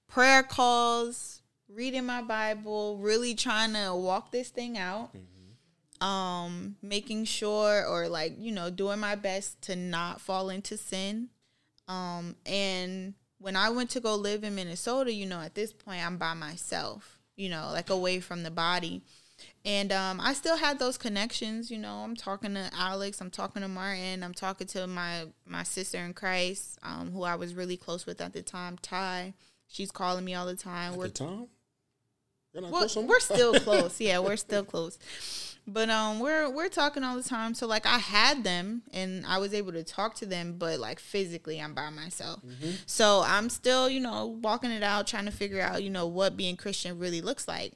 [0.09, 5.11] prayer calls reading my Bible, really trying to walk this thing out.
[5.15, 6.05] Mm-hmm.
[6.07, 11.31] Um, making sure or like, you know, doing my best to not fall into sin.
[11.89, 16.05] Um, and when I went to go live in Minnesota, you know, at this point
[16.05, 19.03] I'm by myself, you know, like away from the body.
[19.65, 21.97] And um, I still had those connections, you know.
[21.97, 26.15] I'm talking to Alex, I'm talking to Martin, I'm talking to my my sister in
[26.15, 29.35] Christ, um, who I was really close with at the time, Ty.
[29.67, 30.93] She's calling me all the time.
[30.93, 31.47] At we're, the time?
[32.63, 34.01] Well, we're still close.
[34.01, 34.99] Yeah, we're still close.
[35.69, 37.55] But um we're we're talking all the time.
[37.55, 41.01] So like I had them and I was able to talk to them, but like
[41.01, 42.41] physically I'm by myself.
[42.47, 42.71] Mm-hmm.
[42.87, 46.37] So I'm still, you know, walking it out, trying to figure out, you know, what
[46.37, 47.73] being Christian really looks like.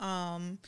[0.00, 0.58] Um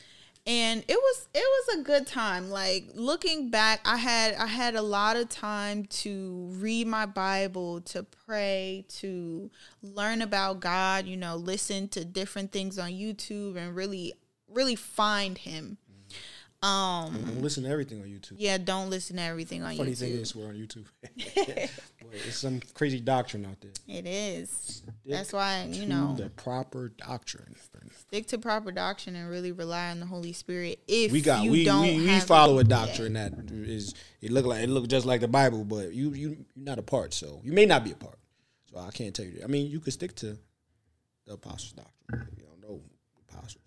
[0.45, 2.49] and it was it was a good time.
[2.49, 7.81] Like looking back i had i had a lot of time to read my bible
[7.81, 9.49] to pray to
[9.81, 14.13] learn about god you know listen to different things on youtube and really
[14.49, 15.77] really find him
[16.63, 18.35] um, don't listen to everything on YouTube.
[18.37, 19.99] Yeah, don't listen to everything on Funny YouTube.
[19.99, 20.85] Funny thing is, we're on YouTube.
[22.13, 23.71] it's some crazy doctrine out there.
[23.85, 24.49] It is.
[24.49, 27.55] Stick That's why you know the proper doctrine.
[27.97, 30.79] Stick to proper doctrine and really rely on the Holy Spirit.
[30.87, 34.69] If we got, we, we, we follow a doctrine that is it look like it
[34.69, 37.65] look just like the Bible, but you you you're not a part, so you may
[37.65, 38.19] not be a part.
[38.71, 39.33] So I can't tell you.
[39.33, 39.43] That.
[39.43, 40.37] I mean, you could stick to
[41.25, 42.29] the apostles' doctrine.
[42.37, 42.81] You don't know
[43.27, 43.63] apostles.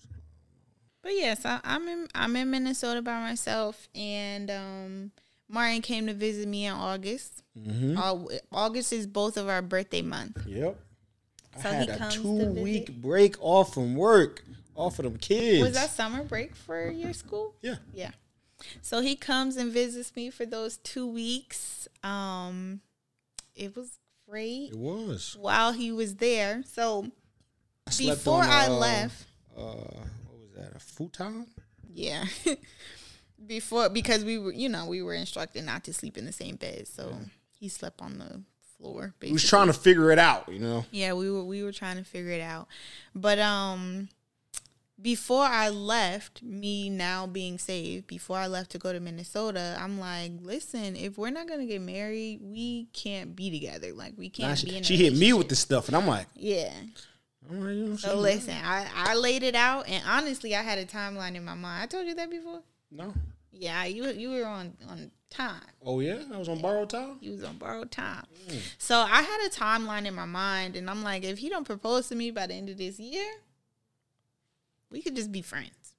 [1.06, 5.12] But yes, I, am in I'm in Minnesota by myself, and um,
[5.48, 7.44] Martin came to visit me in August.
[7.56, 7.96] Mm-hmm.
[8.50, 10.44] August is both of our birthday month.
[10.48, 10.76] Yep.
[11.62, 14.42] So I had a two week break off from work,
[14.74, 15.62] off of them kids.
[15.62, 17.54] Was that summer break for your school?
[17.62, 17.76] Yeah.
[17.94, 18.10] Yeah.
[18.82, 21.86] So he comes and visits me for those two weeks.
[22.02, 22.80] Um,
[23.54, 24.70] it was great.
[24.72, 26.64] It was while he was there.
[26.66, 27.12] So
[27.86, 29.24] I before on, I uh, left,
[29.56, 30.02] uh,
[30.56, 31.46] that a futon?
[31.92, 32.24] Yeah.
[33.46, 36.56] Before because we were, you know, we were instructed not to sleep in the same
[36.56, 37.26] bed, so yeah.
[37.60, 38.42] he slept on the
[38.78, 39.14] floor.
[39.18, 39.28] Basically.
[39.28, 40.86] He was trying to figure it out, you know.
[40.90, 42.66] Yeah, we were we were trying to figure it out,
[43.14, 44.08] but um,
[45.00, 50.00] before I left, me now being saved, before I left to go to Minnesota, I'm
[50.00, 53.92] like, listen, if we're not gonna get married, we can't be together.
[53.92, 54.48] Like we can't.
[54.48, 56.72] Nah, she, she hit me with the stuff, and I'm like, yeah.
[57.98, 61.54] So listen, I, I laid it out, and honestly, I had a timeline in my
[61.54, 61.82] mind.
[61.82, 62.62] I told you that before.
[62.90, 63.14] No.
[63.52, 65.62] Yeah, you you were on on time.
[65.84, 67.16] Oh yeah, I was on borrowed time.
[67.20, 68.26] You was on borrowed time.
[68.48, 68.60] Mm.
[68.78, 72.08] So I had a timeline in my mind, and I'm like, if he don't propose
[72.08, 73.32] to me by the end of this year,
[74.90, 75.94] we could just be friends.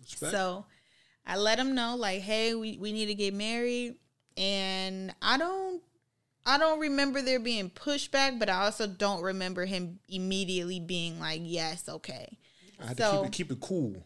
[0.00, 0.32] Respect.
[0.32, 0.66] So
[1.26, 3.96] I let him know, like, hey, we we need to get married,
[4.36, 5.82] and I don't
[6.46, 11.40] I don't remember there being pushback, but I also don't remember him immediately being like,
[11.44, 12.38] "Yes, okay."
[12.80, 14.04] I had So- to keep it, keep it cool.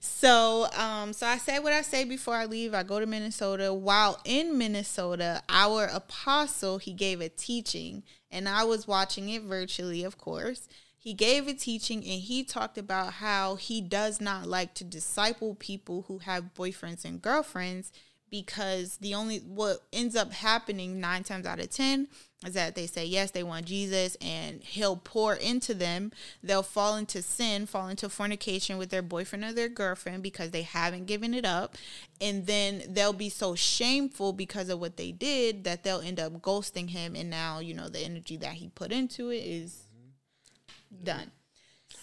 [0.00, 2.72] So, um, so I said what I say before I leave.
[2.74, 3.74] I go to Minnesota.
[3.74, 10.04] While in Minnesota, our apostle he gave a teaching, and I was watching it virtually,
[10.04, 10.68] of course.
[11.00, 15.54] He gave a teaching, and he talked about how he does not like to disciple
[15.54, 17.92] people who have boyfriends and girlfriends
[18.30, 22.08] because the only what ends up happening nine times out of ten
[22.46, 26.12] is that they say yes they want jesus and he'll pour into them.
[26.42, 30.62] They'll fall into sin fall into fornication with their boyfriend or their girlfriend because they
[30.62, 31.76] haven't given it up.
[32.20, 36.32] And then they'll be so shameful because of what they did that they'll end up
[36.40, 37.14] ghosting him.
[37.16, 41.04] And now you know the energy that he put into it is mm-hmm.
[41.04, 41.30] done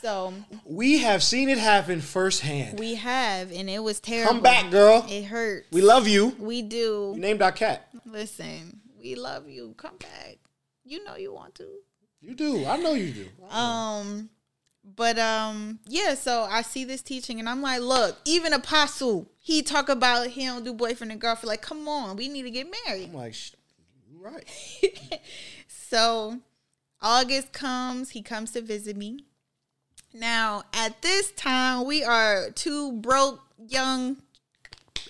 [0.01, 0.33] so
[0.65, 2.79] We have seen it happen firsthand.
[2.79, 5.05] we have and it was terrible Come back, girl.
[5.09, 6.35] it hurt We love you.
[6.39, 7.87] we do You named our cat.
[8.05, 9.73] Listen, we love you.
[9.77, 10.37] Come back.
[10.83, 11.67] You know you want to.
[12.21, 12.65] You do.
[12.65, 13.27] I know you do.
[13.55, 14.29] Um,
[14.95, 16.13] but um, yeah.
[16.15, 20.45] So I see this teaching, and I'm like, look, even apostle, he talk about he
[20.45, 21.47] don't do boyfriend and girlfriend.
[21.49, 23.09] Like, come on, we need to get married.
[23.09, 23.35] I'm like,
[24.19, 24.45] right.
[25.67, 26.39] So
[27.01, 29.25] August comes, he comes to visit me.
[30.15, 34.17] Now, at this time, we are two broke young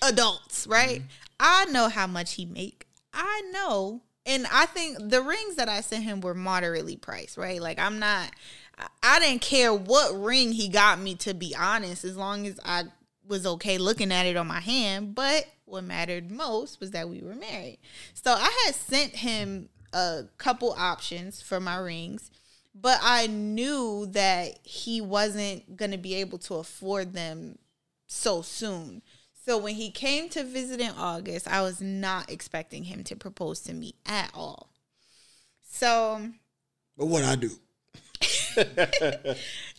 [0.02, 1.00] adults, right?
[1.00, 1.08] Mm-hmm.
[1.40, 2.88] I know how much he make.
[3.14, 4.02] I know.
[4.26, 7.62] And I think the rings that I sent him were moderately priced, right?
[7.62, 8.32] Like I'm not
[8.78, 12.60] I- I didn't care what ring he got me to be honest, as long as
[12.66, 12.86] I
[13.28, 17.22] was okay looking at it on my hand, but what mattered most was that we
[17.22, 17.80] were married.
[18.14, 22.32] So I had sent him a couple options for my rings,
[22.80, 27.58] but I knew that he wasn't going to be able to afford them
[28.06, 29.02] so soon.
[29.46, 33.62] So when he came to visit in August, I was not expecting him to propose
[33.62, 34.72] to me at all.
[35.64, 36.32] So
[36.98, 37.52] But what I do?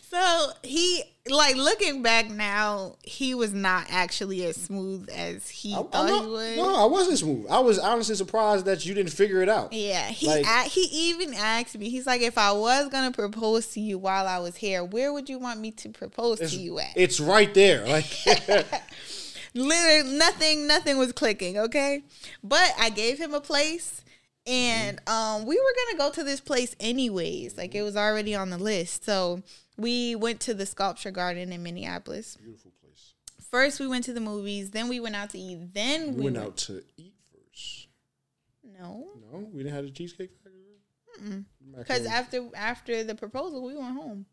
[0.09, 5.77] so he like looking back now, he was not actually as smooth as he I,
[5.83, 6.57] thought I'm he was.
[6.57, 7.47] no, I wasn't smooth.
[7.49, 9.73] I was honestly surprised that you didn't figure it out.
[9.73, 11.89] Yeah, he Like- a- he even asked me.
[11.89, 15.27] He's like, if I was gonna propose to you while I was here, where would
[15.29, 16.93] you want me to propose to you at?
[16.95, 17.85] it's right there.
[17.85, 18.05] Like
[19.53, 22.03] literally nothing nothing was clicking okay
[22.43, 24.03] but i gave him a place
[24.45, 28.49] and um we were gonna go to this place anyways like it was already on
[28.51, 29.41] the list so
[29.77, 33.13] we went to the sculpture garden in minneapolis beautiful place.
[33.51, 36.23] first we went to the movies then we went out to eat then We we,
[36.25, 37.87] went went out to eat first.
[38.63, 41.33] no No, we didn't have the cheesecake factory.
[41.77, 44.25] because after after the proposal we went home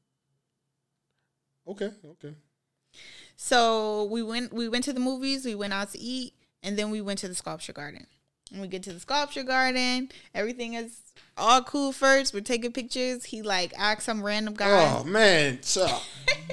[1.67, 2.35] okay, okay.
[3.37, 6.91] So we went we went to the movies, we went out to eat, and then
[6.91, 8.07] we went to the sculpture garden.
[8.55, 10.97] And we get to the sculpture garden, everything is
[11.37, 12.33] all cool first.
[12.33, 13.25] We're taking pictures.
[13.25, 14.95] He like asked some random guy.
[14.97, 15.89] Oh man, so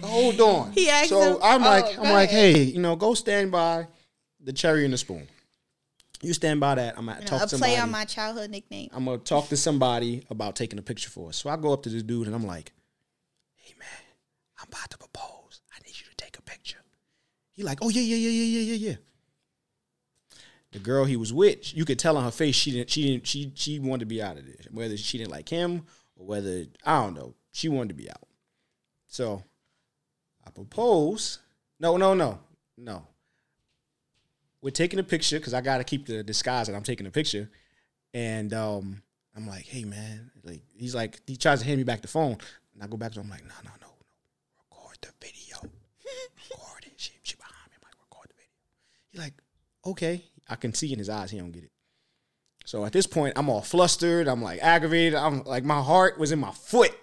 [0.04, 0.72] hold on.
[0.74, 3.52] He asked so him- I'm oh, like, go I'm like, hey, you know, go stand
[3.52, 3.86] by
[4.44, 5.28] the cherry and the spoon.
[6.24, 6.98] You stand by that.
[6.98, 7.74] I'm gonna You know, talk to somebody.
[7.74, 8.90] play on my childhood nickname.
[8.94, 11.38] I'm gonna talk to somebody about taking a picture for us.
[11.38, 12.72] So I go up to this dude and I'm like,
[13.58, 13.88] "Hey man,
[14.60, 15.62] I'm about to propose.
[15.72, 16.80] I need you to take a picture."
[17.52, 18.96] He like, "Oh yeah, yeah, yeah, yeah, yeah, yeah, yeah."
[20.72, 23.28] The girl he was with, you could tell on her face she didn't, she didn't,
[23.28, 24.68] she she wanted to be out of this.
[24.72, 25.86] Whether she didn't like him
[26.16, 28.28] or whether I don't know, she wanted to be out.
[29.08, 29.44] So
[30.46, 31.40] I propose.
[31.80, 32.40] No, no, no,
[32.78, 33.08] no.
[34.62, 37.12] We're taking a picture because I got to keep the disguise that I'm taking a
[37.12, 37.50] picture.
[38.14, 39.02] And um,
[39.36, 42.38] I'm like, hey man, like he's like, he tries to hand me back the phone,
[42.74, 43.94] and I go back to him I'm like, no, no, no, no,
[44.70, 45.58] record the video,
[46.52, 46.94] record it.
[46.98, 48.52] She, she behind me, I'm like, record the video.
[49.12, 49.34] He's like,
[49.86, 50.26] okay.
[50.52, 51.72] I can see in his eyes he don't get it.
[52.66, 54.28] So at this point, I'm all flustered.
[54.28, 55.16] I'm like aggravated.
[55.16, 56.94] I'm like, my heart was in my foot.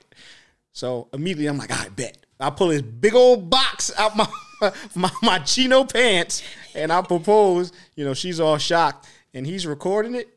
[0.72, 2.18] So immediately, I'm like, I bet.
[2.38, 4.28] I pull this big old box out my
[4.94, 6.42] my, my chino pants,
[6.74, 7.72] and I propose.
[7.96, 10.28] You know, she's all shocked, and he's recording it,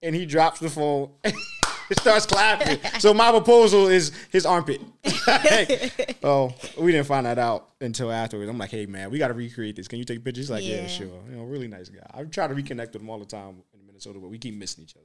[0.00, 1.10] and he drops the phone.
[1.92, 2.78] starts clapping.
[2.98, 4.80] So my proposal is his armpit.
[6.22, 8.48] oh, we didn't find that out until afterwards.
[8.48, 9.88] I'm like, hey man, we got to recreate this.
[9.88, 10.46] Can you take pictures?
[10.46, 10.82] He's like, yeah.
[10.82, 10.86] Yeah.
[10.86, 11.20] sure.
[11.30, 12.06] You know, really nice guy.
[12.12, 14.84] I try to reconnect with him all the time in Minnesota, but we keep missing
[14.84, 15.04] each other.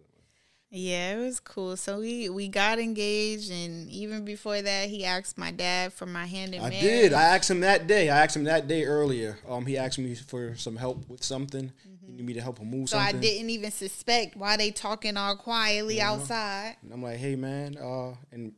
[0.71, 1.75] Yeah, it was cool.
[1.77, 6.27] So we we got engaged, and even before that, he asked my dad for my
[6.27, 6.83] hand in I marriage.
[6.83, 7.13] I did.
[7.13, 8.11] I asked him that day.
[8.11, 9.39] I asked him that day earlier.
[9.47, 11.71] Um, he asked me for some help with something.
[12.09, 15.15] He needed me to help him move so I didn't even suspect why they talking
[15.15, 16.77] all quietly outside.
[16.81, 18.53] And I'm like, hey man, uh, and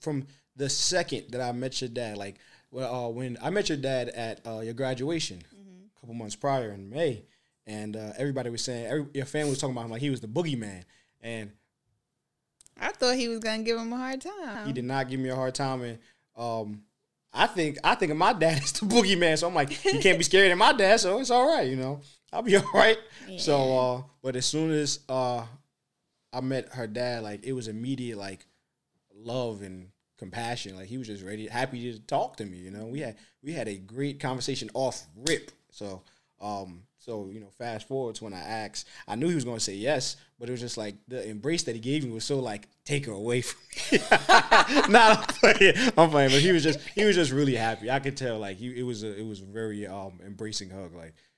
[0.00, 0.26] from
[0.56, 2.36] the second that I met your dad, like,
[2.70, 6.72] well, uh, when I met your dad at uh, your graduation a couple months prior
[6.72, 7.24] in May,
[7.66, 10.20] and uh, everybody was saying, every, your family was talking about him like he was
[10.20, 10.84] the boogeyman,
[11.20, 11.50] and
[12.80, 14.66] I thought he was gonna give him a hard time.
[14.66, 15.98] he did not give me a hard time, and
[16.36, 16.82] um,
[17.32, 20.24] I think I think my dad as the boogeyman, so I'm like, you can't be
[20.24, 22.00] scared of my dad, so it's all right, you know.
[22.34, 22.98] I'll be all right.
[23.28, 23.38] Yeah.
[23.38, 25.44] So, uh, but as soon as uh,
[26.32, 28.44] I met her dad, like it was immediate, like
[29.14, 29.88] love and
[30.18, 30.76] compassion.
[30.76, 32.58] Like he was just ready, happy to talk to me.
[32.58, 35.52] You know, we had we had a great conversation off rip.
[35.70, 36.02] So,
[36.40, 39.58] um, so you know, fast forward to when I asked, I knew he was going
[39.58, 42.24] to say yes, but it was just like the embrace that he gave me was
[42.24, 43.60] so like take her away from
[43.92, 43.98] me.
[44.88, 47.90] Not I'm playing, I'm playing, but he was just he was just really happy.
[47.90, 50.94] I could tell like he it was a it was a very um embracing hug,
[50.94, 51.14] like you know.
[51.14, 51.33] So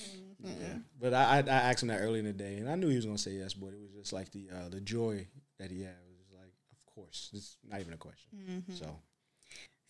[0.00, 0.62] mm-hmm.
[0.62, 2.88] yeah, but I, I I asked him that early in the day, and I knew
[2.88, 5.26] he was going to say yes, but it was just like the uh, the joy
[5.58, 7.30] that he had It was like, of course.
[7.32, 8.30] It's not even a question.
[8.36, 8.74] Mm-hmm.
[8.74, 8.96] So.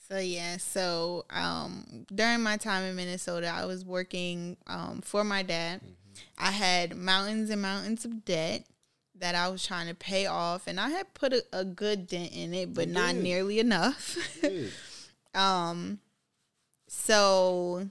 [0.08, 5.42] So yeah, so um, during my time in Minnesota, I was working um, for my
[5.42, 5.80] dad.
[5.80, 5.94] Mm-hmm.
[6.36, 8.66] I had mountains and mountains of debt
[9.14, 12.32] that I was trying to pay off, and I had put a, a good dent
[12.34, 14.18] in it, but not nearly enough.
[15.34, 16.00] um,
[16.88, 17.88] so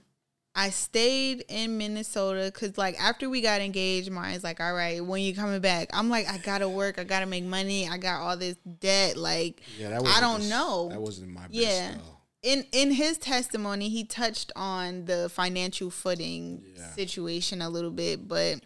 [0.54, 5.22] I stayed in Minnesota because, like, after we got engaged, Martin's like, "All right, when
[5.22, 6.98] you coming back?" I'm like, "I gotta work.
[6.98, 7.88] I gotta make money.
[7.88, 9.16] I got all this debt.
[9.16, 10.90] Like, yeah, I don't know.
[10.90, 11.54] That wasn't my best.
[11.54, 11.94] Yeah.
[12.42, 16.90] In in his testimony, he touched on the financial footing yeah.
[16.90, 18.60] situation a little bit, but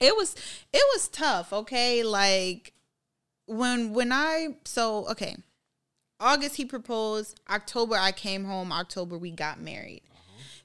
[0.00, 0.34] it was
[0.72, 1.52] it was tough.
[1.52, 2.72] Okay, like
[3.46, 5.36] when when I so okay,
[6.18, 7.38] August he proposed.
[7.48, 8.72] October I came home.
[8.72, 10.02] October we got married.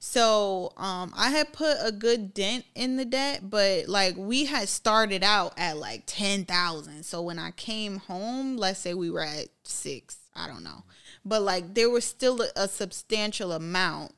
[0.02, 4.70] So um, I had put a good dent in the debt, but like we had
[4.70, 7.04] started out at like ten thousand.
[7.04, 10.84] So when I came home, let's say we were at six, I don't know,
[11.26, 14.16] but like there was still a, a substantial amount.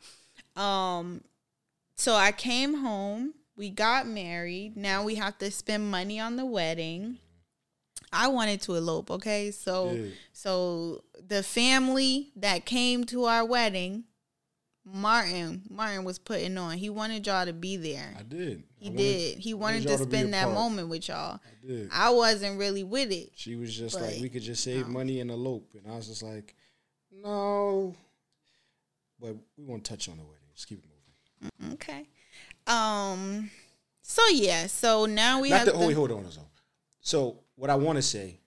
[0.56, 1.24] Um,
[1.96, 3.34] so I came home.
[3.56, 4.78] We got married.
[4.78, 7.18] Now we have to spend money on the wedding.
[8.14, 9.50] I wanted to elope, okay?
[9.50, 10.10] So yeah.
[10.32, 14.04] so the family that came to our wedding
[14.84, 16.78] Martin Martin was putting on.
[16.78, 18.16] He wanted y'all to be there.
[18.18, 18.64] I did.
[18.78, 19.38] He I did.
[19.38, 21.40] He wanted, wanted to spend that moment with y'all.
[21.46, 21.90] I did.
[21.94, 23.32] I wasn't really with it.
[23.36, 24.94] She was just like, we could just save no.
[24.94, 26.56] money and elope, and I was just like,
[27.12, 27.96] no.
[29.20, 30.38] But we won't touch on the wedding.
[30.56, 30.86] Just keep it
[31.62, 31.74] moving.
[31.74, 32.08] Okay.
[32.66, 33.52] Um.
[34.02, 34.66] So yeah.
[34.66, 35.80] So now we Not have.
[35.80, 36.30] The, wait, hold on.
[36.32, 36.42] So,
[37.02, 38.40] so what I want to say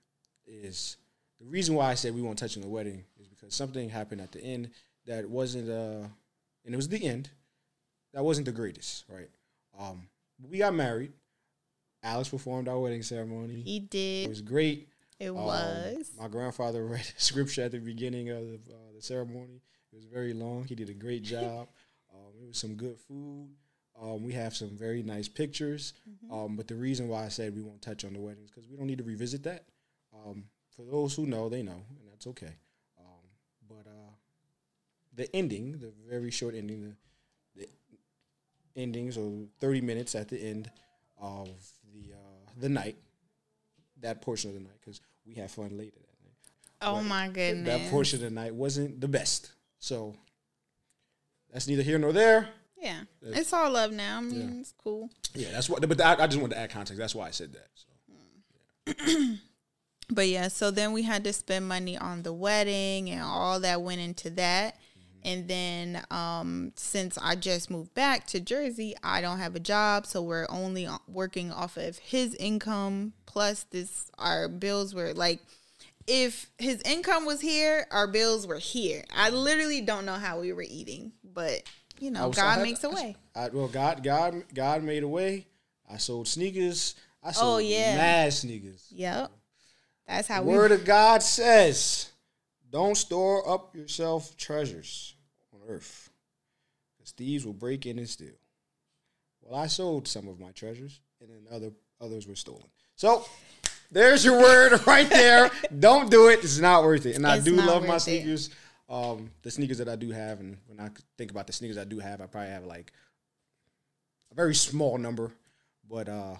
[0.46, 0.96] is
[1.40, 4.20] the reason why I said we won't touch on the wedding is because something happened
[4.20, 4.70] at the end
[5.06, 6.08] that wasn't uh
[6.64, 7.30] and it was the end.
[8.12, 9.28] That wasn't the greatest, right?
[9.78, 10.08] Um,
[10.48, 11.12] we got married.
[12.02, 13.60] Alex performed our wedding ceremony.
[13.60, 14.26] He did.
[14.26, 14.88] It was great.
[15.18, 16.12] It um, was.
[16.18, 19.62] My grandfather read scripture at the beginning of the, uh, the, ceremony.
[19.92, 20.64] It was very long.
[20.64, 21.68] He did a great job.
[22.12, 23.48] um, it was some good food.
[24.00, 25.94] Um, we have some very nice pictures.
[26.08, 26.34] Mm-hmm.
[26.34, 28.76] Um, but the reason why I said we won't touch on the weddings because we
[28.76, 29.64] don't need to revisit that.
[30.14, 30.44] Um,
[30.76, 32.56] for those who know, they know, and that's okay.
[35.16, 36.96] The ending, the very short ending,
[37.54, 37.68] the, the
[38.76, 40.70] endings or 30 minutes at the end
[41.20, 41.48] of
[41.92, 42.96] the uh, the night,
[44.00, 46.34] that portion of the night, because we had fun later that night.
[46.82, 47.66] Oh but my goodness!
[47.66, 50.14] That portion of the night wasn't the best, so
[51.52, 52.48] that's neither here nor there.
[52.76, 54.18] Yeah, it's, it's all love now.
[54.18, 54.60] I mean, yeah.
[54.60, 55.08] it's cool.
[55.34, 55.88] Yeah, that's what.
[55.88, 56.98] But I, I, just wanted to add context.
[56.98, 57.68] That's why I said that.
[57.74, 58.94] So.
[59.06, 59.36] Yeah.
[60.10, 63.80] but yeah, so then we had to spend money on the wedding and all that
[63.80, 64.76] went into that.
[65.24, 70.06] And then um, since I just moved back to Jersey, I don't have a job,
[70.06, 74.10] so we're only working off of his income plus this.
[74.18, 75.40] Our bills were like,
[76.06, 79.04] if his income was here, our bills were here.
[79.16, 81.62] I literally don't know how we were eating, but
[81.98, 83.16] you know, was, God had, makes a way.
[83.34, 85.46] I, well, God, God, God made a way.
[85.90, 86.94] I sold sneakers.
[87.22, 87.96] I sold oh, yeah.
[87.96, 88.86] mad sneakers.
[88.90, 89.30] Yep.
[90.06, 90.54] That's how the we.
[90.54, 92.10] Word of God says,
[92.70, 95.13] "Don't store up yourself treasures."
[95.68, 96.10] Earth.
[96.96, 98.34] Because thieves will break in and steal.
[99.42, 101.70] Well, I sold some of my treasures, and then other
[102.00, 102.66] others were stolen.
[102.96, 103.24] So
[103.90, 105.50] there's your word right there.
[105.78, 106.42] Don't do it.
[106.42, 107.16] It's not worth it.
[107.16, 108.50] And it's I do love my sneakers.
[108.88, 111.84] Um, the sneakers that I do have, and when I think about the sneakers I
[111.84, 112.92] do have, I probably have like
[114.30, 115.32] a very small number,
[115.88, 116.36] but uh,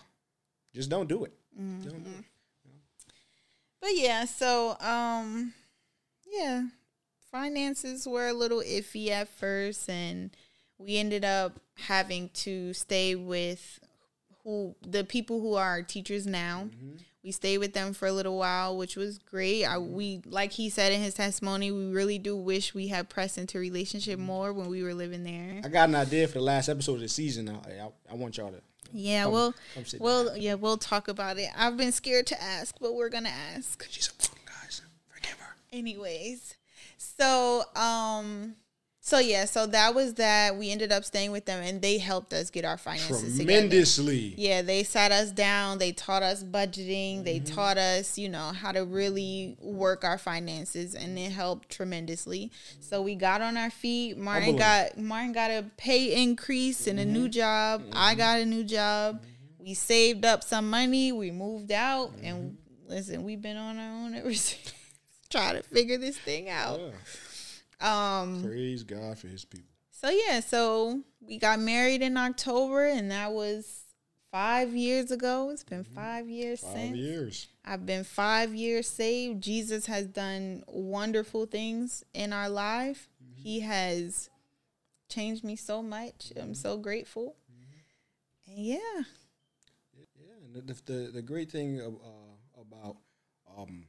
[0.74, 1.32] just don't do it.
[1.58, 1.88] Mm-hmm.
[1.88, 2.24] Don't do it.
[3.80, 5.52] But yeah, so um,
[6.26, 6.64] yeah,
[7.34, 10.30] finances were a little iffy at first and
[10.78, 13.80] we ended up having to stay with
[14.44, 16.68] who the people who are our teachers now.
[16.68, 16.98] Mm-hmm.
[17.24, 19.64] We stayed with them for a little while, which was great.
[19.64, 23.36] I, we like he said in his testimony, we really do wish we had pressed
[23.36, 24.26] into relationship mm-hmm.
[24.26, 25.60] more when we were living there.
[25.64, 27.48] I got an idea for the last episode of the season.
[27.48, 28.60] I, I, I want y'all to.
[28.92, 31.48] Yeah, come, well, come well, yeah, we'll talk about it.
[31.56, 33.84] I've been scared to ask, but we're gonna ask.
[33.90, 34.82] She's a punk, guys.
[35.08, 35.56] Forgive her.
[35.72, 36.54] Anyways,
[37.16, 38.54] So, um,
[39.00, 40.56] so yeah, so that was that.
[40.56, 43.44] We ended up staying with them, and they helped us get our finances together.
[43.60, 44.34] Tremendously.
[44.38, 45.76] Yeah, they sat us down.
[45.78, 47.22] They taught us budgeting.
[47.22, 47.54] They Mm-hmm.
[47.54, 52.50] taught us, you know, how to really work our finances, and it helped tremendously.
[52.80, 54.16] So we got on our feet.
[54.16, 54.58] Martin Humbling.
[54.58, 57.12] got Martin got a pay increase and a Mm-hmm.
[57.12, 57.82] new job.
[57.92, 59.22] I got a new job.
[59.58, 61.12] We saved up some money.
[61.12, 62.24] We moved out, Mm-hmm.
[62.26, 62.56] and
[62.88, 64.72] listen, we've been on our own ever since.
[65.34, 66.80] Trying to figure this thing out.
[66.80, 68.20] Yeah.
[68.20, 68.44] Um.
[68.44, 69.68] Praise God for his people.
[69.90, 73.82] So yeah, so we got married in October, and that was
[74.30, 75.50] five years ago.
[75.50, 76.96] It's been five years Five since.
[76.96, 77.48] years.
[77.64, 79.42] I've been five years saved.
[79.42, 83.08] Jesus has done wonderful things in our life.
[83.34, 84.28] He has
[85.08, 86.32] changed me so much.
[86.36, 87.36] I'm so grateful.
[88.46, 88.76] And yeah,
[89.96, 92.96] Yeah, and the, the the great thing uh, about
[93.56, 93.86] um,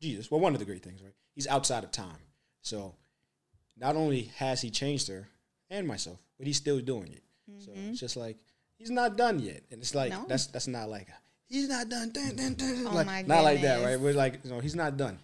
[0.00, 1.12] Jesus, well, one of the great things, right?
[1.34, 2.16] He's outside of time.
[2.62, 2.94] So
[3.76, 5.28] not only has he changed her
[5.68, 7.22] and myself, but he's still doing it.
[7.58, 8.36] So it's just like
[8.76, 10.24] he's not done yet, and it's like No.
[10.28, 11.08] that's that's not like
[11.48, 12.10] he's not done.
[12.10, 13.98] dun, dun, dun, Oh like, my not like that, right?
[13.98, 15.18] We're like, you know, he's not done.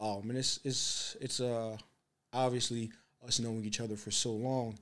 [0.00, 1.76] Um, and it's it's it's uh
[2.32, 2.90] obviously
[3.26, 4.78] us knowing each other for so long,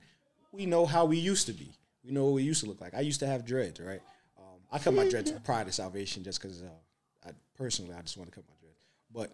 [0.51, 1.71] we know how we used to be.
[2.03, 2.93] We know what we used to look like.
[2.93, 4.01] I used to have dreads, right?
[4.37, 6.69] Um, I cut my dreads prior to salvation just because uh,
[7.27, 8.60] I personally I just want to cut my dreads.
[9.13, 9.31] But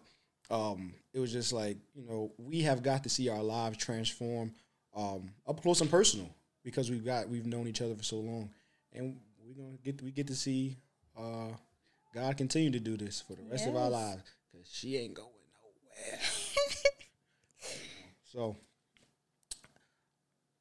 [0.50, 4.52] um, it was just like you know we have got to see our lives transform
[4.96, 6.28] um, up close and personal
[6.64, 8.50] because we've got we've known each other for so long,
[8.92, 10.76] and we're gonna get we get to see
[11.16, 11.48] uh,
[12.14, 15.28] God continue to do this for the rest of our lives because she ain't going
[15.62, 16.20] nowhere.
[18.32, 18.56] so,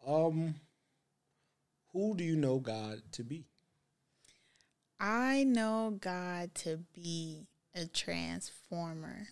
[0.05, 0.55] um,
[1.93, 3.45] who do you know God to be?
[4.99, 7.47] I know God to be
[7.77, 9.27] a transformer.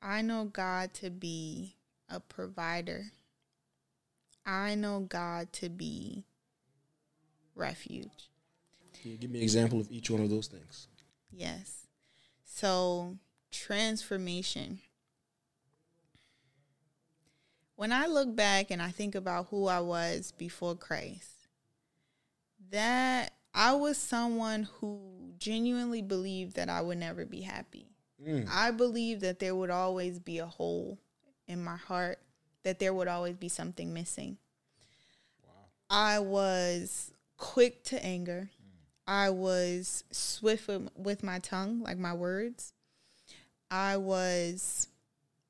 [0.00, 1.76] I know God to be
[2.08, 3.06] a provider.
[4.44, 6.24] I know God to be
[7.54, 8.30] refuge.
[9.00, 10.88] Can you give me an example of each one of those things?
[11.30, 11.86] Yes.
[12.44, 13.18] So,
[13.50, 14.80] transformation.
[17.74, 21.48] When I look back and I think about who I was before Christ,
[22.70, 25.00] that I was someone who
[25.38, 27.86] genuinely believed that I would never be happy.
[28.22, 28.46] Mm.
[28.52, 30.98] I believed that there would always be a hole
[31.48, 32.18] in my heart,
[32.64, 34.36] that there would always be something missing.
[35.42, 35.52] Wow.
[35.88, 38.50] I was quick to anger.
[39.06, 42.74] I was swift with, with my tongue, like my words.
[43.70, 44.88] I was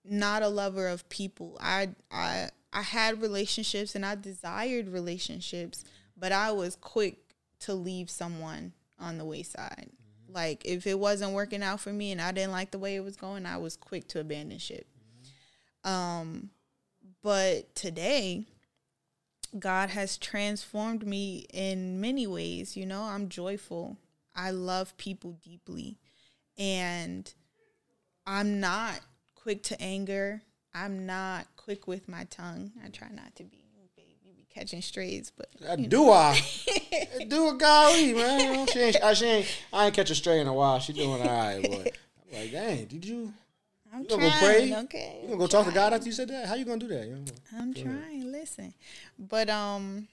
[0.04, 1.58] not a lover of people.
[1.60, 5.84] I I I had relationships and I desired relationships,
[6.16, 7.25] but I was quick
[7.60, 9.90] to leave someone on the wayside.
[10.28, 13.04] Like if it wasn't working out for me and I didn't like the way it
[13.04, 14.86] was going, I was quick to abandon ship.
[15.84, 16.50] Um
[17.22, 18.44] but today
[19.58, 23.02] God has transformed me in many ways, you know.
[23.02, 23.96] I'm joyful.
[24.34, 25.98] I love people deeply.
[26.58, 27.32] And
[28.26, 29.00] I'm not
[29.34, 30.42] quick to anger.
[30.74, 32.72] I'm not quick with my tongue.
[32.84, 33.65] I try not to be.
[34.56, 35.48] Babe, you be catching strays, but
[35.88, 36.40] do I?
[37.28, 38.66] do a golly, man.
[38.68, 40.78] She ain't, I, she ain't, I ain't catch a stray in a while.
[40.80, 41.96] She doing all right, but
[42.32, 43.32] I'm like, dang, did you?
[43.92, 44.40] I'm You gonna go trying.
[44.40, 44.74] pray?
[44.84, 46.46] Okay, You gonna go talk to God after you said that?
[46.46, 47.06] How you gonna do that?
[47.06, 47.24] You know?
[47.56, 48.30] I'm trying.
[48.32, 48.74] Listen,
[49.18, 50.08] but um,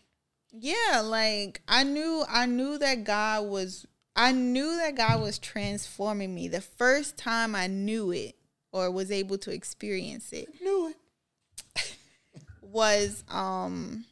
[0.51, 6.33] yeah, like I knew, I knew that God was, I knew that God was transforming
[6.33, 6.47] me.
[6.47, 8.35] The first time I knew it
[8.71, 10.89] or was able to experience it Knew
[11.75, 11.97] it.
[12.61, 14.05] was um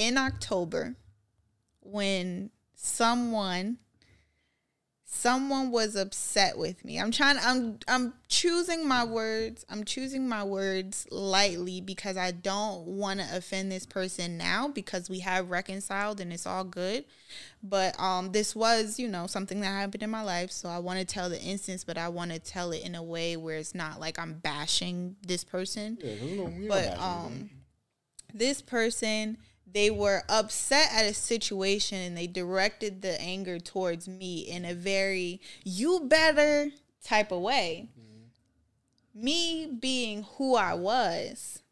[0.00, 0.96] in October
[1.80, 3.76] when someone
[5.04, 6.98] someone was upset with me.
[6.98, 9.66] I'm trying I'm I'm choosing my words.
[9.68, 15.10] I'm choosing my words lightly because I don't want to offend this person now because
[15.10, 17.04] we have reconciled and it's all good.
[17.62, 20.98] But um this was, you know, something that happened in my life, so I want
[21.00, 23.74] to tell the instance, but I want to tell it in a way where it's
[23.74, 27.50] not like I'm bashing this person Yeah, 'cause you know, you know but um
[28.32, 29.38] this person
[29.72, 34.74] they were upset at a situation and they directed the anger towards me in a
[34.74, 36.70] very you better
[37.04, 37.88] type of way.
[37.98, 39.22] Mm-hmm.
[39.22, 41.62] Me being who i was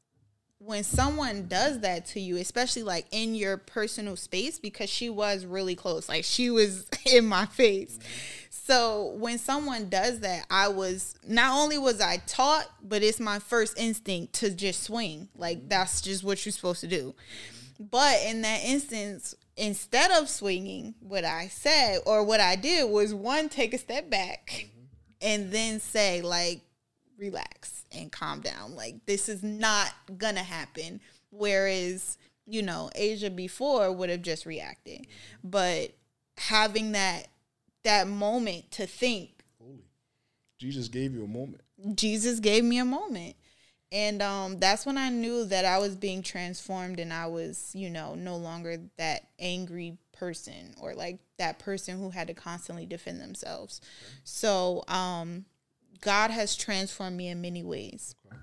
[0.60, 5.46] when someone does that to you especially like in your personal space because she was
[5.46, 7.98] really close like she was in my face.
[7.98, 8.38] Mm-hmm.
[8.68, 13.38] So when someone does that, I was not only was I taught, but it's my
[13.38, 15.28] first instinct to just swing.
[15.34, 15.68] Like mm-hmm.
[15.68, 17.14] that's just what you're supposed to do.
[17.78, 23.14] But in that instance, instead of swinging, what I said or what I did was
[23.14, 24.84] one take a step back mm-hmm.
[25.22, 26.62] and then say like
[27.18, 28.74] relax and calm down.
[28.74, 31.00] Like this is not gonna happen.
[31.30, 35.02] Whereas, you know, Asia before would have just reacted.
[35.02, 35.50] Mm-hmm.
[35.50, 35.92] But
[36.36, 37.28] having that
[37.84, 39.84] that moment to think Holy.
[40.58, 41.62] Jesus gave you a moment.
[41.94, 43.36] Jesus gave me a moment.
[43.90, 47.88] And um, that's when I knew that I was being transformed and I was, you
[47.88, 53.20] know, no longer that angry person or like that person who had to constantly defend
[53.20, 53.80] themselves.
[53.82, 54.20] Okay.
[54.24, 55.46] So um,
[56.00, 58.14] God has transformed me in many ways.
[58.26, 58.36] Okay.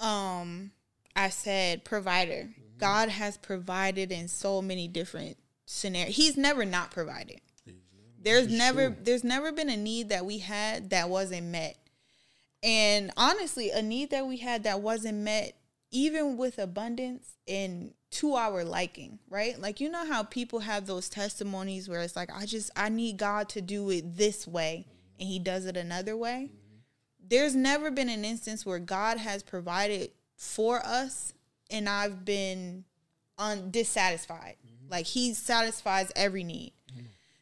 [0.00, 0.70] Um,
[1.14, 2.48] I said provider.
[2.48, 2.78] Mm-hmm.
[2.78, 5.36] God has provided in so many different
[5.66, 6.16] scenarios.
[6.16, 7.40] He's never not provided.
[8.22, 8.96] There's never sure.
[9.02, 11.76] there's never been a need that we had that wasn't met.
[12.62, 15.54] And honestly, a need that we had that wasn't met
[15.90, 19.60] even with abundance and to our liking, right?
[19.60, 23.16] Like you know how people have those testimonies where it's like I just I need
[23.16, 24.86] God to do it this way
[25.18, 26.50] and he does it another way.
[27.20, 31.32] There's never been an instance where God has provided for us
[31.70, 32.84] and I've been
[33.38, 34.56] un- dissatisfied.
[34.90, 36.72] Like he satisfies every need.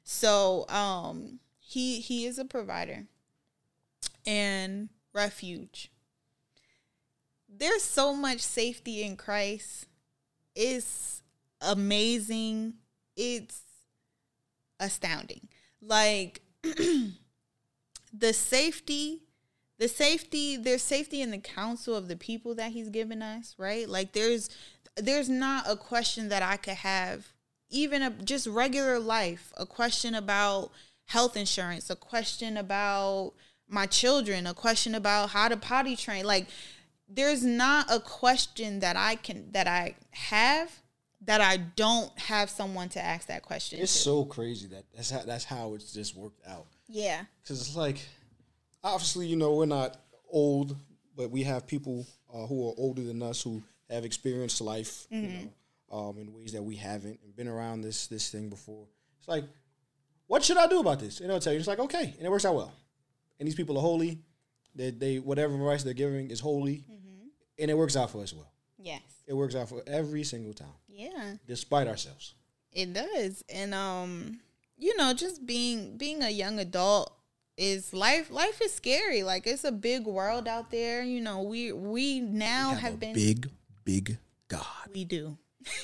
[0.04, 3.06] So, um he he is a provider
[4.26, 5.90] and refuge.
[7.48, 9.86] There's so much safety in Christ.
[10.54, 11.22] It's
[11.60, 12.74] amazing.
[13.16, 13.62] It's
[14.78, 15.48] astounding.
[15.82, 16.42] Like
[18.12, 19.22] the safety
[19.78, 23.88] the safety there's safety in the counsel of the people that he's given us right
[23.88, 24.50] like there's
[24.96, 27.28] there's not a question that i could have
[27.70, 30.70] even a just regular life a question about
[31.06, 33.32] health insurance a question about
[33.70, 36.46] my children a question about how to potty train like
[37.08, 40.70] there's not a question that i can that i have
[41.22, 43.98] that i don't have someone to ask that question it's to.
[44.00, 48.00] so crazy that that's how that's how it's just worked out yeah because it's like
[48.82, 49.96] obviously, you know, we're not
[50.30, 50.76] old,
[51.16, 55.24] but we have people uh, who are older than us who have experienced life, mm-hmm.
[55.24, 55.50] you
[55.90, 58.86] know, um, in ways that we haven't and been around this this thing before.
[59.18, 59.44] It's like,
[60.26, 61.20] what should I do about this?
[61.20, 62.72] And they'll tell you, it's like, okay, and it works out well.
[63.40, 64.20] And these people are holy.
[64.74, 67.26] They, they whatever advice they're giving is holy, mm-hmm.
[67.58, 68.52] and it works out for us well.
[68.78, 70.68] Yes, it works out for every single time.
[70.86, 72.34] Yeah, despite ourselves,
[72.70, 73.42] it does.
[73.48, 74.38] And um,
[74.78, 77.12] you know, just being being a young adult
[77.56, 81.72] is life life is scary like it's a big world out there you know we
[81.72, 83.50] we now we have, have been big
[83.84, 84.16] big
[84.48, 84.64] god
[84.94, 85.36] we do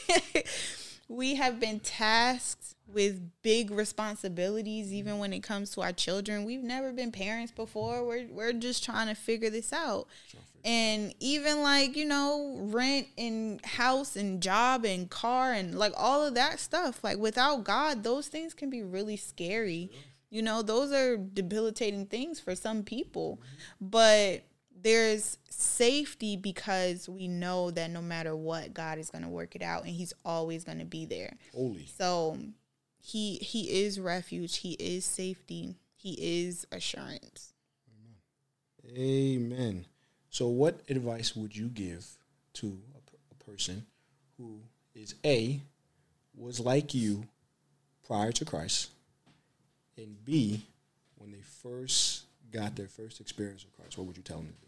[1.08, 6.44] we have been tasked with big responsibilities even when it comes to our children.
[6.44, 8.04] We've never been parents before.
[8.04, 10.06] We're we're just trying to figure this out.
[10.64, 16.24] And even like you know rent and house and job and car and like all
[16.24, 19.90] of that stuff like without god those things can be really scary.
[20.28, 23.40] You know, those are debilitating things for some people.
[23.80, 24.42] But
[24.82, 29.62] there's safety because we know that no matter what, God is going to work it
[29.62, 31.36] out and he's always going to be there.
[31.54, 31.86] Holy.
[31.98, 32.38] So
[33.00, 37.54] he he is refuge, he is safety, he is assurance.
[38.84, 38.98] Amen.
[38.98, 39.86] Amen.
[40.30, 42.06] So what advice would you give
[42.54, 42.98] to a,
[43.30, 43.86] a person
[44.36, 44.60] who
[44.94, 45.60] is A
[46.36, 47.24] was like you
[48.06, 48.90] prior to Christ?
[49.96, 50.62] And B,
[51.16, 54.52] when they first got their first experience with Christ, what would you tell them to
[54.52, 54.65] do?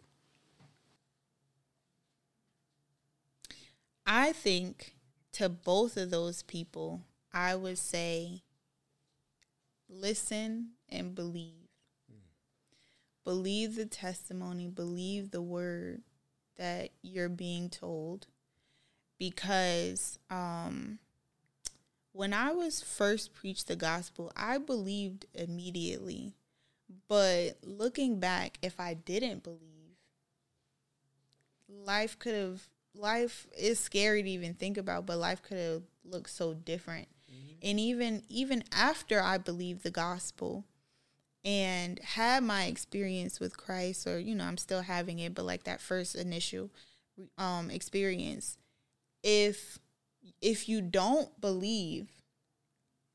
[4.11, 4.95] I think
[5.33, 8.43] to both of those people, I would say
[9.87, 11.69] listen and believe.
[12.11, 12.23] Mm.
[13.23, 16.01] Believe the testimony, believe the word
[16.57, 18.29] that you're being told
[19.19, 20.99] because um,
[22.13, 26.33] when I was first preached the gospel, I believed immediately.
[27.09, 29.99] But looking back, if I didn't believe,
[31.69, 32.63] life could have
[32.99, 37.09] life is scary to even think about, but life could have looked so different.
[37.31, 37.69] Mm-hmm.
[37.69, 40.65] And even even after I believed the gospel
[41.45, 45.65] and had my experience with Christ or you know, I'm still having it, but like
[45.65, 46.71] that first initial
[47.37, 48.59] um experience,
[49.23, 49.79] if
[50.41, 52.09] if you don't believe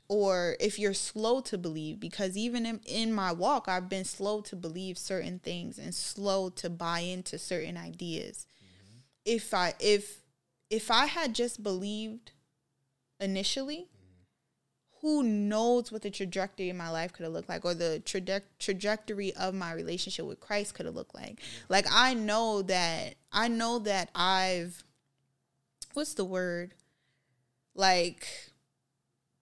[0.10, 4.42] or if you're slow to believe because even in, in, my walk i've been slow
[4.42, 8.46] to believe certain things and slow to buy into certain ideas.
[9.26, 10.20] If i if
[10.70, 12.32] if i had just believed
[13.20, 13.88] initially
[15.02, 18.42] who knows what the trajectory of my life could have looked like or the traje-
[18.58, 21.40] trajectory of my relationship with christ could have looked like
[21.70, 24.84] like i know that i know that i've
[25.94, 26.74] what's the word
[27.76, 28.28] like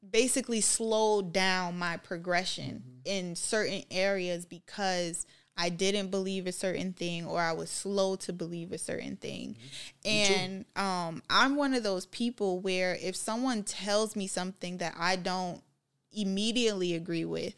[0.10, 3.00] basically slowed down my progression mm-hmm.
[3.06, 5.26] in certain areas because
[5.58, 9.58] I didn't believe a certain thing or I was slow to believe a certain thing.
[10.06, 10.34] Mm-hmm.
[10.34, 15.18] And um, I'm one of those people where if someone tells me something that I
[15.18, 15.62] don't
[16.12, 17.54] immediately agree with,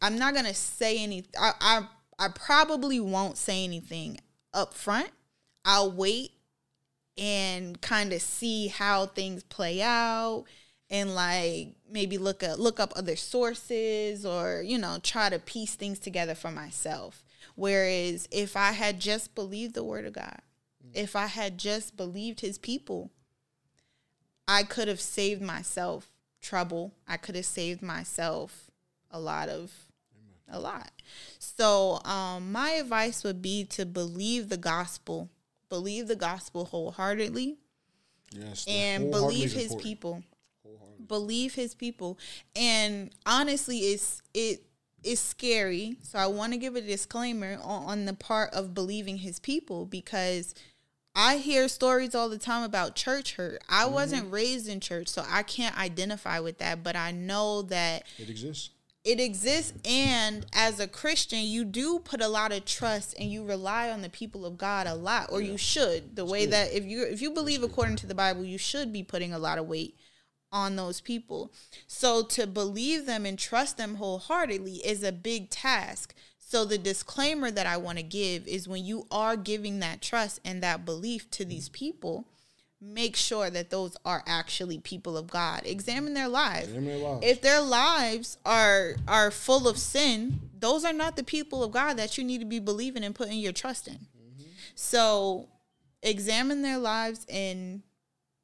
[0.00, 1.32] I'm not going to say anything.
[1.40, 1.86] I, I,
[2.18, 4.20] I probably won't say anything
[4.52, 5.10] up front.
[5.64, 6.32] I'll wait
[7.16, 10.44] and kind of see how things play out
[10.94, 15.74] and like maybe look up look up other sources or you know try to piece
[15.74, 17.24] things together for myself
[17.56, 20.40] whereas if i had just believed the word of god
[20.86, 20.90] mm.
[20.94, 23.10] if i had just believed his people
[24.46, 28.70] i could have saved myself trouble i could have saved myself
[29.10, 29.72] a lot of
[30.48, 30.92] a lot
[31.40, 35.28] so um my advice would be to believe the gospel
[35.68, 37.56] believe the gospel wholeheartedly
[38.30, 39.82] yes, and believe his important.
[39.82, 40.22] people
[41.08, 42.18] believe his people
[42.54, 44.62] and honestly it's it
[45.02, 49.18] is scary so i want to give a disclaimer on, on the part of believing
[49.18, 50.54] his people because
[51.16, 53.62] I hear stories all the time about church hurt.
[53.68, 53.94] I mm-hmm.
[53.94, 58.28] wasn't raised in church, so I can't identify with that, but I know that it
[58.28, 58.70] exists.
[59.04, 63.44] It exists and as a Christian, you do put a lot of trust and you
[63.44, 65.52] rely on the people of God a lot or yeah.
[65.52, 66.16] you should.
[66.16, 66.52] The That's way good.
[66.54, 68.00] that if you if you believe That's according good.
[68.00, 69.94] to the Bible, you should be putting a lot of weight
[70.54, 71.52] on those people.
[71.86, 76.14] So to believe them and trust them wholeheartedly is a big task.
[76.38, 80.40] So the disclaimer that I want to give is when you are giving that trust
[80.44, 82.28] and that belief to these people,
[82.80, 85.62] make sure that those are actually people of God.
[85.64, 86.68] Examine their lives.
[86.68, 87.26] Examine their lives.
[87.26, 91.96] If their lives are are full of sin, those are not the people of God
[91.96, 93.94] that you need to be believing and putting your trust in.
[93.94, 94.44] Mm-hmm.
[94.76, 95.48] So
[96.02, 97.82] examine their lives and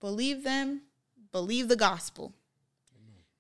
[0.01, 0.83] believe them
[1.33, 2.33] believe the gospel.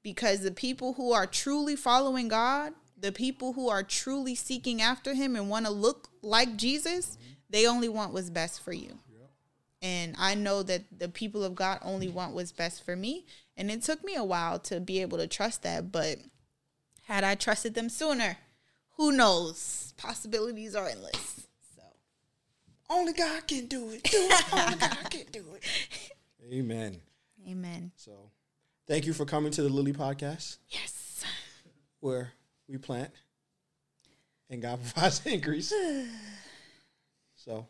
[0.02, 5.12] Because the people who are truly following God, the people who are truly seeking after
[5.12, 7.18] him and want to look like Jesus,
[7.50, 8.98] they only want what's best for you.
[9.82, 13.24] And I know that the people of God only want what's best for me.
[13.56, 15.90] And it took me a while to be able to trust that.
[15.90, 16.18] But
[17.04, 18.36] had I trusted them sooner,
[18.96, 19.94] who knows?
[19.96, 21.46] Possibilities are endless.
[21.74, 21.82] So
[22.90, 24.02] only God can do it.
[24.04, 24.52] Do it.
[24.52, 26.12] only God can do it.
[26.52, 27.00] Amen.
[27.48, 27.92] Amen.
[27.96, 28.30] So,
[28.86, 30.58] thank you for coming to the Lily Podcast.
[30.68, 31.24] Yes.
[32.00, 32.32] Where
[32.68, 33.10] we plant
[34.50, 35.72] and God provides increase.
[37.36, 37.66] so,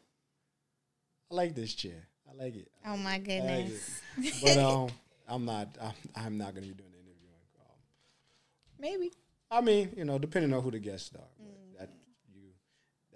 [1.31, 2.09] I like this chair.
[2.29, 2.69] I like it.
[2.87, 4.01] oh my goodness.
[4.17, 4.89] Like but um,
[5.29, 5.69] I'm not.
[5.81, 7.35] I'm, I'm not going to be doing the interviewing.
[7.61, 7.77] Um,
[8.79, 9.13] Maybe.
[9.51, 11.79] I mean, you know, depending on who the guests are, mm.
[11.79, 11.91] that
[12.33, 12.43] you,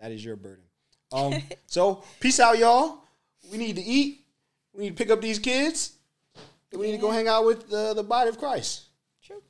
[0.01, 0.65] that is your burden.
[1.13, 1.35] Um,
[1.67, 2.99] so peace out, y'all.
[3.51, 4.21] We need to eat.
[4.73, 5.93] We need to pick up these kids
[6.77, 8.89] we need to go hang out with the, the body of Christ.
[9.23, 9.43] True.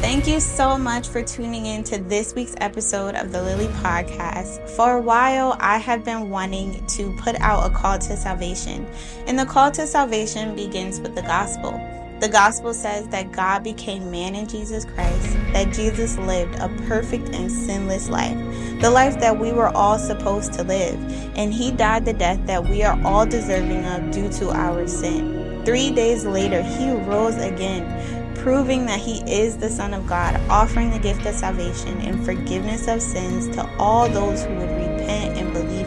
[0.00, 4.68] Thank you so much for tuning in to this week's episode of the Lily Podcast.
[4.70, 8.86] For a while, I have been wanting to put out a call to salvation,
[9.26, 11.72] and the call to salvation begins with the gospel.
[12.20, 17.28] The gospel says that God became man in Jesus Christ, that Jesus lived a perfect
[17.34, 18.38] and sinless life,
[18.80, 20.94] the life that we were all supposed to live,
[21.36, 25.62] and he died the death that we are all deserving of due to our sin.
[25.66, 30.90] Three days later, he rose again, proving that he is the Son of God, offering
[30.90, 35.52] the gift of salvation and forgiveness of sins to all those who would repent and
[35.52, 35.83] believe.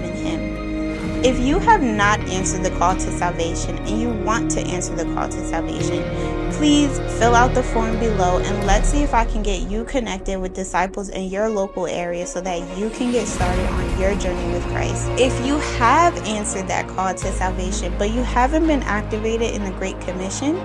[1.24, 5.04] If you have not answered the call to salvation and you want to answer the
[5.16, 6.04] call to salvation,
[6.52, 10.40] please fill out the form below and let's see if I can get you connected
[10.40, 14.54] with disciples in your local area so that you can get started on your journey
[14.54, 15.10] with Christ.
[15.20, 19.72] If you have answered that call to salvation but you haven't been activated in the
[19.72, 20.56] Great Commission,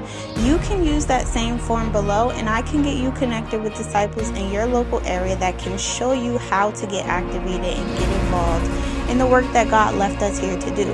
[0.40, 4.28] you can use that same form below and I can get you connected with disciples
[4.28, 8.91] in your local area that can show you how to get activated and get involved
[9.08, 10.84] in the work that God left us here to do.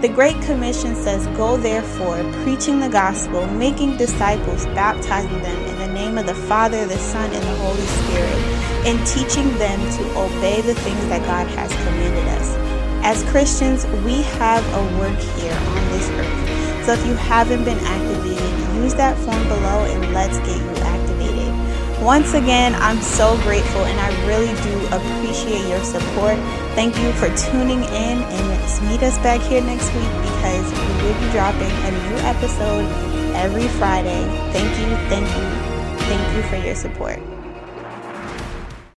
[0.00, 5.92] The Great Commission says, Go therefore, preaching the gospel, making disciples, baptizing them in the
[5.92, 8.38] name of the Father, the Son, and the Holy Spirit,
[8.86, 12.56] and teaching them to obey the things that God has commanded us.
[13.02, 16.86] As Christians, we have a work here on this earth.
[16.86, 20.99] So if you haven't been activated, use that form below and let's get you activated.
[22.02, 26.38] Once again, I'm so grateful and I really do appreciate your support.
[26.74, 31.20] Thank you for tuning in and meet us back here next week because we will
[31.20, 32.86] be dropping a new episode
[33.36, 34.24] every Friday.
[34.50, 37.20] Thank you, thank you, thank you for your support.